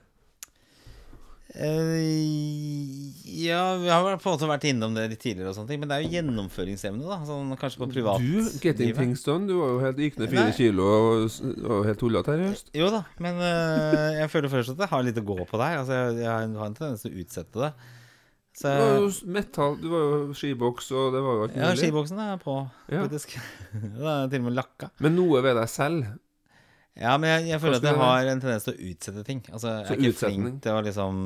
Eh, 1.55 3.41
ja, 3.41 3.77
vi 3.81 3.89
har 3.89 4.05
på 4.21 4.29
en 4.29 4.35
måte 4.35 4.49
vært 4.51 4.67
innom 4.69 4.93
det 4.97 5.07
litt 5.15 5.23
tidligere, 5.23 5.49
og 5.53 5.57
sånne 5.57 5.71
ting 5.73 5.81
men 5.81 5.89
det 5.91 5.97
er 5.97 6.05
jo 6.05 6.11
gjennomføringsevne, 6.19 7.07
da. 7.09 7.19
Sånn, 7.29 7.55
kanskje 7.61 7.81
på 7.83 7.89
privat 7.95 8.21
Du, 8.21 8.51
getting 8.61 8.93
things 8.97 9.25
done, 9.25 9.49
du 9.49 9.55
var 9.57 9.73
jo 9.73 9.79
helt 9.83 10.03
gikk 10.05 10.19
ned 10.21 10.35
fire 10.35 10.53
kilo 10.57 10.89
og 10.89 11.39
var 11.65 11.89
helt 11.89 12.03
tullete 12.03 12.35
her 12.35 12.43
i 12.45 12.51
høst. 12.51 12.69
Jo 12.77 12.91
da, 12.93 13.01
men 13.25 13.41
eh, 13.41 14.19
jeg 14.21 14.33
føler 14.35 14.53
først 14.53 14.75
at 14.75 14.85
jeg 14.85 14.93
har 14.93 15.07
litt 15.09 15.23
å 15.23 15.27
gå 15.33 15.39
på 15.49 15.63
der. 15.63 15.79
Altså, 15.81 15.97
jeg, 15.97 16.21
jeg 16.25 16.29
har 16.35 16.45
en 16.45 16.77
tendens 16.77 17.07
til 17.07 17.15
å 17.17 17.25
utsette 17.25 17.65
det. 17.65 17.73
Så 18.59 18.71
Du 18.75 18.83
var 18.83 18.97
jo 18.99 19.11
metall, 19.39 19.77
du 19.79 19.89
var 19.93 20.01
jo 20.05 20.37
skiboks, 20.37 20.89
og 20.91 21.13
det 21.15 21.21
var 21.23 21.37
jo 21.37 21.43
alt 21.47 21.59
ja, 21.61 21.75
skiboksen 21.79 22.23
er 22.25 22.41
på, 22.43 22.57
Ja. 22.91 23.05
faktisk. 23.05 23.37
det 23.73 24.09
er 24.15 24.33
til 24.33 24.43
og 24.43 24.49
med 24.51 24.57
lakka. 24.59 24.91
Men 25.05 25.15
noe 25.17 25.43
ved 25.45 25.57
deg 25.61 25.71
selv. 25.71 26.09
Ja, 27.01 27.17
men 27.19 27.31
jeg, 27.31 27.49
jeg 27.53 27.61
føler 27.63 27.77
at 27.77 27.83
jeg 27.83 27.95
har 28.01 28.27
en 28.33 28.41
tendens 28.43 28.65
til 28.65 28.75
å 28.75 28.91
utsette 28.91 29.25
ting. 29.25 29.43
Altså, 29.53 29.69
jeg 29.69 29.87
er 29.87 29.97
ikke 30.01 30.13
utsetning. 30.15 30.43
flink 30.49 30.63
til 30.63 30.73
å 30.73 30.83
liksom 30.83 31.21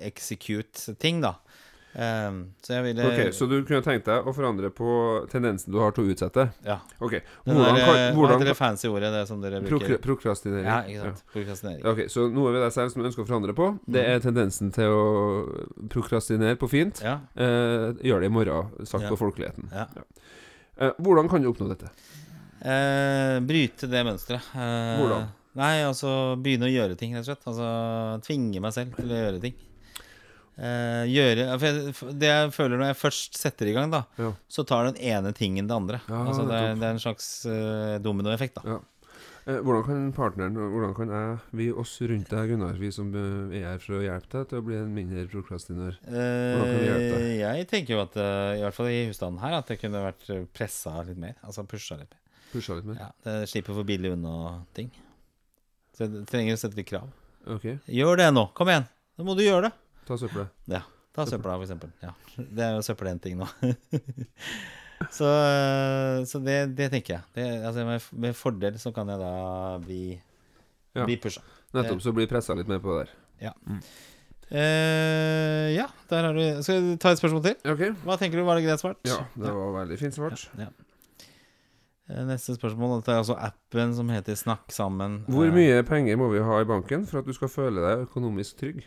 execute 0.00 0.94
ting, 1.00 1.20
da. 1.24 1.34
Um, 1.94 2.38
så 2.66 2.72
jeg 2.74 2.82
ville 2.88 3.04
Ok, 3.06 3.28
Så 3.36 3.46
du 3.46 3.60
kunne 3.62 3.78
tenkt 3.86 4.08
deg 4.08 4.26
å 4.26 4.32
forandre 4.34 4.66
på 4.74 4.88
tendensen 5.30 5.70
du 5.70 5.76
har 5.78 5.92
til 5.94 6.02
å 6.08 6.10
utsette? 6.10 6.48
Ja. 6.66 6.80
Ok, 6.98 7.20
hvordan 7.46 7.76
der, 7.76 7.84
kan, 7.86 7.98
eh, 8.00 8.16
Hva 8.16 8.30
heter 8.32 8.48
det 8.50 8.56
fancy 8.58 8.88
ordet 8.90 9.12
det 9.14 9.20
som 9.28 9.38
dere 9.44 9.60
bruker? 9.62 10.00
Prokrastinering. 10.02 10.66
Ja, 10.66 10.80
ikke 10.90 11.04
sant. 11.04 11.22
Prokrastinering. 11.36 11.84
Ja. 11.84 11.92
Ok, 11.92 12.00
Så 12.10 12.26
noe 12.34 12.50
ved 12.56 12.64
deg 12.66 12.72
selv 12.74 12.90
som 12.90 12.98
du 13.04 13.06
ønsker 13.12 13.22
å 13.22 13.28
forandre 13.28 13.54
på, 13.54 13.68
det 13.86 14.02
Mhm. 14.02 14.10
er 14.10 14.18
tendensen 14.26 14.72
til 14.74 14.90
å 14.90 15.06
prokrastinere 15.94 16.56
på 16.58 16.68
fint. 16.68 16.98
Ja. 17.04 17.20
Eh, 17.36 17.92
gjør 18.02 18.20
det 18.20 18.26
i 18.26 18.34
morgen, 18.40 18.74
sagt 18.84 19.04
Ja. 19.04 19.10
på 19.14 19.16
folkeligheten. 19.20 19.70
ja. 19.70 19.86
Eh, 20.80 20.90
hvordan 20.98 21.28
kan 21.30 21.40
du 21.42 21.52
oppnå 21.52 21.68
dette? 21.68 21.90
Eh, 22.64 23.38
bryte 23.44 23.88
det 23.92 24.04
mønsteret. 24.06 24.46
Eh, 24.56 24.94
Hvordan? 25.02 25.26
Nei, 25.54 25.74
altså 25.86 26.10
begynne 26.42 26.66
å 26.66 26.72
gjøre 26.72 26.96
ting, 26.98 27.12
rett 27.14 27.22
og 27.26 27.28
slett. 27.28 27.46
Altså 27.52 27.68
tvinge 28.26 28.62
meg 28.64 28.74
selv 28.74 28.96
til 28.98 29.12
å 29.12 29.20
gjøre 29.20 29.42
ting. 29.44 29.54
Eh, 30.54 31.04
gjøre 31.10 31.44
jeg, 31.50 31.94
Det 32.14 32.28
jeg 32.30 32.50
føler 32.54 32.78
når 32.78 32.92
jeg 32.92 32.98
først 33.00 33.38
setter 33.38 33.70
i 33.70 33.76
gang, 33.76 33.90
da, 33.90 34.04
Ja. 34.18 34.32
så 34.48 34.64
tar 34.66 34.88
den 34.90 34.98
ene 35.02 35.32
tingen 35.34 35.66
det 35.68 35.74
andre. 35.76 36.00
Ja, 36.08 36.24
altså 36.24 36.48
det, 36.48 36.54
er, 36.58 36.74
det 36.78 36.88
er 36.88 36.94
en 36.94 37.02
slags 37.02 37.28
uh, 37.46 37.98
dominoeffekt, 38.02 38.60
da. 38.62 38.76
Ja. 38.76 38.80
Eh, 39.46 39.58
hvordan 39.60 39.82
kan 39.84 40.04
partneren, 40.16 40.54
hvordan 40.56 40.94
kan 40.96 41.10
jeg, 41.12 41.38
vi 41.52 41.66
oss 41.70 41.98
rundt 42.00 42.30
deg, 42.32 42.48
Gunnar, 42.54 42.78
vi 42.80 42.88
som 42.94 43.10
eh, 43.12 43.58
er 43.60 43.66
her 43.74 43.82
for 43.82 43.98
å 43.98 44.04
hjelpe 44.06 44.38
deg 44.38 44.46
til 44.48 44.62
å 44.62 44.64
bli 44.64 44.78
en 44.78 44.94
mindre 44.94 45.26
prokrastinør 45.28 45.98
Hvordan 46.00 46.62
kan 46.64 46.78
vi 46.80 46.86
hjelpe 46.88 47.18
deg? 47.18 47.32
jeg 47.42 47.66
tenker 47.68 47.94
jo 47.98 48.00
at 48.06 48.16
eh, 48.16 48.54
i 48.56 48.62
hvert 48.64 48.78
fall 48.78 48.88
i 48.88 49.02
husstanden 49.10 49.42
her 49.44 49.58
at 49.58 49.68
det 49.68 49.76
kunne 49.82 50.00
vært 50.06 50.30
pressa 50.56 50.96
litt 51.04 51.20
mer. 51.20 51.36
Altså 51.44 51.66
pusha 51.68 51.98
litt 52.00 52.08
mer. 52.08 52.23
Pusha 52.54 52.78
litt 52.78 52.86
mer? 52.88 53.00
Ja, 53.02 53.10
det 53.26 53.36
slipper 53.50 53.74
for 53.76 53.86
billig 53.88 54.14
unna 54.14 54.34
ting. 54.76 54.88
Så 55.94 56.06
jeg 56.06 56.24
trenger 56.30 56.56
å 56.56 56.60
sette 56.64 56.78
litt 56.78 56.88
krav. 56.88 57.10
Ok, 57.50 57.66
Gjør 57.92 58.16
det 58.22 58.30
nå! 58.32 58.46
Kom 58.56 58.70
igjen! 58.72 58.86
Nå 59.18 59.26
må 59.28 59.34
du 59.38 59.42
gjøre 59.44 59.68
det. 59.68 59.72
ta 60.08 60.16
søppelet. 60.18 60.50
Ta 61.14 61.22
Søppel. 61.22 61.30
søpla, 61.36 61.56
for 61.60 61.66
eksempel. 61.68 61.90
Ja. 62.02 62.14
Det 62.56 62.64
er 62.66 62.72
jo 62.74 62.82
søppel 62.82 63.10
en 63.12 63.20
ting 63.22 63.36
nå. 63.38 63.46
så 65.18 65.28
eh, 65.30 66.22
så 66.26 66.40
det, 66.42 66.56
det 66.78 66.88
tenker 66.94 67.14
jeg. 67.18 67.22
Det, 67.36 67.44
altså 67.68 67.84
med, 67.86 68.08
med 68.24 68.34
fordel 68.38 68.78
så 68.82 68.90
kan 68.96 69.12
jeg 69.12 69.20
da 69.22 69.34
bli, 69.84 70.00
Ja. 70.96 71.04
bli 71.06 71.18
pusha. 71.22 71.42
Nettopp, 71.74 72.02
så 72.02 72.12
blir 72.14 72.26
pressa 72.30 72.54
litt 72.58 72.70
mer 72.70 72.82
på 72.82 72.96
det 72.98 73.06
der. 73.42 73.54
Eh, 74.54 75.70
ja, 75.74 75.86
der 76.10 76.26
har 76.28 76.34
du 76.36 76.62
Skal 76.62 76.82
vi 76.84 76.96
ta 77.00 77.10
et 77.14 77.18
spørsmål 77.18 77.42
til? 77.46 77.54
Ok. 77.72 77.80
Hva 78.04 78.18
tenker 78.20 78.38
du? 78.38 78.44
Var 78.46 78.58
det 78.60 78.66
greit 78.66 78.82
svart? 78.82 79.00
Ja, 79.08 79.22
det 79.34 79.50
var 79.56 79.72
veldig 79.80 79.96
fint 79.98 80.14
svart. 80.18 80.44
Ja, 80.58 80.66
ja. 80.68 80.83
Eh, 82.10 82.24
Neste 82.28 82.54
spørsmål. 82.58 82.98
Dette 83.00 83.12
er 83.14 83.22
altså 83.22 83.36
appen 83.40 83.94
som 83.96 84.08
heter 84.12 84.36
Snakk 84.36 84.72
sammen. 84.74 85.22
Hvor 85.28 85.46
Eh, 85.48 85.54
mye 85.54 85.82
penger 85.88 86.16
må 86.20 86.28
vi 86.32 86.42
ha 86.44 86.60
i 86.60 86.64
banken 86.68 87.06
for 87.08 87.18
at 87.22 87.24
du 87.26 87.32
skal 87.32 87.48
føle 87.48 87.80
deg 87.80 88.06
økonomisk 88.08 88.58
trygg? 88.60 88.82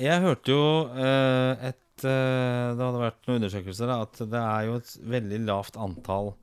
Jeg 0.00 0.20
hørte 0.20 0.50
jo 0.50 0.62
eh, 0.98 1.68
et 1.70 1.76
Det 2.02 2.82
hadde 2.82 2.98
vært 3.00 3.22
noen 3.28 3.38
undersøkelser 3.40 3.88
at 3.88 4.18
det 4.28 4.36
er 4.42 4.66
jo 4.66 4.74
et 4.76 4.90
veldig 5.08 5.38
lavt 5.46 5.78
antall 5.80 6.34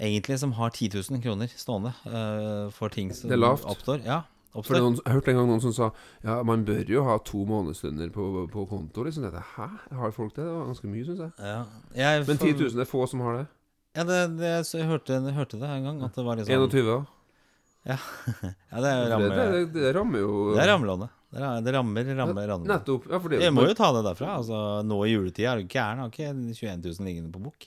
egentlig 0.00 0.38
som 0.40 0.50
har 0.56 0.70
10 0.74 0.88
000 0.96 1.20
kroner 1.22 1.46
stående 1.54 1.92
for 2.74 2.88
ting 2.90 3.12
som 3.14 3.30
Det 3.30 3.36
er 3.36 3.42
lavt. 3.44 3.62
oppstår. 3.64 4.00
Ja, 4.02 4.22
For 4.50 4.58
oppstår. 4.64 4.80
noen, 4.82 4.96
jeg 5.04 5.12
hørte 5.14 5.30
en 5.30 5.36
gang 5.38 5.46
noen 5.52 5.60
som 5.62 5.72
sa 5.76 5.90
Ja, 6.24 6.42
man 6.42 6.64
bør 6.66 6.82
jo 6.90 7.04
ha 7.06 7.18
to 7.22 7.44
månedsstunder 7.46 8.10
på, 8.10 8.48
på 8.50 8.66
konto. 8.66 9.04
Liksom. 9.04 9.28
Hæ? 9.30 9.68
Har 9.94 10.10
folk 10.10 10.34
det? 10.34 10.42
Det 10.48 10.50
var 10.52 10.66
ganske 10.72 10.88
mye, 10.90 11.04
syns 11.06 11.20
jeg. 11.20 11.30
Ja. 11.38 11.62
Jeg, 11.94 12.26
Men 12.26 12.38
10 12.38 12.52
000 12.74 12.80
er 12.80 12.84
få 12.90 13.06
som 13.06 13.20
har 13.20 13.36
det. 13.36 13.46
Ja, 13.92 14.04
det, 14.08 14.20
det, 14.38 14.52
så 14.66 14.78
jeg, 14.80 14.88
hørte, 14.88 15.18
jeg 15.18 15.34
hørte 15.36 15.58
det 15.60 15.68
en 15.68 15.84
gang. 15.88 15.98
At 16.06 16.14
det 16.16 16.24
var 16.24 16.38
liksom 16.40 16.64
21, 16.68 16.86
da. 16.88 17.00
Ja, 17.82 17.96
det 17.98 18.88
er 18.88 19.02
Det, 19.02 19.10
ramme, 19.10 19.28
det, 19.34 19.44
det, 19.52 19.82
det 19.82 19.90
rammer 19.96 20.22
jo 20.22 20.32
det 20.54 20.62
er 20.62 20.70
rammelånet. 20.70 21.10
Det, 21.32 21.40
er, 21.40 21.72
rammer, 21.74 22.08
rammer, 22.14 22.46
rammer. 22.48 22.68
Nettopp. 22.68 23.06
Ja, 23.10 23.18
for 23.18 23.32
det, 23.32 23.40
Jeg 23.42 23.54
må 23.56 23.64
jo 23.66 23.74
ta 23.76 23.88
det 23.96 24.02
derfra. 24.06 24.34
Altså, 24.36 24.58
nå 24.86 24.98
i 25.08 25.14
juletida 25.14 25.54
er 25.54 25.62
du 25.62 25.70
gæren. 25.72 26.02
Har 26.04 26.12
ikke 26.12 26.28
21 26.30 26.82
000 26.84 27.08
liggende 27.08 27.32
på 27.32 27.40
bok. 27.42 27.66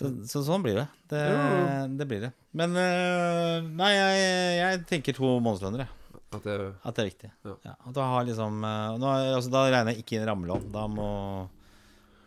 Så, 0.00 0.08
så 0.30 0.42
sånn 0.46 0.62
blir 0.64 0.78
det. 0.78 0.86
Det, 1.10 1.20
Ja. 1.20 1.86
det 1.98 2.06
blir 2.08 2.22
det. 2.24 2.30
Men 2.56 2.78
øh, 2.78 3.66
nei, 3.76 3.90
jeg, 3.92 4.20
jeg 4.60 4.84
tenker 4.88 5.18
to 5.18 5.34
månedslønner, 5.44 5.84
jeg. 5.84 5.96
At 6.30 6.46
det, 6.46 6.56
At 6.86 6.94
det 6.94 7.02
er 7.02 7.08
viktig. 7.10 7.30
Ja. 7.44 7.56
Ja, 7.66 8.04
har 8.14 8.24
liksom 8.28 8.62
øh, 8.64 8.98
nå, 9.02 9.14
altså, 9.34 9.50
Da 9.50 9.64
regner 9.66 9.92
jeg 9.92 10.04
ikke 10.04 10.16
inn 10.20 10.28
rammelån. 10.30 10.70
Da 10.72 10.86
må, 10.88 11.08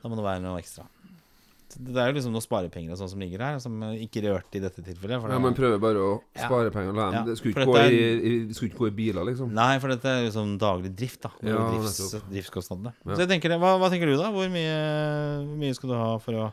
da 0.03 0.11
må 0.11 0.19
det 0.19 0.27
være 0.27 0.43
noe 0.43 0.59
ekstra. 0.59 0.85
Det 1.77 1.97
er 1.97 2.07
jo 2.11 2.15
liksom 2.17 2.33
noen 2.35 2.43
sparepenger 2.45 2.91
og 2.93 2.97
sånn 2.99 3.09
som 3.09 3.19
ligger 3.23 3.39
her, 3.41 3.59
som 3.59 3.79
ikke 3.81 4.21
rørte 4.25 4.55
i 4.59 4.61
dette 4.63 4.81
tilfellet. 4.85 5.21
For 5.21 5.29
ja, 5.33 5.39
Man 5.39 5.53
prøver 5.57 5.79
bare 5.81 5.97
å 5.99 6.21
Ja. 6.35 6.47
spare 6.47 6.71
penger. 6.71 6.93
la 6.93 7.05
dem- 7.11 7.13
Ja, 7.19 7.23
Det 7.25 7.37
skulle 7.37 7.53
ikke, 7.55 7.65
gå 7.65 7.77
i, 7.77 7.81
er- 7.81 8.21
i, 8.23 8.45
det 8.47 8.55
skulle 8.55 8.69
ikke 8.71 8.79
gå 8.83 8.87
i 8.87 8.95
biler, 8.97 9.23
liksom. 9.25 9.51
Nei, 9.53 9.79
for 9.79 9.87
dette 9.89 10.05
er 10.05 10.25
liksom 10.29 10.57
daglig 10.59 10.95
drift, 10.95 11.21
da. 11.21 11.31
Ja, 11.41 11.69
drifts, 11.71 12.15
driftskostnadene. 12.29 12.93
Ja. 13.05 13.15
Så 13.15 13.27
jeg 13.27 13.29
tenker 13.29 13.57
hva, 13.59 13.77
hva 13.79 13.89
tenker 13.89 14.05
du, 14.05 14.17
da? 14.17 14.31
Hvor 14.31 14.49
mye, 14.49 15.47
hvor 15.47 15.57
mye 15.57 15.73
skal 15.75 15.89
du 15.89 15.95
ha 15.95 16.17
for 16.19 16.33
å 16.33 16.51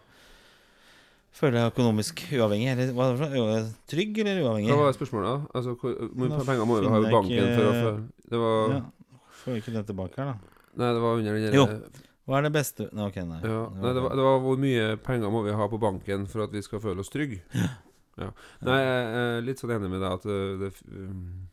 føle 1.33 1.53
deg 1.57 1.73
økonomisk 1.73 2.23
uavhengig? 2.37 2.69
Eller 2.75 2.93
hva 2.93 3.17
det? 3.17 3.75
Trygg 3.89 4.19
eller 4.19 4.43
uavhengig? 4.45 4.71
Hva 4.75 4.85
var 4.85 4.93
spørsmålet, 4.99 5.29
da? 5.31 5.59
Altså, 5.59 5.77
hvor 5.79 5.95
mye 6.15 6.45
penger 6.45 6.67
må 6.67 6.81
du 6.83 6.89
ha 6.89 6.99
i 7.01 7.11
banken 7.13 7.31
ikke- 7.31 7.57
for 7.57 7.65
å 7.65 7.75
føle 7.81 8.09
Det 8.31 8.39
var 8.39 8.69
Ja. 8.71 8.81
Får 9.41 9.57
ikke 9.57 9.73
den 9.73 9.85
tilbake 9.85 10.17
her, 10.17 10.25
da. 10.25 10.35
Nei, 10.77 10.93
det 10.93 11.01
var 11.01 11.17
under 11.17 11.33
den 11.35 11.55
Jo. 11.55 11.67
Hva 12.29 12.39
er 12.39 12.43
det 12.47 12.53
beste 12.55 12.89
Nei, 12.93 13.07
ok, 13.09 13.17
nei. 13.27 13.39
Ja, 13.43 13.61
nei, 13.75 13.93
det 13.97 14.03
var, 14.05 14.13
det 14.19 14.25
var 14.27 14.41
hvor 14.45 14.59
mye 14.61 14.91
penger 15.03 15.33
må 15.33 15.41
vi 15.47 15.55
ha 15.57 15.67
på 15.73 15.79
banken 15.83 16.27
for 16.31 16.45
at 16.45 16.53
vi 16.55 16.63
skal 16.63 16.83
føle 16.85 17.01
oss 17.03 17.11
trygge. 17.13 17.41
Ja. 18.21 18.29
Nei, 18.67 18.77
jeg 18.83 19.07
er 19.23 19.41
litt 19.47 19.63
sånn 19.63 19.73
enig 19.73 19.89
med 19.91 20.03
deg 20.05 20.13
at 20.19 20.27
uh, 20.29 20.59
det 20.61 20.71
um, 20.93 21.49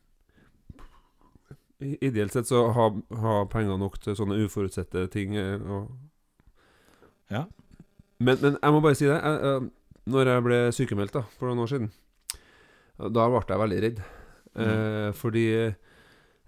Ideelt 1.80 2.34
sett 2.34 2.50
så 2.50 2.64
ha, 2.74 2.88
ha 3.22 3.34
penger 3.54 3.78
nok 3.78 4.00
til 4.02 4.16
sånne 4.18 4.40
uforutsette 4.48 5.04
ting. 5.14 5.36
eh, 5.38 5.62
Og 5.62 5.92
Ja. 7.30 7.44
men, 8.20 8.38
men 8.42 8.58
jeg 8.58 8.74
må 8.74 8.82
bare 8.82 8.98
si 8.98 9.06
det. 9.06 9.14
Jeg, 9.22 9.42
eh, 9.46 9.68
når 10.10 10.32
jeg 10.32 10.44
ble 10.48 10.58
sykemeldt 10.74 11.14
da 11.14 11.22
for 11.38 11.52
noen 11.52 11.62
år 11.68 11.70
siden, 11.70 11.92
da 13.14 13.28
ble 13.30 13.44
jeg 13.46 13.62
veldig 13.62 13.82
redd. 13.86 14.02
Eh, 14.58 15.12
fordi 15.14 15.46
eh, 15.54 15.76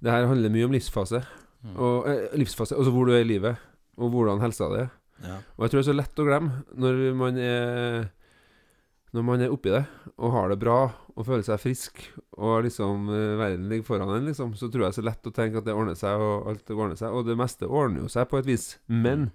det 0.01 0.11
her 0.15 0.25
handler 0.31 0.49
mye 0.49 0.65
om 0.65 0.73
livsfase. 0.73 1.21
Mm. 1.61 1.75
Og, 1.77 2.07
eh, 2.09 2.25
livsfase, 2.41 2.73
altså 2.79 2.89
hvor 2.95 3.05
du 3.05 3.13
er 3.13 3.21
i 3.21 3.29
livet, 3.29 3.61
og 3.99 4.13
hvordan 4.13 4.39
helsa 4.43 4.69
di 4.71 4.79
er. 4.85 4.89
Ja. 5.19 5.35
Og 5.57 5.65
jeg 5.65 5.71
tror 5.73 5.79
det 5.81 5.83
er 5.85 5.91
så 5.91 5.97
lett 5.99 6.21
å 6.23 6.25
glemme 6.29 6.63
når 6.79 6.99
man 7.19 7.37
er 7.43 8.05
Når 9.11 9.23
man 9.25 9.41
er 9.41 9.49
oppi 9.51 9.71
det 9.73 9.81
og 10.21 10.31
har 10.35 10.49
det 10.53 10.59
bra 10.61 10.77
og 11.17 11.25
føler 11.25 11.41
seg 11.43 11.57
frisk, 11.59 11.97
og 12.37 12.61
liksom 12.63 13.09
eh, 13.11 13.33
verden 13.39 13.65
ligger 13.67 13.87
foran 13.87 14.11
en, 14.15 14.27
liksom, 14.29 14.53
så 14.55 14.69
tror 14.69 14.85
jeg 14.85 14.91
det 14.93 14.93
er 14.93 15.01
så 15.01 15.05
lett 15.09 15.25
å 15.27 15.33
tenke 15.35 15.57
at 15.59 15.65
det 15.65 15.73
ordner 15.75 15.97
seg, 15.99 16.21
og 16.21 16.45
alt 16.47 16.61
det 16.69 16.75
ordner 16.77 16.95
seg. 16.95 17.11
Og 17.17 17.25
det 17.27 17.35
meste 17.41 17.67
ordner 17.67 18.05
jo 18.05 18.11
seg 18.13 18.29
på 18.31 18.37
et 18.39 18.47
vis. 18.47 18.67
Men 18.87 19.25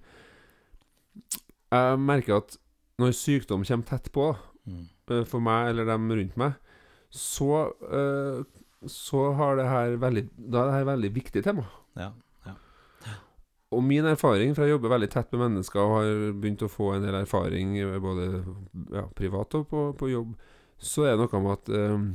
jeg 1.74 1.98
merker 2.00 2.38
at 2.40 2.56
når 3.02 3.14
sykdom 3.18 3.64
kommer 3.68 3.88
tett 3.90 4.10
på, 4.14 4.30
Mm. 4.64 4.86
eh, 5.10 5.24
for 5.28 5.40
meg 5.44 5.68
eller 5.74 5.84
dem 5.84 6.06
rundt 6.08 6.36
meg, 6.40 6.54
så 7.12 7.74
eh, 7.84 8.44
Så 8.88 9.32
har 9.36 9.56
det 9.56 9.64
her 9.68 9.96
veldig 9.96 10.22
Da 10.50 10.62
er 10.62 10.66
det 10.70 10.74
her 10.78 10.84
veldig 10.84 11.10
viktig 11.14 11.42
tema. 11.44 11.64
Ja. 11.96 12.10
Og 13.74 13.82
min 13.84 14.06
erfaring, 14.08 14.54
for 14.54 14.64
jeg 14.64 14.74
jobber 14.74 14.94
veldig 14.94 15.10
tett 15.12 15.32
med 15.34 15.42
mennesker 15.46 15.80
og 15.82 15.94
har 15.96 16.12
begynt 16.32 16.64
å 16.64 16.70
få 16.70 16.92
en 16.94 17.06
del 17.06 17.16
erfaring 17.18 17.76
eh, 17.80 17.96
både 18.02 18.28
ja, 18.94 19.04
privat 19.16 19.56
og 19.58 19.66
på, 19.70 19.88
på 19.98 20.10
jobb, 20.12 20.34
så 20.78 21.08
er 21.08 21.16
det 21.16 21.26
noe 21.26 21.42
med 21.42 21.52
at 21.54 21.74
um, 21.74 22.06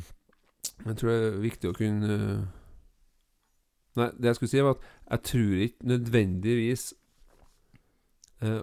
Jeg 0.86 0.98
tror 1.00 1.12
det 1.12 1.20
er 1.20 1.38
viktig 1.44 1.70
å 1.70 1.76
kunne 1.78 2.18
Nei, 3.98 4.10
det 4.16 4.30
jeg 4.30 4.38
skulle 4.38 4.52
si, 4.52 4.60
var 4.64 4.76
at 4.78 4.90
jeg 5.10 5.24
tror 5.32 5.64
ikke 5.66 5.90
nødvendigvis 5.92 6.84
uh, 8.46 8.62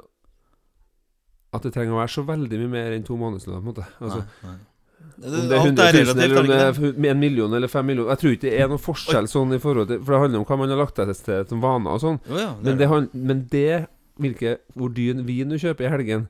at 1.57 1.67
det 1.67 1.73
trenger 1.75 1.97
å 1.97 2.01
være 2.01 2.13
så 2.15 2.25
veldig 2.29 2.61
mye 2.63 2.73
mer 2.73 2.95
enn 2.95 3.05
to 3.07 3.17
månedslønner, 3.21 3.61
på 3.61 3.65
en 3.65 3.73
måte. 3.73 3.87
Altså, 4.01 4.23
nei, 4.45 4.53
nei. 4.53 4.76
Om 5.17 5.49
det 5.49 5.57
er 5.57 5.63
100 5.65 5.93
000 5.93 6.25
eller 6.25 6.41
om 6.41 6.47
det 6.51 6.57
er 6.61 6.73
f- 6.73 7.05
en 7.11 7.21
million 7.21 7.55
eller 7.55 7.69
fem 7.73 7.87
millioner 7.87 8.11
Jeg 8.15 8.19
tror 8.19 8.31
ikke 8.37 8.43
det 8.51 8.61
er 8.61 8.69
noen 8.69 8.83
forskjell 8.85 9.29
sånn 9.29 9.55
i 9.57 9.59
forhold 9.63 9.89
til 9.89 9.99
For 10.05 10.13
det 10.13 10.21
handler 10.23 10.39
om 10.43 10.45
hva 10.51 10.59
man 10.61 10.69
har 10.75 10.81
lagt 10.83 10.97
til 10.97 11.45
som 11.49 11.61
vaner 11.65 11.91
og 11.97 12.01
sånn. 12.03 12.19
Jo, 12.29 12.37
ja, 12.37 12.51
det 12.61 12.65
Men 12.69 12.79
det, 12.79 12.89
han- 12.89 13.11
men 13.13 13.47
det 13.51 13.87
hvilke, 14.21 14.57
Hvor 14.75 14.89
dyr 14.97 15.23
vin 15.25 15.49
du 15.49 15.57
kjøper 15.59 15.85
i 15.87 15.91
helgen 15.93 16.29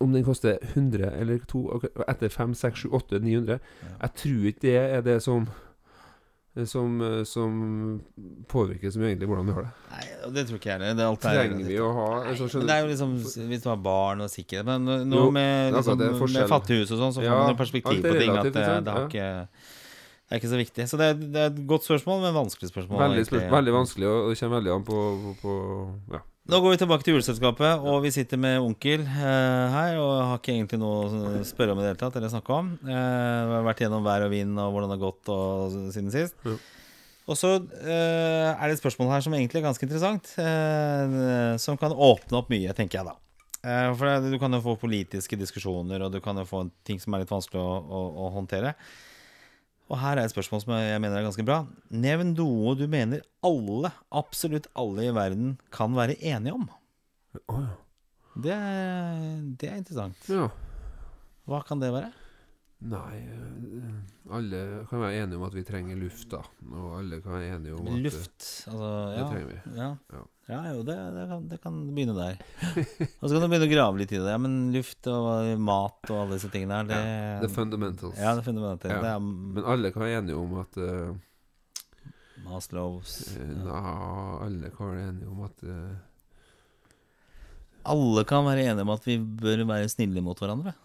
Om 0.00 0.12
den 0.12 0.24
koster 0.24 0.58
100 0.74 1.12
eller 1.20 1.38
2 1.48 1.80
Etter 2.08 2.28
5, 2.28 2.54
6, 2.54 2.78
7, 2.84 2.90
8, 2.92 3.18
900 3.20 3.58
Ja. 3.82 3.88
Jeg 4.02 4.14
tror 4.22 4.46
ikke 4.50 4.60
det 4.62 4.76
er 4.76 5.00
det 5.00 5.22
som 5.22 5.48
Som, 6.64 7.00
eh, 7.04 7.22
som 7.28 8.00
påvirker 8.48 8.88
så 8.88 8.96
mye 9.02 9.10
egentlig 9.12 9.28
hvordan 9.28 9.44
vi 9.50 9.52
har 9.52 9.66
det. 9.66 9.72
Nei, 9.92 10.04
det 10.32 10.44
tror 10.48 10.56
ikke 10.56 10.70
jeg 10.70 10.78
heller. 10.80 10.94
Det 10.96 11.04
alt 11.04 11.24
er 11.28 11.34
Trenger 11.36 11.66
vi 11.68 11.76
å 11.84 11.88
ha 11.92 12.06
altså, 12.30 12.46
skjønner 12.48 12.66
det 12.70 12.76
er 12.76 12.80
jo 12.80 12.88
liksom 12.92 13.10
Hvis 13.50 13.62
du 13.62 13.68
har 13.68 13.76
barn 13.84 14.22
og 14.24 14.30
sikkerhet 14.32 14.64
Men 14.64 14.86
nå- 15.10 15.18
Jo, 15.20 15.26
med, 15.36 15.50
er 15.68 15.76
liksom, 15.76 15.98
med 16.32 16.48
fattighus 16.48 16.94
og 16.96 17.02
sånn, 17.02 17.12
så 17.12 17.20
får 17.20 17.28
Ja, 17.28 17.42
man 17.42 17.58
perspektiv 17.60 18.00
er 18.00 18.08
på 18.08 18.20
ting. 18.22 18.32
At 18.36 18.44
det, 18.48 18.54
det, 18.86 18.94
har 18.96 19.04
ikke, 19.10 19.26
det 19.52 20.32
er 20.32 20.40
ikke 20.40 20.52
så 20.54 20.60
viktig. 20.62 20.88
Så 20.88 20.96
det 21.02 21.10
er, 21.10 21.14
det 21.20 21.42
er 21.44 21.50
et 21.52 21.60
godt 21.68 21.84
spørsmål, 21.84 22.22
men 22.24 22.32
vanskelig 22.40 22.72
spørsmål. 22.72 23.04
Veldig, 23.04 23.26
spørsmål, 23.28 23.52
veldig 23.58 23.74
vanskelig, 23.76 24.08
og 24.08 24.32
det 24.32 24.38
kommer 24.40 24.56
veldig 24.56 24.72
an 24.78 24.88
på, 24.88 25.02
på, 25.26 25.36
på 25.44 25.58
Ja. 26.16 26.22
Nå 26.46 26.60
går 26.62 26.76
vi 26.76 26.78
tilbake 26.78 27.02
til 27.02 27.16
juleselskapet, 27.16 27.80
og 27.90 28.04
vi 28.04 28.12
sitter 28.14 28.38
med 28.38 28.60
onkel 28.62 29.00
eh, 29.02 29.72
her. 29.72 29.96
Og 29.98 30.12
har 30.28 30.38
ikke 30.38 30.52
egentlig 30.54 30.78
noe 30.78 31.00
å 31.02 31.42
spørre 31.46 31.74
om 31.74 31.80
i 31.80 31.82
det 31.82 31.90
hele 31.90 31.98
tatt, 31.98 32.18
eller 32.20 32.30
snakke 32.30 32.54
om. 32.54 32.68
Eh, 32.86 33.40
vi 33.50 33.56
har 33.56 33.66
vært 33.66 33.82
gjennom 33.82 34.06
vær 34.06 34.28
og 34.28 34.30
vind 34.30 34.54
og 34.62 34.70
hvordan 34.70 34.92
det 34.92 34.94
har 34.94 35.02
gått 35.02 35.32
og, 35.34 35.78
siden 35.94 36.12
sist. 36.14 36.38
Ja. 36.46 36.54
Og 37.26 37.34
så 37.34 37.56
eh, 37.58 38.52
er 38.52 38.62
det 38.62 38.76
et 38.76 38.82
spørsmål 38.84 39.10
her 39.16 39.24
som 39.26 39.34
egentlig 39.34 39.58
er 39.58 39.66
ganske 39.66 39.86
interessant. 39.88 40.30
Eh, 40.38 41.56
som 41.62 41.80
kan 41.80 41.94
åpne 41.94 42.38
opp 42.38 42.54
mye, 42.54 42.76
tenker 42.78 43.00
jeg 43.00 43.08
da. 43.10 43.16
Eh, 43.66 43.90
for 43.98 44.30
du 44.30 44.38
kan 44.38 44.54
jo 44.54 44.62
få 44.68 44.76
politiske 44.78 45.38
diskusjoner, 45.40 46.06
og 46.06 46.14
du 46.14 46.20
kan 46.22 46.38
jo 46.38 46.46
få 46.46 46.68
ting 46.86 47.02
som 47.02 47.16
er 47.16 47.24
litt 47.24 47.34
vanskelig 47.34 47.58
å, 47.58 47.74
å, 47.82 48.04
å 48.22 48.30
håndtere. 48.38 48.76
Og 49.86 49.98
her 50.02 50.18
er 50.18 50.26
et 50.26 50.32
spørsmål 50.34 50.62
som 50.64 50.72
jeg 50.74 50.98
mener 51.00 51.20
er 51.20 51.26
ganske 51.28 51.44
bra. 51.46 51.60
Nevn 51.94 52.32
noe 52.34 52.72
du 52.78 52.86
mener 52.90 53.20
alle, 53.46 53.92
absolutt 54.10 54.66
alle 54.74 55.04
i 55.06 55.12
verden 55.14 55.52
kan 55.74 55.94
være 55.94 56.16
enige 56.18 56.56
om. 56.56 56.64
Oh, 57.46 57.60
ja. 57.62 57.74
Det, 58.36 58.52
er- 58.52 59.44
det 59.62 59.68
er 59.70 59.76
interessant. 59.80 60.26
ja. 60.28 60.48
Hva 61.46 61.60
kan 61.62 61.78
det 61.78 61.92
være? 61.94 62.10
Nei 62.84 63.18
eh, 63.24 64.32
Alle 64.36 64.58
kan 64.90 65.00
være 65.00 65.22
enige 65.22 65.38
om 65.38 65.44
at 65.46 65.54
vi 65.56 65.62
trenger 65.64 65.96
luft, 65.96 66.26
da. 66.28 66.42
Og 66.76 66.98
alle 66.98 67.22
kan 67.24 67.32
være 67.32 67.54
enige 67.54 67.76
om 67.76 67.86
at 67.86 67.92
eh, 67.94 68.02
Luft. 68.04 68.48
Altså, 68.68 68.90
Det 69.14 69.22
trenger 69.30 69.46
vi. 69.48 69.56
Ja. 69.78 69.88
Ja. 70.12 70.22
ja, 70.50 70.58
jo, 70.74 70.82
det, 70.84 70.96
det, 71.14 71.24
kan, 71.30 71.46
det 71.48 71.58
kan 71.62 71.78
begynne 71.96 72.16
der. 72.18 72.36
Og 73.20 73.24
så 73.24 73.32
kan 73.32 73.46
du 73.46 73.48
begynne 73.48 73.68
å 73.68 73.72
grave 73.72 74.02
litt 74.02 74.12
i 74.12 74.20
det. 74.20 74.28
Ja, 74.34 74.36
men 74.42 74.58
luft 74.76 75.08
og 75.08 75.54
mat 75.56 76.12
og 76.12 76.18
alle 76.20 76.36
disse 76.36 76.52
tingene 76.52 76.82
her, 76.82 76.90
det 76.90 77.00
The 77.46 77.52
fundamentals. 77.54 78.20
Ja, 78.20 78.34
det 78.36 78.44
er 78.44 78.48
fundamentalt. 78.50 78.92
Ja. 78.92 79.14
Er 79.14 79.24
Men 79.24 79.62
alle 79.64 79.94
kan 79.94 80.04
være 80.04 80.20
enige 80.20 80.36
om 80.42 80.58
at 80.60 80.80
uh, 80.82 81.16
Maslows 82.46 83.18
ja. 83.34 83.46
Nja, 83.56 83.80
alle 84.44 84.70
kan 84.76 84.92
være 84.92 85.08
enige 85.14 85.32
om 85.32 85.40
at 85.48 85.64
uh, 85.64 85.96
Alle 87.96 88.26
kan 88.28 88.44
være 88.44 88.68
enige 88.68 88.84
om 88.84 88.92
at 88.92 89.08
vi 89.08 89.16
bør 89.16 89.64
være 89.64 89.88
snille 89.88 90.20
mot 90.20 90.38
hverandre. 90.38 90.76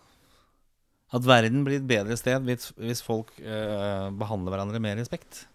At 1.11 1.25
verden 1.27 1.65
blir 1.67 1.81
et 1.81 1.87
bedre 1.89 2.15
sted 2.15 2.45
hvis, 2.47 2.69
hvis 2.79 3.01
folk 3.03 3.33
eh, 3.43 4.09
behandler 4.15 4.53
hverandre 4.55 4.79
med 4.83 5.01
respekt. 5.01 5.45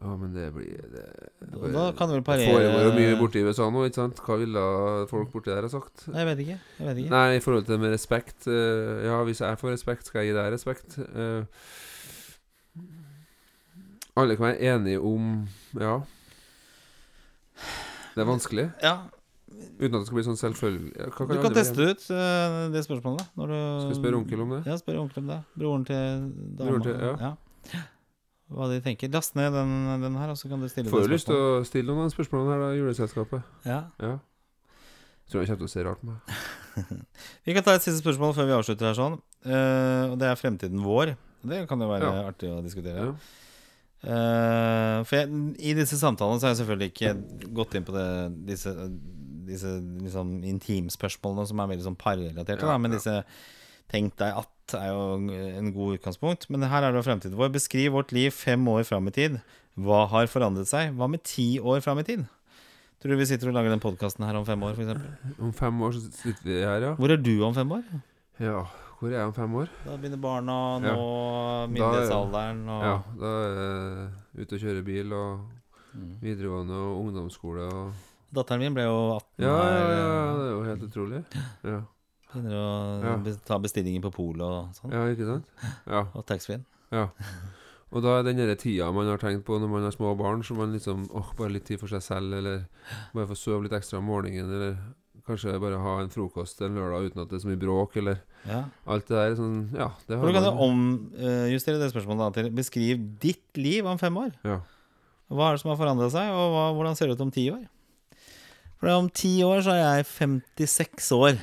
Ja, 0.00 0.16
men 0.18 0.32
det 0.34 0.48
blir 0.54 0.80
det, 0.90 1.02
Da, 1.52 1.68
da 1.70 1.82
kan 1.94 2.08
du 2.08 2.14
vel 2.16 2.22
Det 2.22 2.26
parere 2.26 2.48
foregår 2.48 2.86
jo 2.88 2.92
mye 2.96 3.18
borti 3.20 3.42
USA 3.44 3.66
nå, 3.70 3.82
ikke 3.86 3.98
sant? 4.00 4.22
Hva 4.24 4.38
ville 4.40 4.62
folk 5.10 5.28
borti 5.34 5.52
der 5.52 5.66
ha 5.68 5.70
sagt? 5.70 6.06
Nei, 6.08 6.22
Jeg 6.24 6.28
vet 6.30 6.40
ikke. 6.46 6.56
Jeg 6.78 6.86
vet 6.88 7.00
ikke. 7.04 7.12
Nei, 7.12 7.26
i 7.36 7.42
forhold 7.44 7.66
til 7.68 7.74
det 7.76 7.80
med 7.84 7.92
respekt 7.94 8.48
eh, 8.50 9.04
Ja, 9.06 9.20
hvis 9.28 9.42
jeg 9.44 9.60
får 9.60 9.74
respekt, 9.76 10.08
skal 10.08 10.24
jeg 10.24 10.32
gi 10.32 10.38
deg 10.40 10.48
respekt. 10.56 10.96
Eh, 10.98 11.44
Alle 14.16 14.36
kan 14.36 14.48
være 14.50 14.72
enige 14.74 15.00
om 15.00 15.28
Ja. 15.78 16.00
Det 18.16 18.20
er 18.24 18.28
vanskelig. 18.28 18.66
Ja, 18.82 18.96
Uten 19.78 19.94
at 19.96 20.00
det 20.00 20.06
skal 20.08 20.18
bli 20.18 20.24
sånn 20.26 20.38
selvfølgelig 20.40 20.92
ja, 20.98 21.08
Du 21.10 21.40
kan 21.42 21.56
teste 21.56 21.86
ut 21.88 22.04
uh, 22.10 22.58
det 22.74 22.82
spørsmålet. 22.86 23.24
Når 23.38 23.52
du, 23.52 23.56
Skal 23.56 23.90
vi 23.92 23.98
spørre 24.00 24.20
onkel 24.20 24.44
om 24.44 24.54
det? 24.56 24.60
Ja, 24.68 24.76
spør 24.80 25.00
onkel 25.02 25.22
om 25.24 25.32
det. 25.32 25.40
Broren 25.58 25.86
til 25.88 26.28
dama. 26.58 26.82
Til- 26.84 27.00
ja. 27.26 27.32
Hva 28.52 28.68
de 28.68 28.80
tenker. 28.84 29.08
Last 29.14 29.36
ned 29.38 29.54
den, 29.56 29.72
den 30.02 30.18
her, 30.20 30.34
og 30.34 30.38
så 30.38 30.50
kan 30.50 30.60
du 30.60 30.68
stille 30.68 30.92
Får 30.92 31.06
jo 31.06 31.12
lyst 31.14 31.28
til 31.30 31.38
å 31.38 31.62
stille 31.64 31.88
noen 31.88 32.04
av 32.04 32.10
de 32.10 32.16
spørsmålene 32.16 32.52
her, 32.52 32.64
da, 32.66 32.70
juleselskapet. 32.76 33.46
Ja. 33.68 33.80
Ja. 34.02 34.16
Tror 35.32 35.40
han 35.46 35.48
kommer 35.48 35.62
til 35.62 35.70
å 35.70 35.72
se 35.72 35.84
rart 35.86 36.02
på 36.02 36.10
meg. 36.10 36.40
Vi 37.46 37.54
kan 37.56 37.64
ta 37.64 37.76
et 37.78 37.84
siste 37.84 38.02
spørsmål 38.02 38.34
før 38.36 38.48
vi 38.50 38.56
avslutter 38.56 38.90
her 38.90 38.98
sånn. 38.98 39.16
Uh, 39.46 40.12
og 40.12 40.18
det 40.20 40.28
er 40.28 40.36
fremtiden 40.40 40.82
vår. 40.84 41.14
Det 41.42 41.62
kan 41.70 41.80
jo 41.80 41.88
være 41.88 42.10
Ja. 42.12 42.26
artig 42.30 42.50
å 42.52 42.60
diskutere. 42.64 43.06
Ja. 43.08 43.14
Uh, 44.02 44.98
for 45.06 45.14
jeg, 45.20 45.28
i 45.62 45.74
disse 45.78 45.94
samtalene 46.00 46.40
så 46.42 46.48
har 46.48 46.54
jeg 46.56 46.60
selvfølgelig 46.64 46.88
ikke 46.90 47.50
gått 47.54 47.76
inn 47.78 47.84
på 47.86 47.94
det, 47.94 48.06
disse, 48.48 48.72
disse 49.46 49.72
liksom 50.02 50.42
intimspørsmålene 50.48 51.46
som 51.48 51.60
er 51.62 51.70
veldig 51.72 51.86
sånn 51.88 51.98
parrelaterte. 52.00 52.66
Ja, 52.68 52.78
men 52.78 52.90
disse 52.96 53.22
Tenk 53.92 54.14
deg 54.16 54.32
at 54.40 54.72
er 54.78 54.86
jo 54.88 55.00
en 55.58 55.66
god 55.74 55.98
utgangspunkt. 55.98 56.46
Men 56.48 56.62
her 56.64 56.80
er 56.86 56.94
det 56.94 57.02
jo 57.02 57.04
fremtiden 57.04 57.36
vår. 57.36 57.50
Beskriv 57.52 57.92
vårt 57.92 58.12
liv 58.16 58.30
fem 58.32 58.62
år 58.72 58.86
fram 58.88 59.10
i 59.10 59.12
tid. 59.12 59.34
Hva 59.76 60.06
har 60.08 60.30
forandret 60.32 60.70
seg? 60.70 60.94
Hva 60.96 61.10
med 61.12 61.20
ti 61.28 61.58
år 61.60 61.82
fram 61.84 62.00
i 62.00 62.04
tid? 62.08 62.22
Tror 63.02 63.12
du 63.12 63.18
vi 63.20 63.26
sitter 63.28 63.50
og 63.50 63.56
lager 63.58 63.68
den 63.74 63.82
podkasten 63.82 64.24
her 64.24 64.38
om 64.38 64.46
fem 64.48 64.62
år, 64.64 64.78
f.eks.? 64.78 65.36
Om 65.42 65.52
fem 65.52 65.82
år 65.84 65.92
så 65.92 66.00
sitter 66.08 66.46
vi 66.46 66.56
her, 66.62 66.86
ja. 66.86 66.92
Hvor 66.96 67.12
er 67.12 67.20
du 67.20 67.34
om 67.44 67.52
fem 67.52 67.74
år? 67.76 67.82
Ja, 68.40 68.62
hvor 69.00 69.10
er 69.10 69.18
jeg 69.18 69.26
om 69.28 69.34
fem 69.36 69.58
år? 69.60 69.68
Da 69.84 69.96
begynner 69.98 70.22
barna 70.22 70.56
å 70.56 70.78
nå 70.80 70.94
Ja. 70.94 71.66
myndighetsalderen 71.74 72.62
og 72.72 72.82
Ja, 72.86 72.96
da 73.18 73.32
er 73.42 73.58
jeg 73.58 74.46
ute 74.46 74.54
og 74.56 74.60
kjører 74.64 74.84
bil 74.88 75.12
og 75.12 75.40
Mm. 75.92 76.16
videregående 76.22 76.72
og 76.72 77.02
ungdomsskole 77.04 77.66
og 77.68 77.92
Datteren 78.32 78.60
min 78.60 78.74
ble 78.74 78.84
jo 78.86 78.98
18 79.18 79.44
Ja, 79.44 79.56
ja, 79.56 79.62
her. 79.62 79.90
ja, 79.92 80.12
eh, 80.12 80.36
det 80.38 80.44
er 80.46 80.52
jo 80.52 80.62
helt 80.68 80.86
utrolig. 80.88 81.24
Ja, 81.64 81.80
Begynner 82.32 82.54
å 82.56 83.04
Ja. 83.04 83.16
be- 83.20 83.36
ta 83.44 83.58
bestillinger 83.58 84.00
på 84.00 84.10
polet 84.12 84.40
og 84.40 84.70
sånn. 84.72 84.90
ja 84.90 85.02
ikke 85.12 85.26
sant? 85.26 85.44
Ja. 85.86 86.06
Og 86.14 86.24
taxfree-en. 86.26 86.64
ja. 86.90 87.08
Og 87.92 88.00
da 88.02 88.18
er 88.18 88.22
den 88.22 88.36
derre 88.38 88.56
tida 88.56 88.90
man 88.90 89.04
har 89.06 89.18
tenkt 89.18 89.44
på 89.44 89.58
når 89.60 89.68
man 89.68 89.82
har 89.84 89.90
små 89.92 90.16
barn, 90.16 90.40
så 90.42 90.56
man 90.56 90.72
liksom 90.72 91.10
åh, 91.12 91.34
bare 91.36 91.50
litt 91.52 91.66
tid 91.66 91.78
for 91.78 91.88
seg 91.88 92.00
selv, 92.00 92.32
eller 92.32 92.66
bare 93.12 93.26
få 93.26 93.36
sove 93.36 93.64
litt 93.64 93.72
ekstra 93.76 93.98
om 93.98 94.06
morgenen, 94.06 94.48
eller 94.48 94.78
kanskje 95.28 95.60
bare 95.60 95.76
ha 95.78 95.98
en 96.00 96.08
frokost 96.08 96.62
en 96.62 96.74
lørdag 96.74 97.10
uten 97.12 97.20
at 97.20 97.28
det 97.28 97.36
er 97.36 97.44
så 97.44 97.50
mye 97.52 97.60
bråk, 97.60 97.96
eller 98.00 98.22
Ja. 98.48 98.64
alt 98.86 99.06
det 99.06 99.14
der. 99.14 99.36
Sånn, 99.36 99.70
ja, 99.76 99.90
det 100.08 100.18
For 100.18 100.26
du 100.26 100.32
kan 100.32 100.42
jo 100.42 100.54
man- 100.56 101.12
omjustere 101.20 101.78
det 101.78 101.92
spørsmålet 101.92 102.18
da 102.18 102.30
til 102.42 102.50
Beskriv 102.50 103.18
ditt 103.20 103.54
liv 103.56 103.84
om 103.84 103.98
fem 103.98 104.14
år. 104.16 104.32
Ja. 104.42 104.60
Hva 105.30 105.50
er 105.50 105.52
det 105.52 105.60
som 105.60 105.76
har 105.76 105.86
forandra 105.86 106.10
seg, 106.10 106.30
og 106.32 106.48
hva, 106.50 106.74
hvordan 106.74 106.96
ser 106.96 107.06
det 107.08 107.20
ut 107.20 107.20
om 107.20 107.30
ti 107.30 107.50
år? 107.50 107.68
For 108.82 108.90
om 108.90 109.06
ti 109.14 109.36
år 109.46 109.60
så 109.62 109.76
er 109.76 109.84
jeg 110.00 110.06
56 110.10 111.12
år. 111.14 111.36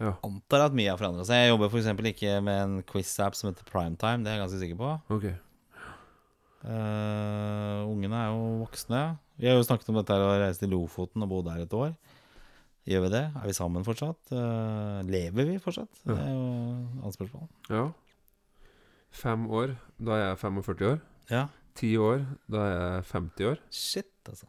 Ja. 0.00 0.14
Antar 0.24 0.62
at 0.70 0.76
mye 0.76 0.88
har 0.88 0.96
forandra 0.96 1.26
seg. 1.28 1.42
Jeg 1.42 1.50
jobber 1.50 1.68
f.eks. 1.68 1.90
ikke 2.14 2.38
med 2.46 2.60
en 2.62 2.78
quiz-app 2.88 3.36
som 3.36 3.50
heter 3.50 3.66
Primetime. 3.68 4.24
Det 4.24 4.32
er 4.32 4.38
jeg 4.38 4.42
ganske 4.46 4.60
sikker 4.62 4.78
på. 4.80 4.94
Okay. 5.18 5.34
Uh, 6.64 7.84
ungene 7.92 8.22
er 8.22 8.32
jo 8.32 8.48
voksne. 8.62 9.02
Vi 9.36 9.50
har 9.50 9.60
jo 9.60 9.68
snakket 9.68 9.92
om 9.92 10.00
dette 10.00 10.16
her 10.16 10.24
å 10.24 10.32
reise 10.40 10.64
til 10.64 10.72
Lofoten 10.72 11.28
og 11.28 11.32
bo 11.34 11.42
der 11.44 11.60
et 11.66 11.76
år. 11.76 11.92
Gjør 12.88 13.04
vi 13.04 13.12
det? 13.18 13.24
Er 13.36 13.46
vi 13.50 13.58
sammen 13.60 13.84
fortsatt? 13.84 14.32
Uh, 14.32 15.04
lever 15.12 15.52
vi 15.52 15.60
fortsatt? 15.60 15.92
Ja. 16.06 16.14
Det 16.14 16.18
er 16.24 16.32
jo 16.32 16.42
et 16.48 16.98
annet 17.02 17.20
spørsmål. 17.20 17.48
Ja. 17.68 17.86
Fem 19.20 19.48
år, 19.60 19.76
da 20.00 20.16
er 20.16 20.28
jeg 20.30 20.44
45 20.48 20.92
år. 20.94 21.00
Ja. 21.28 21.46
Ti 21.76 21.96
år, 22.00 22.24
da 22.48 22.64
er 22.64 22.76
jeg 22.78 23.08
50 23.12 23.52
år. 23.52 23.64
Shit, 23.84 24.14
altså. 24.24 24.48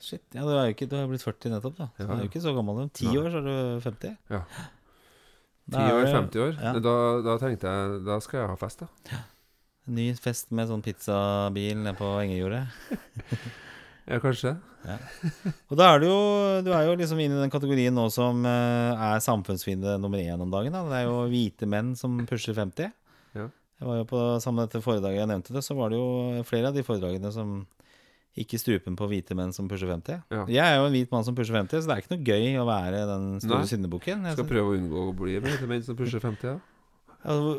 Shit, 0.00 0.22
ja, 0.34 0.42
Du 0.46 0.52
er 0.54 0.68
jo 0.68 0.74
ikke, 0.76 0.86
du 0.88 0.96
har 0.96 1.08
blitt 1.10 1.24
40 1.26 1.50
nettopp, 1.56 1.76
da. 1.78 1.88
Så 1.96 2.04
Ja, 2.04 2.06
du 2.06 2.12
er 2.14 2.22
jo 2.24 2.30
ikke 2.30 2.42
så 2.44 2.52
gammel. 2.54 2.82
Om 2.84 2.90
ti 2.94 3.06
år 3.18 3.30
så 3.34 3.40
er 3.40 3.48
du 3.48 3.80
50. 3.82 4.16
Ja. 4.30 4.42
Ti 5.68 5.82
år, 5.92 6.06
50 6.14 6.40
år. 6.46 6.54
ja. 6.62 6.72
Da, 6.80 6.94
da 7.26 7.34
tenkte 7.42 7.68
jeg 7.72 7.98
Da 8.06 8.20
skal 8.24 8.40
jeg 8.40 8.48
ha 8.48 8.56
fest, 8.56 8.84
da. 8.84 8.88
Ja. 9.12 9.18
ny 9.88 10.10
fest 10.20 10.50
med 10.52 10.68
sånn 10.68 10.82
pizzabil 10.84 11.76
nede 11.80 11.96
på 11.98 12.12
Engejordet. 12.22 12.66
Ja, 14.08 14.16
kanskje. 14.24 14.54
Og 15.68 15.74
da 15.76 15.90
er 15.92 15.98
du 16.00 16.06
jo 16.08 16.20
Du 16.64 16.70
er 16.72 16.86
jo 16.88 16.94
liksom 16.96 17.18
inne 17.20 17.36
i 17.36 17.42
den 17.42 17.50
kategorien 17.52 17.92
nå 17.92 18.06
som 18.08 18.38
eh, 18.48 19.02
er 19.12 19.20
samfunnsfiende 19.20 19.98
nummer 20.00 20.16
én 20.16 20.40
om 20.40 20.48
dagen. 20.48 20.72
Da. 20.72 20.80
Det 20.88 21.00
er 21.02 21.04
jo 21.10 21.18
hvite 21.28 21.68
menn 21.68 21.90
som 21.98 22.14
pusher 22.24 22.56
50. 22.56 22.88
Ja. 23.36 23.50
Jeg 23.52 23.84
var 23.90 23.98
jo 24.00 24.06
på 24.08 24.22
Sammen 24.40 24.62
med 24.62 24.70
dette 24.70 24.80
foredraget 24.86 25.20
jeg 25.20 25.28
nevnte 25.28 25.52
det, 25.58 25.60
så 25.66 25.76
var 25.76 25.92
det 25.92 26.00
jo 26.00 26.40
flere 26.48 26.70
av 26.72 26.78
de 26.78 26.86
foredragene 26.86 27.28
som 27.36 27.52
gikk 28.38 28.54
i 28.54 28.60
strupen 28.62 28.96
på 28.98 29.08
hvite 29.10 29.34
menn 29.38 29.52
som 29.56 29.68
pusher 29.68 29.90
50. 29.90 30.22
Ja. 30.30 30.44
Jeg 30.48 30.64
er 30.64 30.78
jo 30.80 30.86
en 30.88 30.96
hvit 30.96 31.12
mann 31.12 31.24
som 31.26 31.34
pusher 31.38 31.54
50, 31.58 31.82
så 31.82 31.90
det 31.90 31.96
er 31.96 32.02
ikke 32.04 32.14
noe 32.16 32.24
gøy 32.30 32.48
å 32.62 32.66
være 32.68 33.04
den 33.10 33.28
store 33.44 33.62
Nei. 33.64 33.70
syndebukken. 33.74 34.24
Jeg 34.24 34.32
Skal 34.38 34.44
synes- 34.44 34.52
prøve 34.54 34.72
å 34.72 34.78
unngå 34.78 35.04
å 35.10 35.14
bli 35.16 35.38
til 35.40 35.68
menn 35.68 35.82
som 35.84 35.96
pusher 35.96 36.20
50. 36.20 36.42
Ja. 36.48 36.58
Altså, 37.24 37.52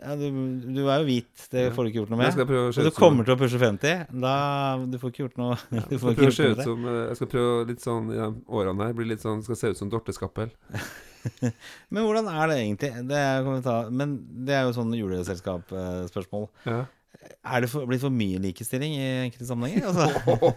ja, 0.00 0.14
du, 0.16 0.30
du 0.72 0.80
er 0.88 1.02
jo 1.02 1.04
hvit, 1.10 1.42
det 1.52 1.62
Ja. 1.66 1.70
får 1.76 1.84
du 1.84 1.88
ikke 1.90 2.00
gjort 2.00 2.10
noe 2.10 2.22
jeg 2.24 2.36
med. 2.36 2.50
Og 2.56 2.84
du 2.84 2.90
kommer 2.96 3.24
til 3.24 3.34
å 3.34 3.38
pushe 3.40 3.58
50. 3.60 4.06
Da 4.20 4.78
Du 4.88 4.96
får 4.98 5.10
ikke 5.12 5.24
gjort 5.28 5.36
noe. 5.36 5.56
Du 5.70 5.76
jeg 5.76 6.00
får 6.00 6.14
skal 6.14 6.24
ikke 6.24 6.36
prøve 6.40 6.56
å 6.56 6.64
som 6.64 6.86
eh, 6.88 7.00
Jeg 7.10 7.16
skal 7.20 7.26
prøve 7.34 7.66
litt 7.68 7.80
sånn 7.84 8.08
i 8.12 8.16
de 8.16 8.28
årene 8.48 8.86
her 8.86 8.92
bli 8.96 9.04
litt 9.10 9.20
sånn 9.20 9.42
Skal 9.44 9.56
se 9.60 9.68
ut 9.74 9.76
som 9.76 9.90
Dorte 9.92 10.12
Skappel. 10.16 10.50
Men 11.92 12.04
hvordan 12.06 12.28
er 12.32 12.48
det 12.48 12.56
egentlig? 12.64 12.92
Det 13.08 13.16
er, 13.20 13.90
men 13.92 14.14
det 14.46 14.54
er 14.56 14.62
jo 14.64 14.72
sånn 14.72 14.94
juleselskap-spørsmål. 14.96 16.46
Ja. 16.64 16.86
Er 17.44 17.64
det 17.64 17.70
for, 17.72 17.86
blitt 17.88 18.02
for 18.02 18.12
mye 18.14 18.38
likestilling 18.42 18.94
i 18.96 19.06
enkelte 19.26 19.46
sammenhenger? 19.48 19.88
Altså, 19.90 20.06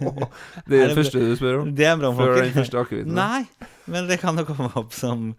Det 0.69 0.79
Er 0.81 0.87
det 0.91 0.97
første 0.99 1.21
du 1.23 1.35
spør 1.39 1.61
om? 1.63 1.71
det 1.75 1.85
er 1.87 1.93
en 1.95 2.03
Før 2.17 2.35
den 2.41 2.53
første 2.55 2.79
akevitten? 2.81 3.15
Nei, 3.17 3.43
men 3.89 4.07
det 4.09 4.19
kan 4.21 4.37
jo 4.37 4.45
komme 4.47 4.69
opp 4.79 4.93
som 4.95 5.31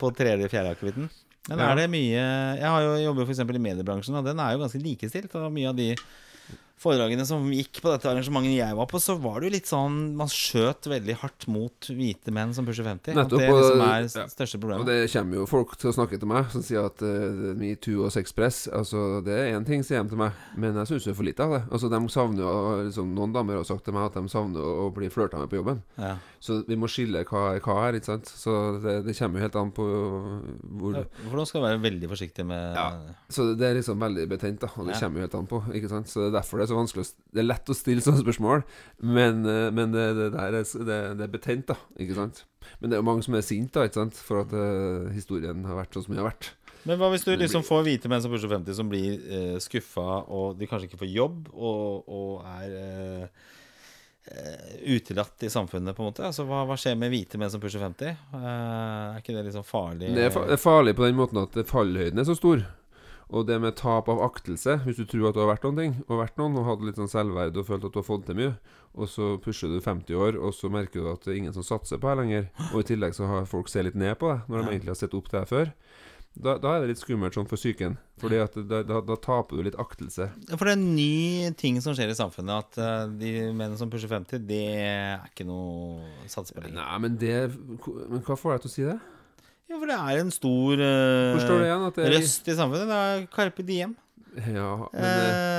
på 0.00 0.10
tredje-fjerde 0.16 0.72
akevitten. 0.76 1.08
Men 1.48 1.58
Ja. 1.62 1.70
er 1.72 1.76
det 1.80 1.88
mye 1.92 2.22
Jeg 2.60 2.68
har 2.68 2.82
jo 2.84 2.94
jobber 3.06 3.24
f.eks. 3.28 3.40
i 3.40 3.58
mediebransjen, 3.64 4.14
og 4.20 4.24
den 4.24 4.40
er 4.40 4.52
jo 4.54 4.62
ganske 4.62 4.80
likestilt. 4.84 5.34
Og 5.40 5.52
mye 5.52 5.68
av 5.70 5.76
de 5.76 5.90
foredragene 6.78 7.26
som 7.28 7.46
gikk 7.52 7.80
på 7.82 7.90
dette 7.92 8.08
arrangementet 8.10 8.56
jeg 8.56 8.76
var 8.78 8.88
på, 8.90 9.00
så 9.02 9.16
var 9.20 9.40
det 9.40 9.48
jo 9.48 9.54
litt 9.56 9.70
sånn 9.70 9.96
Man 10.18 10.30
skjøt 10.30 10.88
veldig 10.90 11.16
hardt 11.22 11.46
mot 11.50 11.88
hvite 11.90 12.34
menn 12.34 12.54
som 12.56 12.66
pusher 12.68 12.86
50. 12.86 13.16
Nettopp, 13.18 13.42
det 13.42 13.48
liksom 13.50 13.84
er 13.84 14.06
ja. 14.06 14.26
største 14.30 14.60
problemet. 14.62 14.84
Og 14.84 14.90
det 14.90 15.10
kommer 15.12 15.40
jo 15.40 15.48
folk 15.50 15.74
til 15.80 15.90
å 15.90 15.96
snakke 15.96 16.20
til 16.20 16.30
meg 16.30 16.50
som 16.54 16.64
sier 16.64 16.88
at 16.88 17.02
uh, 17.04 17.52
metoo 17.58 18.06
og 18.06 18.14
sexpress 18.14 18.66
Altså, 18.74 19.20
det 19.24 19.34
er 19.34 19.52
én 19.56 19.66
ting, 19.66 19.84
sier 19.86 20.02
de 20.02 20.12
til 20.12 20.20
meg, 20.20 20.36
men 20.58 20.76
jeg 20.82 20.92
syns 20.92 21.08
er 21.10 21.18
for 21.18 21.26
lite 21.26 21.44
av 21.44 21.56
det. 21.56 21.62
Altså, 21.68 21.90
de 21.92 22.00
savner 22.12 22.44
jo 22.44 22.54
liksom, 22.88 23.12
Noen 23.18 23.34
damer 23.34 23.60
har 23.60 23.68
sagt 23.68 23.86
til 23.86 23.96
meg 23.96 24.08
at 24.08 24.18
de 24.18 24.30
savner 24.30 24.62
å 24.62 24.88
bli 24.94 25.10
flørta 25.12 25.40
med 25.40 25.50
på 25.50 25.60
jobben. 25.60 25.82
Ja. 25.98 26.16
Så 26.42 26.60
vi 26.68 26.78
må 26.78 26.88
skille 26.90 27.24
hva 27.26 27.44
er 27.56 27.62
hva 27.64 27.78
her, 27.82 27.98
ikke 27.98 28.12
sant. 28.12 28.30
Så 28.30 28.54
det, 28.82 29.00
det 29.06 29.16
kommer 29.18 29.40
jo 29.40 29.46
helt 29.46 29.58
an 29.58 29.72
på 29.74 29.86
hvor 30.78 30.98
Ja, 30.98 31.04
For 31.24 31.40
nå 31.40 31.46
skal 31.48 31.62
du 31.62 31.66
være 31.66 31.82
veldig 31.82 32.10
forsiktig 32.12 32.46
med 32.48 32.78
Ja. 32.78 32.88
Så 33.32 33.50
det 33.58 33.66
er 33.66 33.78
liksom 33.78 34.00
veldig 34.02 34.28
betent, 34.30 34.60
da. 34.62 34.70
Og 34.76 34.88
det 34.88 34.98
kommer 35.00 35.20
jo 35.20 35.26
helt 35.26 35.38
an 35.38 35.50
på. 35.50 35.62
Ikke 35.74 35.90
sant? 35.90 36.10
Så 36.10 36.22
det 36.22 36.30
er 36.30 36.38
derfor 36.38 36.62
det 36.62 36.67
er 36.68 36.74
så 36.74 36.78
vanskelig 36.78 37.06
Det 37.32 37.42
er 37.42 37.48
lett 37.48 37.72
å 37.72 37.76
stille 37.76 38.04
sånne 38.04 38.22
spørsmål, 38.22 38.62
men, 39.00 39.42
eh, 39.48 39.66
men 39.74 39.96
det, 39.96 40.06
det 40.20 40.28
er, 40.44 40.60
det, 40.60 41.00
er 41.24 41.32
betent, 41.32 41.72
da. 41.72 41.78
Ikke 41.96 42.18
sant? 42.18 42.44
Men 42.78 42.90
det 42.90 42.98
er 42.98 43.02
jo 43.02 43.08
mange 43.08 43.24
som 43.24 43.36
er 43.38 43.46
sinte, 43.46 43.88
ikke 43.88 44.02
sant? 44.02 44.22
For 44.28 44.44
at 44.44 44.52
uh, 44.52 45.08
historien 45.14 45.64
har 45.64 45.78
vært 45.78 45.96
sånn 45.96 46.04
som 46.04 46.14
den 46.14 46.22
har 46.22 46.30
vært. 46.30 46.52
Men 46.88 46.98
hva 47.00 47.10
hvis 47.12 47.26
du 47.26 47.32
liksom 47.34 47.64
får 47.66 47.84
hvite 47.86 48.10
menn 48.10 48.22
som 48.24 48.32
pusher 48.32 48.50
50, 48.50 48.76
som 48.76 48.90
blir 48.90 49.18
eh, 49.28 49.56
skuffa, 49.62 50.24
og 50.32 50.58
de 50.58 50.68
kanskje 50.70 50.88
ikke 50.88 51.00
får 51.02 51.10
jobb, 51.10 51.48
og, 51.52 52.08
og 52.08 52.46
er 52.48 52.76
eh, 52.78 53.48
eh, 54.30 54.76
utelatt 54.94 55.44
i 55.44 55.52
samfunnet, 55.52 55.96
på 55.96 56.04
en 56.04 56.10
måte? 56.12 56.24
Altså, 56.28 56.46
hva, 56.48 56.62
hva 56.68 56.78
skjer 56.80 56.96
med 57.00 57.12
hvite 57.12 57.40
menn 57.40 57.52
som 57.52 57.62
pusher 57.62 57.82
50? 57.82 58.14
Eh, 58.14 58.48
er 58.48 59.20
ikke 59.20 59.36
det 59.36 59.46
liksom 59.50 59.66
farlig? 59.68 60.14
Det 60.16 60.30
fa 60.34 60.46
det 60.48 60.56
er 60.56 60.62
farlig 60.62 60.96
på 60.98 61.08
den 61.08 61.18
måten 61.18 61.42
at 61.42 61.58
fallhøyden 61.68 62.22
er 62.22 62.28
så 62.28 62.38
stor. 62.38 62.62
Og 63.28 63.44
det 63.44 63.58
med 63.60 63.76
tap 63.76 64.08
av 64.08 64.22
aktelse, 64.24 64.78
hvis 64.86 64.96
du 64.96 65.04
tror 65.04 65.28
at 65.28 65.36
du 65.36 65.42
har 65.42 65.50
vært 65.50 65.66
noen 65.66 65.80
ting, 65.80 65.96
og 66.06 66.22
vært 66.22 66.38
noen, 66.40 66.56
og 66.56 66.64
hatt 66.64 66.84
litt 66.86 66.96
sånn 66.96 67.10
selvverd 67.12 67.58
og 67.60 67.66
følt 67.68 67.84
at 67.84 67.92
du 67.92 68.00
har 68.00 68.06
fått 68.06 68.24
til 68.28 68.38
mye, 68.38 68.54
og 68.96 69.10
så 69.12 69.34
pusher 69.44 69.68
du 69.68 69.82
50 69.84 70.16
år, 70.16 70.38
og 70.40 70.54
så 70.56 70.70
merker 70.72 71.04
du 71.04 71.10
at 71.12 71.26
det 71.26 71.34
er 71.34 71.40
ingen 71.42 71.56
som 71.56 71.66
satser 71.66 72.00
på 72.00 72.08
deg 72.08 72.22
lenger, 72.22 72.46
og 72.70 72.80
i 72.80 72.88
tillegg 72.88 73.16
så 73.18 73.28
har 73.28 73.50
folk 73.50 73.68
sett 73.68 73.84
litt 73.84 73.98
ned 74.00 74.16
på 74.20 74.32
deg, 74.32 74.48
når 74.48 74.62
de 74.62 74.72
egentlig 74.72 74.94
har 74.94 75.02
sett 75.02 75.18
opp 75.18 75.28
til 75.28 75.42
deg 75.42 75.50
før, 75.52 75.74
da, 76.38 76.54
da 76.60 76.76
er 76.76 76.84
det 76.84 76.92
litt 76.92 77.00
skummelt 77.00 77.34
sånn 77.34 77.48
for 77.50 77.58
psyken. 77.58 77.96
Fordi 78.22 78.38
at 78.42 78.54
da, 78.70 78.82
da, 78.86 79.00
da 79.02 79.16
taper 79.18 79.58
du 79.58 79.66
litt 79.66 79.78
aktelse. 79.80 80.28
For 80.52 80.68
det 80.68 80.74
er 80.74 80.78
en 80.78 80.90
ny 80.94 81.50
ting 81.58 81.80
som 81.82 81.96
skjer 81.98 82.12
i 82.12 82.16
samfunnet, 82.18 82.68
at 82.68 82.78
eh, 82.82 83.14
de 83.18 83.32
menn 83.58 83.74
som 83.80 83.90
pusher 83.90 84.10
50, 84.10 84.44
det 84.46 84.62
er 84.78 85.26
ikke 85.30 85.46
noe 85.48 85.98
å 85.98 86.30
satse 86.30 86.54
på 86.54 86.62
lenger. 86.62 86.78
Nei, 86.78 86.98
men 87.02 87.18
det 87.18 87.34
Men 87.50 88.22
hva 88.22 88.38
får 88.38 88.54
deg 88.54 88.64
til 88.64 88.70
å 88.70 88.74
si 88.76 88.86
det? 88.86 88.98
Ja, 89.68 89.76
for 89.76 89.90
det 89.90 89.96
er 90.00 90.20
en 90.22 90.30
stor 90.32 90.80
uh, 90.80 91.92
det 91.96 92.12
røst 92.14 92.48
i 92.48 92.56
samfunnet. 92.56 92.88
Det 92.88 93.00
er 93.04 93.26
Carpe 93.34 93.64
Diem. 93.68 93.96
Ja, 94.38 94.70
men 94.92 95.02
det, 95.02 95.58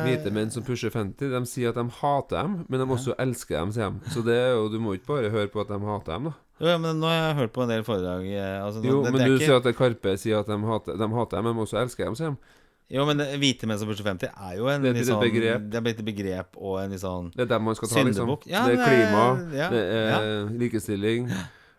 Eh, 0.00 0.06
Hvite 0.06 0.30
menn 0.32 0.52
som 0.52 0.64
pusher 0.64 0.92
50, 0.92 1.32
de 1.32 1.40
sier 1.48 1.72
at 1.72 1.78
de 1.78 1.84
hater 2.00 2.38
dem, 2.38 2.54
men 2.68 2.80
de 2.80 2.86
også 2.94 3.16
elsker 3.20 3.58
dem, 3.58 3.72
sier 3.74 3.90
de. 3.92 4.12
Så 4.14 4.22
det 4.24 4.38
jo, 4.38 4.68
du 4.72 4.78
må 4.82 4.94
ikke 4.96 5.10
bare 5.10 5.32
høre 5.32 5.50
på 5.52 5.60
at 5.60 5.72
de 5.72 5.80
hater 5.84 6.14
dem, 6.14 6.30
da. 6.30 6.32
Jo, 6.60 6.70
ja, 6.72 6.78
men 6.80 7.00
nå 7.00 7.08
har 7.08 7.18
jeg 7.18 7.36
hørt 7.40 7.52
på 7.56 7.64
en 7.64 7.70
del 7.72 7.84
foredrag 7.86 8.24
eh, 8.28 8.56
altså, 8.60 8.82
Jo, 8.84 8.98
det, 9.04 9.12
men 9.14 9.22
det 9.22 9.28
du 9.30 9.36
ikke, 9.38 9.46
sier 9.48 9.60
at 9.60 9.76
Karpe 9.78 10.16
sier 10.20 10.42
at 10.42 10.48
de 10.50 10.58
hater, 10.68 10.98
de 11.00 11.10
hater 11.16 11.36
dem, 11.38 11.46
men 11.48 11.56
de 11.56 11.64
også 11.64 11.78
elsker 11.80 12.08
dem, 12.08 12.18
sier 12.18 12.34
de. 12.34 12.56
Jo, 12.90 13.04
men 13.06 13.22
hvite 13.38 13.68
menn 13.70 13.78
som 13.78 13.88
pusher 13.88 14.08
50 14.08 14.32
er 14.34 14.56
jo 14.58 14.66
en 14.72 14.82
Det 14.82 14.96
er 14.98 15.06
sånn 15.06 15.22
begrep. 15.22 15.68
Det 15.70 15.78
er 15.78 15.84
blitt 15.86 16.00
et 16.02 16.08
begrep 16.08 16.58
og 16.58 16.80
en 16.82 16.96
sånn 16.98 17.30
skal 17.30 17.92
ta, 17.92 18.02
liksom. 18.08 18.34
Ja, 18.50 18.64
det 18.66 18.80
er- 18.80 18.84
klima, 18.88 19.24
ja, 19.54 19.68
det 19.70 19.84
er 19.84 20.10
ja. 20.10 20.44
likestilling. 20.64 21.30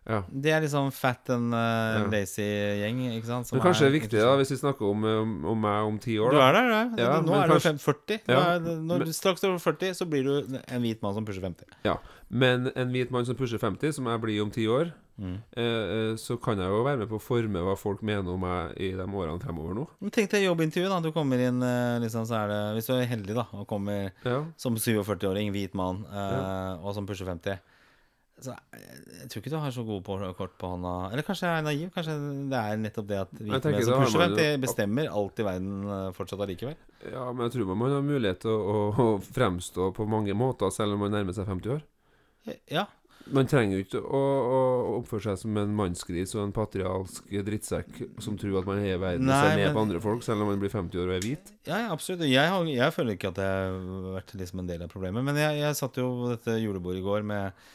Ja. 0.09 0.23
Det 0.33 0.49
er 0.51 0.61
liksom 0.63 0.87
fat 0.91 1.29
and 1.29 1.53
uh, 1.53 2.07
lazy 2.09 2.41
gjeng, 2.41 3.03
ikke 3.19 3.27
sant? 3.27 3.45
som 3.47 3.57
Men 3.59 3.67
kanskje 3.67 3.85
det 3.85 3.85
er 3.85 3.91
er 3.91 3.99
viktig, 3.99 4.19
da, 4.23 4.31
hvis 4.39 4.49
vi 4.55 4.57
snakker 4.57 4.89
om, 4.89 5.03
om, 5.05 5.35
om 5.53 5.61
meg 5.61 5.83
om 5.91 5.99
ti 6.01 6.15
år, 6.17 6.31
Du 6.33 6.39
er 6.41 6.53
der, 6.57 6.71
du. 6.95 7.01
Ja, 7.03 7.19
nå 7.21 7.35
er 7.37 7.43
er 7.43 7.47
du 7.47 7.53
kanskje- 7.53 7.77
40. 7.85 8.17
Du 8.25 8.33
Ja, 8.33 8.39
er, 8.55 8.59
når 8.81 9.05
du 9.05 9.13
straks 9.13 9.43
over 9.45 9.59
40, 9.61 9.93
så 9.93 10.09
blir 10.09 10.23
du 10.25 10.57
en 10.67 10.81
hvit 10.81 11.01
mann 11.05 11.13
som 11.13 11.23
pusher 11.25 11.41
50. 11.45 11.69
Ja. 11.85 11.97
Men 12.31 12.71
en 12.75 12.89
hvit 12.91 13.11
mann 13.13 13.25
som 13.29 13.35
pusher 13.37 13.59
50, 13.61 13.93
som 13.93 14.05
jeg 14.09 14.21
blir 14.21 14.41
om 14.41 14.49
ti 14.51 14.65
år, 14.67 14.91
Mm. 15.21 15.35
eh, 15.53 15.61
eh, 15.61 16.15
så 16.17 16.33
kan 16.41 16.57
jeg 16.57 16.65
jo 16.71 16.81
være 16.81 16.97
med 16.97 17.09
på 17.11 17.19
å 17.19 17.21
forme 17.21 17.59
hva 17.61 17.75
folk 17.77 18.01
mener 18.01 18.31
om 18.31 18.39
meg 18.41 18.71
i 18.81 18.87
de 18.97 19.03
årene 19.05 19.37
fremover 19.43 19.75
nå. 19.75 19.83
Men 20.01 20.09
Tenk 20.09 20.31
deg 20.31 20.47
jobbintervju. 20.47 20.87
da 20.89 20.99
Du 20.99 21.11
kommer 21.11 21.37
inn 21.37 21.61
eh, 21.61 21.99
liksom, 22.01 22.25
så 22.25 22.39
er 22.41 22.47
det, 22.47 22.61
Hvis 22.79 22.87
du 22.87 22.93
er 22.95 23.05
heldig 23.05 23.35
da 23.35 23.45
og 23.53 23.67
kommer 23.67 24.09
Ja. 24.25 24.45
som 24.57 24.73
47-åring, 24.75 25.51
hvit 25.53 25.75
mann, 25.75 26.05
eh, 26.09 26.77
og 26.81 26.95
som 26.95 27.05
pusher 27.05 27.27
50 27.27 27.59
så 28.41 28.55
jeg, 28.55 29.01
jeg 29.21 29.29
tror 29.31 29.41
ikke 29.41 29.53
du 29.53 29.57
har 29.61 29.73
så 29.75 29.83
gode 29.85 30.03
på, 30.05 30.15
kort 30.37 30.55
på 30.61 30.69
hånda. 30.73 30.93
Eller 31.11 31.25
kanskje 31.27 31.49
jeg 31.49 31.61
er 31.61 31.65
naiv? 31.67 31.91
Kanskje 31.95 32.15
det 32.51 32.61
er 32.61 32.79
nettopp 32.81 33.09
det 33.11 33.19
at 33.21 33.35
vi 33.37 33.51
som 33.51 34.01
pusher 34.01 34.23
man 34.23 34.33
jo- 34.33 34.39
50, 34.39 34.61
bestemmer 34.63 35.11
alt 35.21 35.41
i 35.41 35.45
verden 35.45 35.75
eh, 35.85 36.07
fortsatt 36.17 36.41
allikevel. 36.47 36.79
ja, 37.11 37.27
men 37.31 37.45
jeg 37.47 37.57
tror 37.57 37.75
man 37.75 37.97
har 37.97 38.07
mulighet 38.07 38.41
til 38.45 38.55
å, 38.55 38.79
å, 38.91 39.11
fremstå 39.25 39.91
på 39.97 40.07
mange 40.09 40.33
måter, 40.37 40.73
selv 40.73 40.97
om 40.97 41.05
man 41.05 41.13
nærmer 41.13 41.37
seg 41.37 41.49
50 41.49 41.77
år. 41.77 41.85
Ja. 42.71 42.87
Man 43.31 43.45
trenger 43.45 43.77
jo 43.77 43.83
ikke 43.85 43.99
å, 44.01 44.19
å 44.21 44.61
oppføre 44.97 45.27
seg 45.29 45.43
som 45.43 45.57
en 45.61 45.75
mannsgris 45.77 46.33
og 46.33 46.47
en 46.47 46.53
patrialsk 46.55 47.27
drittsekk 47.45 47.99
som 48.23 48.39
tror 48.39 48.63
at 48.63 48.65
man 48.67 48.81
er 48.81 48.95
i 48.95 49.01
verden 49.01 49.29
og 49.29 49.35
ser 49.35 49.59
ned 49.59 49.67
men- 49.67 49.75
på 49.77 49.83
andre 49.85 50.01
folk, 50.01 50.25
selv 50.25 50.41
om 50.41 50.49
man 50.49 50.63
blir 50.63 50.73
50 50.73 51.03
år 51.03 51.11
og 51.11 51.19
er 51.19 51.27
hvit. 51.27 51.53
Ja, 51.69 51.83
ja, 51.83 51.91
absolutt. 51.93 52.25
Jeg, 52.25 52.49
har, 52.49 52.65
jeg 52.65 52.95
føler 52.97 53.19
ikke 53.19 53.29
at 53.29 53.43
jeg 53.43 53.69
har 53.69 54.09
vært 54.17 54.33
liksom 54.41 54.63
en 54.63 54.71
del 54.73 54.81
av 54.87 54.89
problemet. 54.89 55.23
Men 55.27 55.37
jeg, 55.37 55.61
jeg 55.61 55.77
satt 55.77 56.01
jo 56.01 56.09
på 56.23 56.33
dette 56.33 56.57
julebordet 56.63 57.03
i 57.03 57.05
går 57.05 57.29
med 57.29 57.69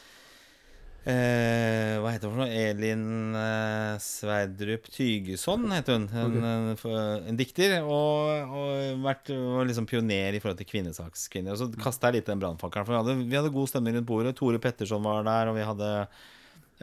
eh, 1.07 1.95
Hva 2.03 2.11
heter 2.13 2.29
hun 2.29 2.35
for 2.35 2.43
noe? 2.43 2.61
Elin 2.67 3.35
eh, 3.39 3.95
Sverdrup 4.03 4.87
Tygeson, 4.93 5.65
heter 5.73 5.97
hun. 5.97 6.07
En, 6.11 6.37
okay. 6.37 6.93
en, 6.93 7.27
en 7.31 7.39
dikter. 7.39 7.77
Og, 7.83 8.53
og 8.59 9.03
vært 9.05 9.31
var 9.31 9.69
liksom 9.69 9.89
pioner 9.89 10.37
i 10.37 10.41
forhold 10.43 10.59
til 10.61 10.69
kvinnesakskvinner. 10.69 11.55
Og 11.55 11.61
så 11.61 11.69
kasta 11.81 12.11
jeg 12.11 12.19
litt 12.19 12.31
den 12.31 12.43
brannfakkelen. 12.43 12.87
For 12.87 12.95
vi 12.95 13.01
hadde, 13.01 13.19
vi 13.23 13.39
hadde 13.39 13.53
god 13.55 13.71
stemning 13.71 13.97
rundt 13.99 14.09
bordet. 14.09 14.35
Tore 14.37 14.61
Petterson 14.63 15.05
var 15.05 15.25
der, 15.27 15.51
og 15.51 15.57
vi 15.57 15.67
hadde 15.71 15.91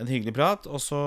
en 0.01 0.11
hyggelig 0.11 0.35
prat. 0.37 0.67
Og 0.67 0.83
så, 0.83 1.01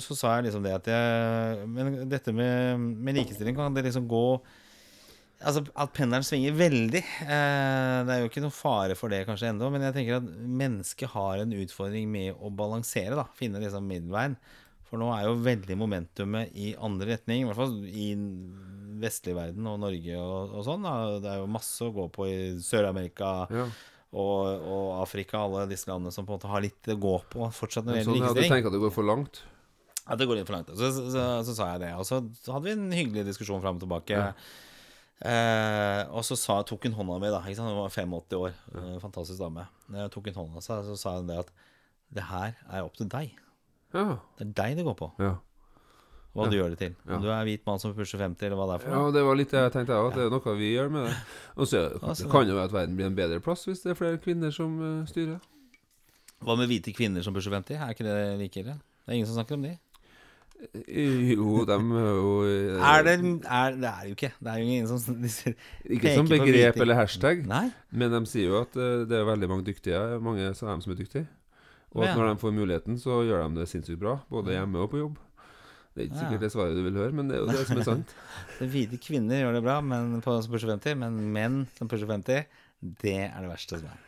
så 0.00 0.16
sa 0.16 0.38
jeg 0.38 0.48
liksom 0.48 0.64
det 0.64 0.78
at 0.78 0.90
jeg 0.90 1.68
Men 1.68 2.00
dette 2.10 2.32
med, 2.32 2.80
med 2.80 3.20
likestilling, 3.20 3.58
kan 3.58 3.76
det 3.76 3.88
liksom 3.88 4.08
gå 4.10 4.26
Altså 5.40 5.62
At 5.72 5.92
pendelen 5.96 6.24
svinger 6.26 6.52
veldig. 6.58 7.00
Eh, 7.24 7.98
det 8.04 8.12
er 8.12 8.22
jo 8.24 8.28
ikke 8.28 8.42
noe 8.44 8.52
fare 8.52 8.96
for 8.98 9.08
det 9.12 9.22
kanskje 9.28 9.48
ennå, 9.54 9.70
men 9.72 9.86
jeg 9.86 9.94
tenker 9.96 10.18
at 10.18 10.26
mennesket 10.60 11.12
har 11.14 11.40
en 11.40 11.54
utfordring 11.56 12.10
med 12.12 12.34
å 12.36 12.50
balansere. 12.52 13.16
da 13.16 13.24
Finne 13.38 13.62
liksom 13.62 13.86
middelveien. 13.88 14.34
For 14.90 14.98
nå 15.00 15.08
er 15.14 15.28
jo 15.28 15.36
veldig 15.40 15.76
momentumet 15.78 16.50
i 16.58 16.72
andre 16.82 17.12
retning, 17.14 17.44
i 17.44 17.46
hvert 17.48 17.60
fall 17.60 17.76
i 17.86 18.08
vestlig 19.00 19.36
verden 19.36 19.68
og 19.70 19.78
Norge 19.80 20.16
og, 20.18 20.50
og 20.58 20.64
sånn. 20.66 20.82
Da. 20.84 20.94
Det 21.22 21.30
er 21.32 21.38
jo 21.40 21.46
masse 21.54 21.86
å 21.86 21.92
gå 21.94 22.08
på 22.12 22.26
i 22.28 22.36
Sør-Amerika 22.60 23.30
Ja. 23.54 23.64
og, 24.12 24.66
og 24.66 24.88
Afrika, 25.00 25.44
alle 25.46 25.62
disse 25.70 25.88
landene 25.88 26.12
som 26.12 26.26
på 26.26 26.34
en 26.34 26.40
måte 26.40 26.50
har 26.52 26.64
litt 26.66 26.90
å 26.92 26.98
gå 27.00 27.14
på 27.32 27.48
fortsatt 27.54 27.86
når 27.86 28.00
det 28.00 28.04
Sånn 28.08 28.18
gjelder 28.18 28.28
at 28.28 28.34
du 28.34 28.42
likestilling. 28.42 28.56
tenker 28.58 28.72
at 28.72 28.76
det 28.76 28.82
går 28.84 28.94
for 28.98 29.08
langt. 29.08 29.40
Ja, 30.04 30.16
det 30.18 30.26
går 30.26 30.40
litt 30.40 30.50
for 30.50 30.58
langt. 30.58 30.74
Så, 30.74 30.90
så, 30.96 31.06
så, 31.14 31.24
så 31.46 31.54
sa 31.62 31.70
jeg 31.76 31.84
det. 31.86 31.92
Og 31.96 32.04
så 32.10 32.18
hadde 32.50 32.66
vi 32.66 32.74
en 32.74 32.90
hyggelig 32.98 33.24
diskusjon 33.30 33.62
fram 33.62 33.78
og 33.78 33.84
tilbake. 33.86 34.18
Ja. 34.18 34.32
Eh, 35.20 36.02
og 36.16 36.24
så 36.24 36.36
sa, 36.38 36.62
tok 36.64 36.86
hun 36.88 36.94
hånda 36.96 37.18
mi, 37.20 37.28
da. 37.32 37.42
Ikke 37.44 37.58
sant? 37.58 37.68
Hun 37.68 37.82
var 37.82 37.92
85 37.92 38.38
år. 38.40 38.54
en 38.80 39.00
fantastisk 39.02 39.38
dame. 39.42 39.66
Jeg 39.92 40.10
tok 40.14 40.30
hun 40.30 40.38
hånda, 40.40 40.62
seg, 40.64 40.84
så 40.88 40.96
sa 40.96 41.16
hun 41.18 41.26
det 41.28 41.38
at 41.42 41.50
det 42.10 42.24
her 42.30 42.56
er 42.70 42.82
opp 42.86 42.96
til 42.96 43.08
deg. 43.12 43.34
Ja. 43.94 44.18
Det 44.38 44.46
er 44.48 44.52
deg 44.62 44.76
det 44.80 44.84
går 44.88 44.96
på. 44.98 45.10
ja. 45.20 45.36
Hva 46.30 46.44
Ja. 46.44 46.50
du 46.50 46.56
gjør 46.60 46.68
det 46.70 46.78
til. 46.78 46.92
Om 47.10 47.22
du 47.24 47.28
er 47.28 47.42
hvit 47.42 47.64
mann 47.66 47.80
som 47.82 47.90
pusher 47.92 48.20
50, 48.22 48.46
eller 48.46 48.54
hva 48.56 48.66
det 48.70 48.74
er 48.76 48.82
for 48.86 48.94
Ja, 48.94 49.10
det 49.10 49.22
var 49.26 49.34
litt 49.34 49.50
det 49.50 49.58
jeg 49.64 49.72
tenkte 49.74 49.96
òg, 49.98 50.12
at 50.12 50.14
det 50.14 50.26
er 50.28 50.30
noe 50.30 50.52
vi 50.60 50.68
gjør 50.76 50.88
med 50.94 51.06
det. 51.08 51.16
Og 51.58 51.66
så 51.66 51.80
det 51.98 52.30
kan 52.30 52.46
jo 52.46 52.54
være 52.54 52.68
at 52.70 52.72
verden 52.76 52.94
blir 52.94 53.06
en 53.10 53.16
bedre 53.18 53.40
plass 53.42 53.64
hvis 53.66 53.82
det 53.82 53.90
er 53.90 53.98
flere 53.98 54.20
kvinner 54.22 54.52
som 54.54 54.76
eh, 54.78 55.06
styrer. 55.10 55.40
Hva 56.40 56.54
med 56.56 56.70
hvite 56.70 56.94
kvinner 56.94 57.20
som 57.26 57.34
pusher 57.34 57.50
50? 57.50 57.74
Er 57.82 57.90
ikke 57.90 58.06
det 58.06 58.38
like 58.38 58.62
ille? 58.62 58.76
Det 58.78 59.10
er 59.10 59.18
ingen 59.18 59.26
som 59.26 59.34
snakker 59.40 59.58
om 59.58 59.62
de. 59.66 59.72
Eh, 60.60 61.32
Jo, 61.34 61.64
dem 61.68 61.90
er 61.96 62.08
jo 62.10 62.32
eh, 62.44 62.76
Er 62.84 63.04
det 63.06 63.14
er, 63.16 63.76
Det 63.80 63.90
er 63.90 64.02
jo 64.10 64.16
ikke. 64.16 64.32
Det 64.38 64.52
er 64.52 64.58
jo 64.60 64.66
ingen 64.68 64.88
som 64.90 65.16
de 65.22 65.30
Ikke 65.96 66.14
som 66.18 66.28
begrep 66.28 66.76
eller 66.84 66.98
hashtag, 66.98 67.46
Nei. 67.48 67.70
men 67.90 68.12
de 68.12 68.20
sier 68.28 68.50
jo 68.52 68.60
at 68.60 68.76
eh, 68.76 69.06
det 69.08 69.18
er 69.18 69.24
veldig 69.28 69.48
mange 69.50 69.66
dyktige. 69.66 70.02
Mange 70.20 70.50
av 70.50 70.60
dem 70.60 70.84
som 70.84 70.92
er 70.92 71.00
dyktige. 71.00 71.26
Og 71.90 72.04
at 72.06 72.14
når 72.14 72.28
de 72.28 72.38
får 72.44 72.52
muligheten, 72.54 72.98
så 73.02 73.22
gjør 73.26 73.48
de 73.48 73.62
det 73.62 73.66
sinnssykt 73.72 73.98
bra. 73.98 74.20
Både 74.30 74.54
hjemme 74.54 74.78
og 74.84 74.92
på 74.92 75.00
jobb. 75.00 75.16
Det 75.90 76.04
er 76.04 76.06
ikke 76.06 76.20
sikkert 76.20 76.44
det 76.44 76.52
svaret 76.52 76.76
du 76.78 76.84
vil 76.86 77.00
høre, 77.00 77.10
men 77.18 77.26
det 77.26 77.34
er 77.34 77.40
jo 77.42 77.48
det 77.50 77.64
som 77.66 77.80
er 77.80 77.88
sant. 77.88 78.12
Hvite 78.74 79.00
kvinner 79.02 79.40
gjør 79.42 79.56
det 79.58 79.62
bra 79.64 79.80
men 79.82 80.20
på 80.22 80.36
som 80.38 80.52
pusher 80.54 80.70
50, 80.70 80.94
men 81.00 81.18
menn 81.34 81.56
som 81.80 81.90
pusher 81.90 82.06
50, 82.06 82.46
det 83.02 83.16
er 83.26 83.40
det 83.42 83.50
verste 83.50 83.80
som 83.80 83.90
er. 83.90 84.06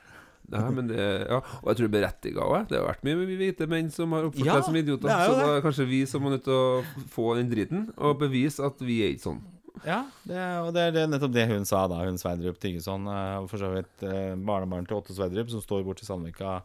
Nei, 0.51 0.71
men 0.77 0.89
det, 0.91 0.99
ja. 1.31 1.39
Og 1.63 1.69
jeg 1.71 1.77
tror 1.79 1.87
det 1.87 1.91
er 1.91 1.97
berettiga 2.01 2.43
òg. 2.45 2.69
Det 2.69 2.79
har 2.81 2.89
vært 2.91 3.05
mye 3.07 3.27
hvite 3.39 3.69
menn 3.71 3.91
som 3.95 4.13
har 4.13 4.27
oppført 4.29 4.45
Ja, 4.51 4.61
som 4.63 4.75
idioter. 4.77 5.09
er 5.09 5.27
Så 5.31 5.37
det. 5.39 5.49
er 5.57 5.65
kanskje 5.69 5.87
vi 5.89 6.01
som 6.07 6.23
må 6.23 6.31
nødt 6.35 6.45
til 6.45 6.53
å 6.53 6.85
få 7.15 7.37
den 7.39 7.49
driten, 7.53 7.87
og 7.97 8.19
bevise 8.21 8.65
at 8.67 8.79
vi 8.85 9.03
er 9.07 9.15
ikke 9.15 9.29
sånn. 9.31 9.43
Ja, 9.87 10.03
det, 10.29 10.39
og 10.63 10.75
det 10.77 10.83
er 10.85 10.93
det, 10.95 11.07
nettopp 11.11 11.33
det 11.33 11.47
hun 11.49 11.65
sa 11.67 11.87
da, 11.89 12.03
hun 12.05 12.19
Sverdrup 12.21 12.59
Tyggeson. 12.61 13.07
eh, 13.09 13.39
Og 13.41 13.49
for 13.51 13.59
så 13.59 13.71
vidt 13.73 14.03
eh, 14.05 14.35
barnebarn 14.37 14.85
til 14.87 14.99
Otto 15.01 15.15
Sverdrup, 15.17 15.49
som 15.51 15.63
står 15.65 15.83
borti 15.87 16.05
Sandvika. 16.07 16.61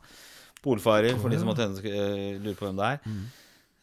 Polfarer, 0.62 1.16
for 1.22 1.30
de 1.32 1.38
som 1.40 1.48
måtte 1.48 1.66
ønske, 1.70 1.88
lurer 1.90 2.40
lure 2.44 2.58
på 2.60 2.66
hvem 2.68 2.78
det 2.78 2.88
er. 2.98 3.18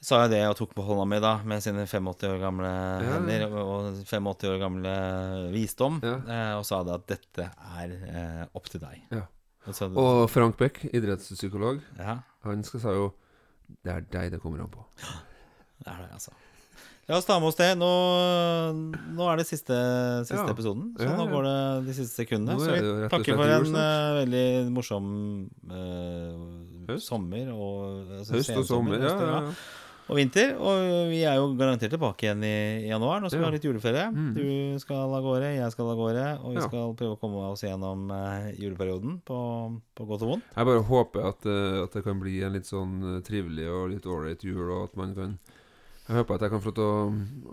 Sa 0.05 0.19
jeg 0.27 0.35
det 0.35 0.43
og 0.51 0.57
tok 0.59 0.75
på 0.77 0.85
hånda 0.85 1.05
mi 1.09 1.19
da 1.23 1.39
med 1.49 1.63
sine 1.65 1.87
85 1.89 2.29
år 2.29 2.41
gamle 2.43 2.71
hender 3.09 3.47
og 3.49 3.61
og 3.65 4.01
85 4.05 4.51
år 4.51 4.59
gamle 4.61 4.95
visdom, 5.55 6.01
Ja. 6.05 6.17
eh, 6.29 6.53
og 6.59 6.67
sa 6.69 6.83
det 6.85 6.93
at 6.99 7.07
dette 7.15 7.47
er 7.81 7.95
eh, 8.11 8.43
opp 8.55 8.69
til 8.69 8.83
deg. 8.85 9.01
Ja. 9.17 9.23
Og 9.67 10.25
Frank 10.31 10.59
Beck, 10.61 10.83
idrettspsykolog, 10.93 11.81
ja, 11.99 12.19
han 12.45 12.65
skal 12.67 12.83
sa 12.83 12.93
jo 12.93 13.13
Det 13.85 13.93
er 13.95 14.03
deg 14.13 14.35
det 14.35 14.41
kommer 14.43 14.61
an 14.61 14.73
på. 14.73 14.83
Ja, 15.01 15.15
det 15.81 15.93
er 15.95 16.03
det, 16.05 16.11
altså. 16.19 16.35
La 17.05 17.19
oss 17.19 17.27
ta 17.29 17.37
med 17.37 17.51
oss 17.51 17.59
det. 17.59 17.71
Nå, 17.77 17.89
nå 19.13 19.25
er 19.29 19.41
det 19.41 19.45
siste, 19.49 19.77
siste 20.25 20.41
Ja. 20.41 20.53
episoden, 20.53 20.95
så 20.97 21.09
nå 21.19 21.27
går 21.29 21.43
det 21.45 21.59
de 21.89 21.97
siste 21.99 22.23
sekundene. 22.23 22.57
Så 22.61 22.73
vi 22.73 23.09
takker 23.13 23.37
for 23.37 23.53
en 23.53 23.77
eh, 23.77 24.13
veldig 24.23 24.47
morsom 24.73 25.09
uh, 25.69 26.97
sommer 27.05 27.51
og 27.53 28.21
altså, 28.21 28.39
Høst 28.39 28.57
og 28.57 28.65
sommer, 28.69 28.97
ja. 28.97 29.13
høst 29.13 29.21
ja, 29.21 29.35
ja. 29.35 29.84
Og 30.09 30.17
vinter. 30.19 30.55
Og 30.61 31.09
vi 31.11 31.23
er 31.25 31.37
jo 31.41 31.47
garantert 31.57 31.91
tilbake 31.95 32.27
igjen 32.27 32.43
i, 32.45 32.89
januar. 32.91 33.21
Nå 33.23 33.29
skal 33.31 33.41
vi 33.41 33.45
Ja. 33.45 33.49
ha 33.51 33.55
litt 33.57 33.65
juleferie. 33.65 34.07
Mm. 34.13 34.35
Du 34.37 34.79
skal 34.79 34.97
av 35.15 35.23
gårde, 35.25 35.55
jeg 35.57 35.73
skal 35.73 35.91
av 35.91 35.97
gårde. 35.97 36.27
Og 36.45 36.51
vi 36.55 36.61
Ja. 36.61 36.69
skal 36.69 36.95
prøve 36.95 37.17
å 37.17 37.21
komme 37.21 37.41
oss 37.51 37.63
gjennom 37.63 38.11
eh, 38.11 38.53
juleperioden 38.61 39.21
på, 39.25 39.39
på 39.97 40.07
godt 40.07 40.23
og 40.23 40.29
vondt. 40.35 40.45
Jeg 40.57 40.65
bare 40.67 40.83
håper 40.85 41.29
at, 41.29 41.47
eh, 41.47 41.83
at 41.85 41.93
det 41.93 42.05
kan 42.05 42.21
bli 42.21 42.43
en 42.43 42.53
litt 42.53 42.67
sånn 42.69 43.17
eh, 43.17 43.21
trivelig 43.23 43.69
og 43.71 43.91
litt 43.91 44.05
ålreit 44.07 44.43
jul, 44.45 44.71
og 44.71 44.85
at 44.91 44.97
man 44.97 45.15
kan 45.15 45.39
Jeg 46.05 46.19
håper 46.19 46.37
at 46.37 46.43
jeg 46.45 46.53
kan 46.53 46.61
få 46.61 46.73
å, 46.85 46.89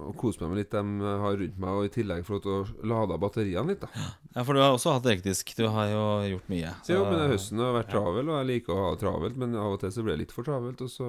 å 0.10 0.14
kose 0.20 0.42
meg 0.42 0.50
med 0.52 0.58
litt 0.60 0.74
dem 0.74 0.90
jeg 1.00 1.20
har 1.24 1.38
rundt 1.40 1.60
meg, 1.64 1.76
og 1.78 1.86
i 1.88 1.92
tillegg 1.94 2.26
få 2.28 2.40
å 2.52 2.56
lade 2.92 3.20
batteriene 3.24 3.72
litt, 3.72 3.86
da. 3.86 4.08
Ja, 4.36 4.44
for 4.44 4.58
du 4.58 4.60
har 4.60 4.76
også 4.76 4.98
hatt 4.98 5.06
det 5.06 5.14
hektisk. 5.16 5.54
Du 5.56 5.64
har 5.72 5.88
jo 5.88 6.02
gjort 6.34 6.50
mye. 6.52 6.74
Så, 6.84 6.98
jo, 6.98 7.06
men 7.08 7.32
høsten 7.32 7.64
har 7.64 7.78
vært 7.78 7.94
travel, 7.94 8.28
og 8.28 8.42
jeg 8.42 8.50
liker 8.50 8.76
å 8.76 8.82
ha 8.82 8.90
det 8.92 9.02
travelt, 9.06 9.40
men 9.40 9.56
av 9.56 9.78
og 9.78 9.80
til 9.86 9.94
så 9.96 10.04
blir 10.04 10.18
det 10.18 10.26
litt 10.26 10.36
for 10.36 10.48
travelt, 10.48 10.84
og 10.84 10.92
så 10.92 11.08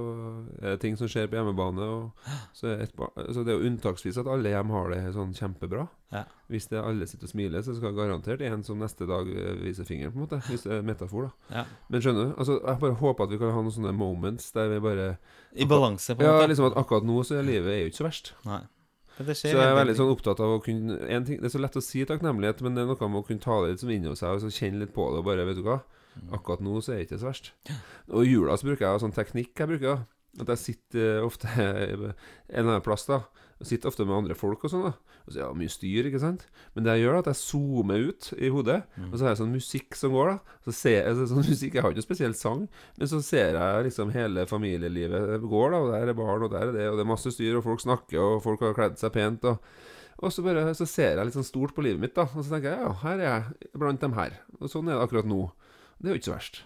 er 0.60 0.68
det 0.76 0.82
ting 0.84 0.98
som 1.00 1.10
skjer 1.10 1.26
på 1.32 1.40
hjemmebane, 1.40 1.88
og 1.96 2.30
så 2.54 2.76
et, 2.76 2.94
så 2.94 3.42
det 3.42 3.56
er 3.56 3.58
jo 3.58 3.72
unntaksvis 3.72 4.22
at 4.22 4.30
alle 4.30 4.54
hjem 4.54 4.70
har 4.76 4.94
det 4.94 5.02
sånn 5.18 5.34
kjempebra. 5.34 5.88
Ja. 6.12 6.24
Hvis 6.52 6.66
det 6.68 6.76
alle 6.84 7.06
sitter 7.08 7.24
og 7.24 7.30
smiler, 7.32 7.62
så 7.64 7.72
skal 7.76 7.94
garantert 7.96 8.42
en 8.44 8.62
som 8.66 8.78
neste 8.82 9.06
dag 9.08 9.24
viser 9.26 9.62
vise 9.64 9.84
fingeren, 9.88 10.12
på 10.12 10.18
en 10.20 10.26
måte. 10.26 10.40
Hvis 10.50 10.66
det 10.66 10.72
er 10.76 10.82
metafor, 10.84 11.30
da. 11.30 11.56
Ja. 11.56 11.64
Men 11.88 12.04
skjønner 12.04 12.26
du? 12.28 12.34
Altså, 12.36 12.58
jeg 12.60 12.80
bare 12.84 12.98
håper 13.00 13.24
at 13.24 13.32
vi 13.32 13.38
kan 13.40 13.54
ha 13.56 13.62
noen 13.64 13.72
sånne 13.78 13.94
moments 13.96 14.50
der 14.52 14.68
vi 14.74 14.80
bare 14.84 15.06
I 15.56 15.64
balanse, 15.70 16.14
på 16.14 16.20
en 16.20 16.28
Ja, 16.28 16.36
måte. 16.36 16.50
liksom 16.52 16.68
at 16.68 16.76
akkurat 16.76 17.08
nå 17.08 17.16
så 17.24 17.38
er 17.40 17.48
livet 17.48 17.72
er 17.72 17.80
jo 17.86 17.90
ikke 17.92 18.02
så 18.02 18.08
verst. 18.10 18.32
Nei. 18.44 18.60
Så 19.22 19.44
jeg 19.52 19.56
er 19.60 19.74
veldig 19.76 19.96
sånn 19.96 20.10
opptatt 20.12 20.40
av 20.40 20.54
å 20.58 20.62
kunne 20.64 20.96
en 21.08 21.24
ting, 21.24 21.36
Det 21.40 21.44
er 21.44 21.52
så 21.52 21.60
lett 21.60 21.76
å 21.76 21.82
si 21.84 22.04
takknemlighet, 22.08 22.62
men 22.64 22.74
det 22.74 22.82
er 22.82 22.86
noe 22.88 23.08
med 23.12 23.20
å 23.22 23.26
kunne 23.26 23.40
ta 23.44 23.60
det 23.62 23.70
litt 23.74 23.80
som 23.80 23.90
inni 23.92 24.12
seg 24.16 24.36
og 24.36 24.40
så 24.40 24.48
kjenne 24.52 24.80
litt 24.80 24.94
på 24.94 25.04
det 25.12 25.20
og 25.20 25.24
bare 25.28 25.44
Vet 25.46 25.56
du 25.56 25.62
hva? 25.62 25.82
Mm. 26.16 26.32
Akkurat 26.36 26.60
nå 26.60 26.80
så 26.84 26.92
er 26.92 26.96
det 27.00 27.06
ikke 27.10 27.20
så 27.20 27.28
verst. 27.28 27.52
Og 28.12 28.24
i 28.24 28.32
jula 28.32 28.56
så 28.56 28.68
bruker 28.68 28.84
jeg 28.88 29.00
sånn 29.00 29.12
teknikk 29.16 29.52
jeg 29.56 29.68
bruker. 29.68 29.96
da 29.96 30.04
At 30.40 30.48
jeg 30.54 30.58
sitter 30.62 31.18
eh, 31.18 31.24
ofte 31.26 31.48
en 31.60 31.68
eller 31.68 32.14
annen 32.72 32.84
plass, 32.84 33.04
da. 33.10 33.20
Og 33.62 33.68
sitter 33.68 33.90
ofte 33.92 34.02
med 34.08 34.16
andre 34.16 34.34
folk 34.34 34.64
og 34.64 34.70
sånn, 34.72 34.86
da. 34.88 34.94
Og 35.22 35.30
så 35.30 35.38
ja, 35.38 35.48
mye 35.54 35.70
styr, 35.70 36.08
ikke 36.08 36.18
sant. 36.18 36.40
Men 36.74 36.82
det 36.86 36.96
jeg 36.96 37.04
gjør, 37.04 37.14
er 37.14 37.22
at 37.22 37.28
jeg 37.30 37.38
zoomer 37.38 38.06
ut 38.08 38.30
i 38.42 38.48
hodet, 38.50 38.80
Mm. 38.98 39.10
og 39.12 39.14
så 39.14 39.22
har 39.22 39.30
jeg 39.34 39.38
sånn 39.42 39.52
musikk 39.54 39.94
som 39.94 40.10
går, 40.16 40.32
da. 40.32 40.56
Så 40.66 40.72
ser 40.74 40.96
jeg 40.96 41.12
altså, 41.12 41.26
sånn 41.30 41.46
musikk 41.46 41.76
Jeg 41.76 41.82
har 41.84 41.92
ikke 41.92 42.00
noe 42.02 42.08
spesiell 42.08 42.34
sang, 42.34 42.64
men 42.98 43.10
så 43.12 43.20
ser 43.22 43.54
jeg 43.54 43.84
liksom 43.86 44.10
hele 44.16 44.46
familielivet 44.50 45.44
går, 45.46 45.70
da. 45.76 45.78
Og 45.84 45.92
der 45.94 46.10
er 46.10 46.18
barn, 46.18 46.42
og 46.48 46.50
der 46.56 46.66
er 46.72 46.74
det, 46.74 46.88
og 46.90 46.98
det 46.98 47.04
er 47.06 47.12
masse 47.12 47.30
styr, 47.36 47.60
og 47.60 47.64
folk 47.68 47.84
snakker, 47.84 48.18
og 48.18 48.42
folk 48.42 48.64
har 48.66 48.74
kledd 48.80 48.98
seg 48.98 49.14
pent, 49.14 49.44
og 49.52 49.62
Og 50.22 50.30
så, 50.30 50.42
bare, 50.44 50.68
så 50.78 50.86
ser 50.86 51.16
jeg 51.16 51.24
litt 51.26 51.34
sånn 51.34 51.42
stort 51.42 51.72
på 51.74 51.82
livet 51.82 51.98
mitt, 51.98 52.12
da. 52.14 52.22
Og 52.36 52.44
så 52.44 52.52
tenker 52.52 52.70
jeg 52.76 52.78
ja, 52.84 52.90
her 53.02 53.18
er 53.18 53.24
jeg 53.26 53.70
blant 53.74 53.98
dem 54.04 54.12
her. 54.14 54.36
Og 54.60 54.70
sånn 54.70 54.86
er 54.86 54.94
det 54.94 55.02
akkurat 55.08 55.26
nå. 55.26 55.50
Det 55.98 56.06
er 56.06 56.14
jo 56.14 56.18
ikke 56.20 56.28
så 56.28 56.34
verst. 56.36 56.60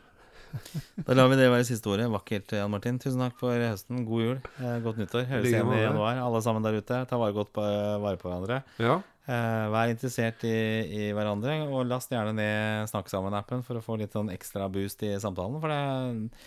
Da 1.07 1.17
lar 1.17 1.29
vi 1.33 1.39
det 1.41 1.49
være 1.53 1.67
siste 1.69 1.91
ordet. 1.93 2.07
Vakkert, 2.13 2.55
Jan 2.59 2.73
Martin. 2.73 3.01
Tusen 3.03 3.23
takk 3.23 3.37
for 3.41 3.55
høsten. 3.55 4.05
God 4.09 4.25
jul. 4.25 4.39
Eh, 4.61 4.79
godt 4.85 5.01
nyttår. 5.03 5.27
Høres 5.31 5.51
igjen 5.51 5.73
i 5.75 5.83
januar. 5.83 6.23
Alle 6.23 6.41
sammen 6.45 6.65
der 6.67 6.79
ute, 6.79 7.03
ta 7.11 7.21
vare 7.21 7.37
godt 7.37 7.53
på, 7.57 7.65
vare 8.05 8.21
på 8.21 8.31
hverandre. 8.31 8.63
Ja. 8.83 9.01
Eh, 9.27 9.65
vær 9.75 9.91
interessert 9.91 10.45
i, 10.47 10.55
i 10.87 11.09
hverandre, 11.17 11.59
og 11.67 11.89
last 11.91 12.13
gjerne 12.15 12.37
ned 12.37 12.91
Snakk 12.93 13.11
sammen-appen 13.11 13.65
for 13.67 13.81
å 13.81 13.83
få 13.83 13.97
litt 13.99 14.15
sånn 14.15 14.31
ekstra 14.31 14.69
boost 14.71 15.03
i 15.03 15.17
samtalen. 15.23 15.59
For 15.63 15.73
det, 15.73 16.47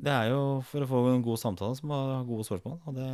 det 0.00 0.12
er 0.14 0.30
jo 0.32 0.40
for 0.64 0.80
å 0.80 0.86
få 0.88 1.00
en 1.10 1.20
god 1.24 1.36
samtale 1.40 1.76
som 1.76 1.90
har 1.92 2.22
gode 2.24 2.44
spørsmål, 2.46 2.78
og 2.88 2.94
det, 2.96 3.08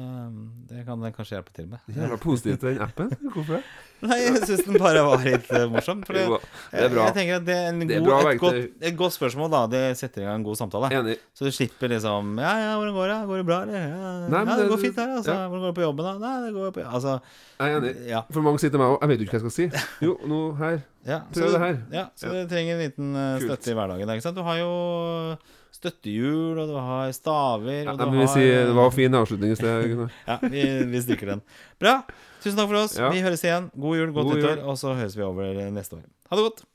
det 0.71 0.85
kan 0.87 1.01
den 1.03 1.15
kanskje 1.17 1.35
hjelpe 1.39 1.51
til 1.57 1.67
med. 1.73 1.81
Jævla 1.91 2.19
positivt 2.23 2.63
den 2.63 2.79
appen. 2.85 3.09
Hvorfor 3.35 3.57
det? 3.57 3.63
Nei, 4.07 4.19
jeg 4.21 4.43
syns 4.45 4.63
den 4.67 4.77
bare 4.79 5.01
var 5.07 5.23
litt 5.25 5.49
eh, 5.57 5.65
morsom. 5.73 6.03
For 6.07 6.13
det, 6.19 6.27
Det 6.71 6.83
er 6.85 6.91
bra. 6.93 7.07
Jeg 7.09 7.17
tenker 7.17 7.39
at 7.41 7.47
det 7.49 7.55
er, 7.57 7.69
en 7.73 7.81
Det 7.89 7.97
er 7.97 8.05
bra 8.05 8.19
et, 8.29 8.39
godt, 8.43 8.59
et 8.91 8.97
godt 9.01 9.15
spørsmål, 9.17 9.49
da. 9.55 9.63
Det 9.73 9.81
setter 9.99 10.23
i 10.23 10.27
gang 10.29 10.39
en 10.43 10.45
god 10.47 10.59
samtale. 10.61 10.91
Enig. 10.99 11.17
Så 11.35 11.49
du 11.49 11.51
slipper 11.57 11.91
liksom 11.95 12.35
Ja, 12.39 12.53
ja, 12.61 12.73
hvordan 12.77 12.95
går 12.99 13.09
det? 13.15 13.19
Går 13.33 13.41
det 13.43 13.47
bra, 13.49 13.59
eller? 13.65 13.87
Ja, 13.89 14.13
Nei, 14.29 14.43
ja 14.45 14.45
det 14.53 14.59
det- 14.63 14.71
går 14.75 14.83
fint 14.85 15.01
her, 15.01 15.15
altså. 15.17 15.33
ja. 15.33 15.47
Hvordan 15.49 15.65
går 15.65 15.73
det 15.73 15.79
på 15.81 15.87
jobben, 15.87 16.07
da? 16.11 16.15
Nei, 16.23 16.35
det 16.47 16.53
går 16.59 16.75
på 16.77 16.85
Altså, 16.87 17.17
Jeg 17.59 17.73
er 17.73 17.81
enig. 17.81 17.95
ja. 18.13 18.23
For 18.31 18.45
mange 18.47 18.61
sier 18.63 18.71
til 18.77 18.85
meg 18.85 18.95
òg 18.95 19.01
Jeg 19.01 19.09
vet 19.15 19.19
jo 19.19 19.27
ikke 19.31 19.39
hva 19.39 19.43
jeg 19.43 19.47
skal 19.49 19.57
si. 19.57 20.07
Jo, 20.07 20.19
nå 20.29 20.41
her. 20.61 20.79
Prøv 21.07 21.53
det 21.57 21.63
her. 21.65 21.77
Ja, 21.97 22.05
så 22.21 22.31
du 22.37 22.41
trenger 22.53 22.77
en 22.77 22.83
liten 22.85 23.11
eh, 23.17 23.39
Kult. 23.41 23.49
støtte 23.57 23.73
i 23.73 23.79
hverdagen. 23.81 24.13
Ikke 24.19 24.27
sant? 24.29 24.37
Du 24.37 24.45
har 24.45 24.61
jo 24.61 24.71
støttehjul, 25.87 26.59
og 26.59 26.69
du 26.71 26.77
har 26.77 27.11
staver, 27.17 27.83
Ja, 27.87 27.97
du 27.97 28.05
men 28.11 28.23
har 28.27 28.31
Si, 28.35 28.45
det 28.45 28.77
var 28.77 28.93
fin 28.95 29.15
avslutning 29.15 29.55
i 29.55 29.59
sted. 29.59 30.07
Ja, 30.31 30.39
vi, 30.43 30.63
vi 30.93 31.03
stryker 31.07 31.33
den. 31.37 31.43
Bra. 31.81 32.01
Tusen 32.43 32.59
takk 32.59 32.69
for 32.71 32.83
oss. 32.85 32.97
Ja. 32.99 33.11
Vi 33.15 33.23
høres 33.25 33.43
igjen. 33.47 33.71
God 33.75 33.97
jul, 34.01 34.13
godt 34.15 34.35
nyttår, 34.35 34.65
og 34.67 34.79
så 34.81 34.95
høres 34.99 35.17
vi 35.19 35.25
over 35.27 35.55
neste 35.75 35.99
år. 35.99 36.05
Ha 36.31 36.39
det 36.39 36.49
godt. 36.51 36.67